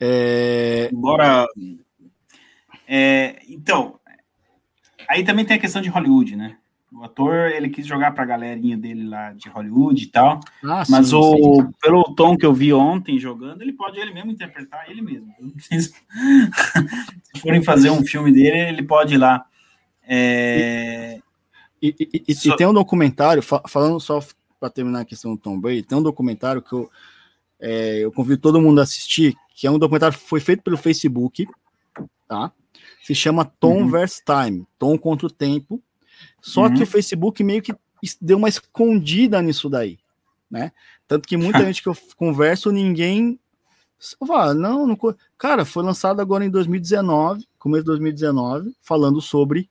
[0.00, 0.88] É...
[0.92, 1.46] Embora.
[2.86, 3.98] É, então,
[5.08, 6.58] aí também tem a questão de Hollywood, né?
[6.94, 10.40] O ator, ele quis jogar pra galerinha dele lá de Hollywood e tal.
[10.62, 11.70] Ah, mas sim, o, sim.
[11.80, 15.34] pelo tom que eu vi ontem jogando, ele pode ele mesmo interpretar ele mesmo.
[15.70, 19.44] Se forem fazer um filme dele, ele pode ir lá.
[20.06, 21.18] É,
[21.80, 24.20] E, e- e- e Só- tem um documentário, fa- falando só
[24.60, 26.88] para terminar a questão do Tom Brady, tem um documentário que eu,
[27.58, 30.76] é, eu convido todo mundo a assistir, que é um documentário que foi feito pelo
[30.76, 31.46] Facebook,
[32.28, 32.52] tá?
[33.02, 33.88] Se chama Tom Uhum.
[33.88, 35.82] vs Time, Tom contra o Tempo.
[36.40, 36.74] Só Uhum.
[36.74, 37.74] que o Facebook meio que
[38.20, 39.98] deu uma escondida nisso daí,
[40.50, 40.72] né?
[41.06, 43.38] Tanto que muita gente que eu converso, ninguém
[44.26, 49.70] fala, não, não, co-" cara, foi lançado agora em 2019, começo de 2019, falando sobre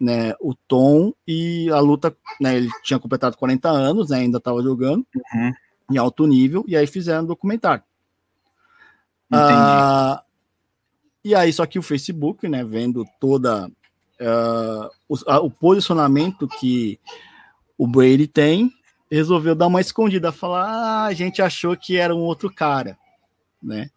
[0.00, 4.60] né, o Tom e a luta, né, ele tinha completado 40 anos, né, ainda estava
[4.60, 5.52] jogando Uhum.
[5.92, 7.84] em alto nível, e aí fizeram um documentário.
[9.30, 9.52] Entendi.
[9.54, 10.24] Ah,
[11.24, 13.70] e aí, só que o Facebook, né, vendo toda
[14.24, 16.98] ah, o, a- o posicionamento que
[17.78, 18.72] o Brady tem,
[19.10, 22.96] resolveu dar uma escondida, falar, ah, a gente achou que era um outro cara,
[23.62, 23.90] né?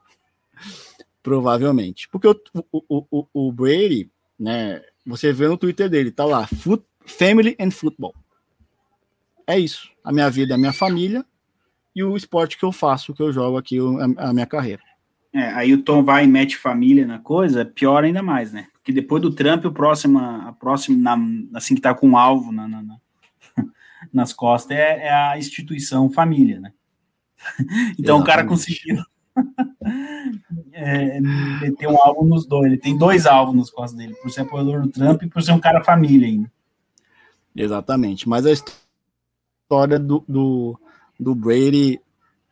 [1.23, 2.07] Provavelmente.
[2.09, 2.35] Porque o,
[2.71, 7.71] o, o, o Brady, né, você vê no Twitter dele, tá lá, "Foot- Family and
[7.71, 8.13] Football.
[9.47, 9.89] É isso.
[10.03, 11.23] A minha vida é a minha família
[11.95, 13.77] e o esporte que eu faço, que eu jogo aqui,
[14.17, 14.81] a minha carreira.
[15.35, 18.67] É, aí o Tom vai e mete família na coisa, é pior ainda mais, né?
[18.71, 22.53] Porque depois do Trump, o próximo, a próxima, na- assim que tá com um alvo
[22.53, 22.97] na- na- na-
[24.13, 26.71] nas costas, é, é a instituição família, né?
[27.99, 28.47] Então o cara Exatamente.
[28.47, 29.03] conseguiu
[30.71, 32.67] é, meter um alvo nos dois.
[32.71, 35.51] Ele tem dois alvos nas costas dele, por ser apoiador do Trump e por ser
[35.51, 36.49] um cara família ainda.
[37.53, 38.29] Exatamente.
[38.29, 40.79] Mas a história do, do,
[41.19, 41.99] do Brady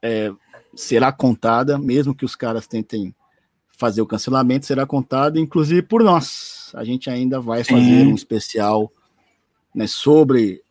[0.02, 0.34] é,
[0.76, 3.14] será contada, mesmo que os caras tentem
[3.78, 6.72] fazer o cancelamento, será contada, inclusive por nós.
[6.76, 8.92] A gente ainda vai fazer um especial
[9.74, 10.62] né, sobre.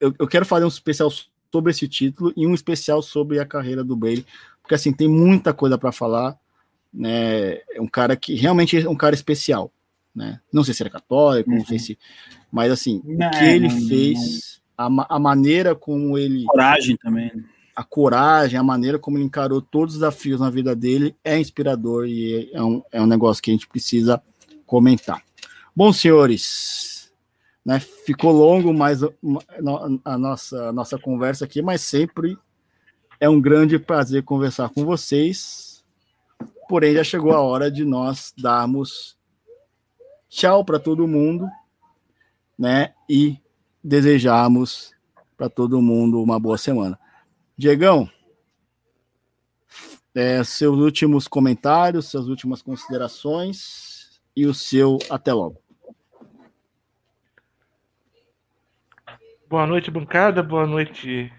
[0.00, 1.10] Eu, eu quero fazer um especial
[1.52, 4.26] sobre esse título e um especial sobre a carreira do Brady,
[4.62, 6.38] porque assim tem muita coisa para falar.
[6.92, 9.70] Né, é um cara que realmente é um cara especial.
[10.14, 10.40] Né?
[10.50, 11.82] Não sei se era católico, não sei Uhum.
[11.84, 11.98] se.
[12.50, 16.96] Mas assim, Não, o que ele não- fez, a, ma- a maneira como ele, Coragem
[16.96, 17.30] também.
[17.76, 22.06] A coragem, a maneira como ele encarou todos os desafios na vida dele é inspirador
[22.06, 24.20] e é um, é um negócio que a gente precisa
[24.64, 25.22] comentar.
[25.74, 27.12] Bom, senhores,
[27.62, 29.10] né, ficou longo mais a,
[30.06, 32.38] a nossa, a nossa conversa aqui, mas sempre
[33.20, 35.84] é um grande prazer conversar com vocês.
[36.70, 39.18] Porém, já chegou a hora de nós darmos
[40.30, 41.46] tchau para todo mundo,
[42.58, 42.94] né?
[43.08, 43.38] E
[43.84, 44.92] desejarmos
[45.36, 46.98] para todo mundo uma boa semana.
[47.58, 48.10] Diegão,
[50.14, 55.58] é, seus últimos comentários, suas últimas considerações e o seu até logo.
[59.48, 60.42] Boa noite, bancada.
[60.42, 61.32] Boa noite,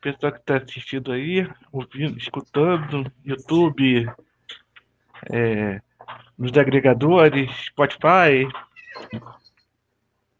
[0.00, 4.10] pessoal que está assistindo aí, ouvindo, escutando, YouTube,
[5.30, 5.82] é,
[6.38, 8.48] nos agregadores, Spotify,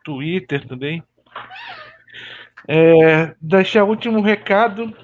[0.03, 1.03] Twitter também.
[2.71, 4.95] É, deixar o último recado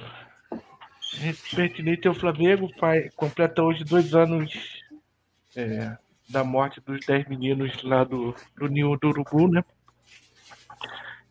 [1.56, 4.82] pertinente ao Flamengo, pai, completa hoje dois anos
[5.56, 5.96] é,
[6.28, 9.64] da morte dos dez meninos lá do, do Ninho do Urubu, né?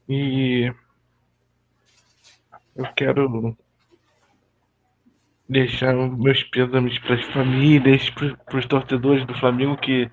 [0.10, 0.74] E
[2.76, 3.56] eu quero
[5.48, 10.10] deixar meus pêsames para as famílias, para os torcedores do Flamengo que,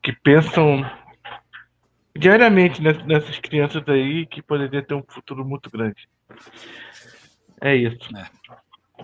[0.00, 0.88] que pensam
[2.16, 6.08] diariamente nessas crianças aí que poderiam ter um futuro muito grande.
[7.60, 8.16] É isso.
[8.16, 8.28] É.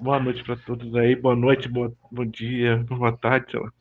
[0.01, 1.17] Boa noite para todos aí.
[1.17, 3.73] Boa noite, boa, bom dia, boa tarde, sei lá.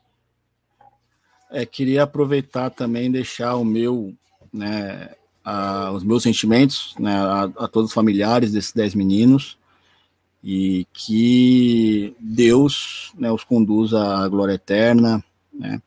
[1.52, 4.14] É, queria aproveitar também e deixar o meu,
[4.54, 5.10] né,
[5.44, 9.58] a, os meus sentimentos né, a, a, todos os familiares desses dez meninos
[10.44, 15.82] e que Deus né, os conduza à glória eterna, né?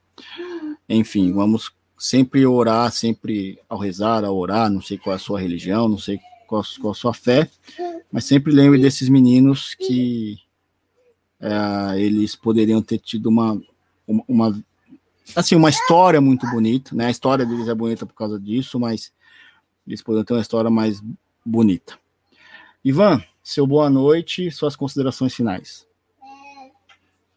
[0.88, 1.72] Enfim, vamos
[2.02, 5.98] sempre orar, sempre ao rezar, ao orar, não sei qual é a sua religião, não
[5.98, 7.48] sei qual, qual a sua fé,
[8.10, 10.36] mas sempre lembre desses meninos que
[11.40, 13.52] é, eles poderiam ter tido uma,
[14.04, 14.64] uma, uma,
[15.36, 17.06] assim, uma história muito bonita, né?
[17.06, 19.12] A história deles é bonita por causa disso, mas
[19.86, 21.00] eles poderiam ter uma história mais
[21.46, 21.96] bonita.
[22.84, 25.86] Ivan, seu boa noite, suas considerações finais.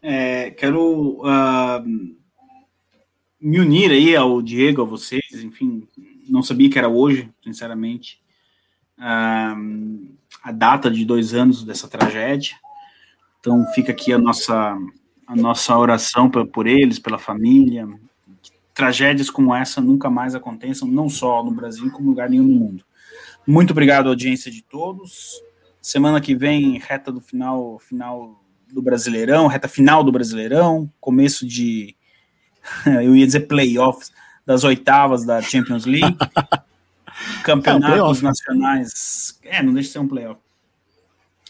[0.01, 2.15] É, quero uh,
[3.39, 5.87] me unir aí ao Diego, a vocês, enfim,
[6.27, 8.19] não sabia que era hoje, sinceramente,
[8.97, 12.55] uh, a data de dois anos dessa tragédia.
[13.39, 14.77] Então fica aqui a nossa
[15.27, 17.87] a nossa oração por, por eles, pela família.
[18.73, 22.55] Tragédias como essa nunca mais aconteçam, não só no Brasil, como em lugar nenhum no
[22.55, 22.85] mundo.
[23.47, 25.41] Muito obrigado, audiência de todos.
[25.81, 31.95] Semana que vem, reta do final, final do Brasileirão, reta final do Brasileirão, começo de,
[32.85, 34.11] eu ia dizer playoffs,
[34.45, 36.17] das oitavas da Champions League,
[37.43, 40.39] campeonatos é, nacionais, é, não deixa de ser um playoff,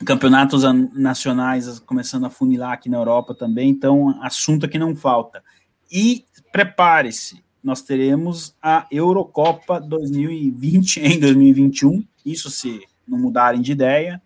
[0.03, 0.63] campeonatos
[0.93, 5.43] nacionais começando a funilar aqui na Europa também, então assunto que não falta.
[5.91, 14.21] E prepare-se, nós teremos a Eurocopa 2020 em 2021, isso se não mudarem de ideia,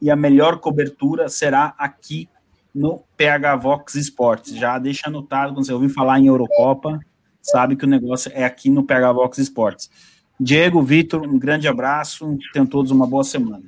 [0.00, 2.28] e a melhor cobertura será aqui
[2.74, 4.54] no PH Vox Esportes.
[4.54, 7.00] Já deixa anotado, quando você ouvir falar em Eurocopa,
[7.40, 9.90] sabe que o negócio é aqui no PH Vox Esportes.
[10.38, 13.62] Diego, Vitor, um grande abraço, tenham todos uma boa semana.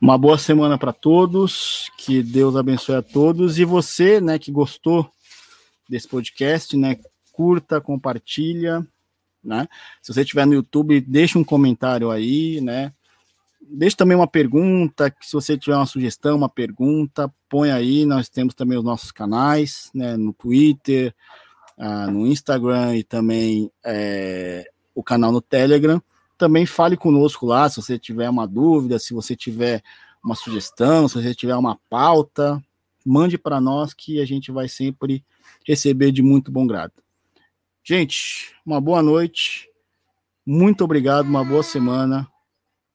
[0.00, 5.10] Uma boa semana para todos, que Deus abençoe a todos e você, né, que gostou
[5.88, 6.98] desse podcast, né,
[7.32, 8.86] curta, compartilha,
[9.42, 9.66] né?
[10.02, 12.92] Se você estiver no YouTube, deixa um comentário aí, né?
[13.70, 18.04] Deixe também uma pergunta, se você tiver uma sugestão, uma pergunta, põe aí.
[18.04, 21.14] Nós temos também os nossos canais, né, no Twitter,
[21.78, 26.02] uh, no Instagram e também é, o canal no Telegram.
[26.36, 29.82] Também fale conosco lá, se você tiver uma dúvida, se você tiver
[30.22, 32.62] uma sugestão, se você tiver uma pauta,
[33.04, 35.24] mande para nós que a gente vai sempre
[35.66, 36.92] receber de muito bom grado.
[37.82, 39.68] Gente, uma boa noite,
[40.44, 42.26] muito obrigado, uma boa semana.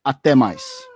[0.03, 0.88] Até mais.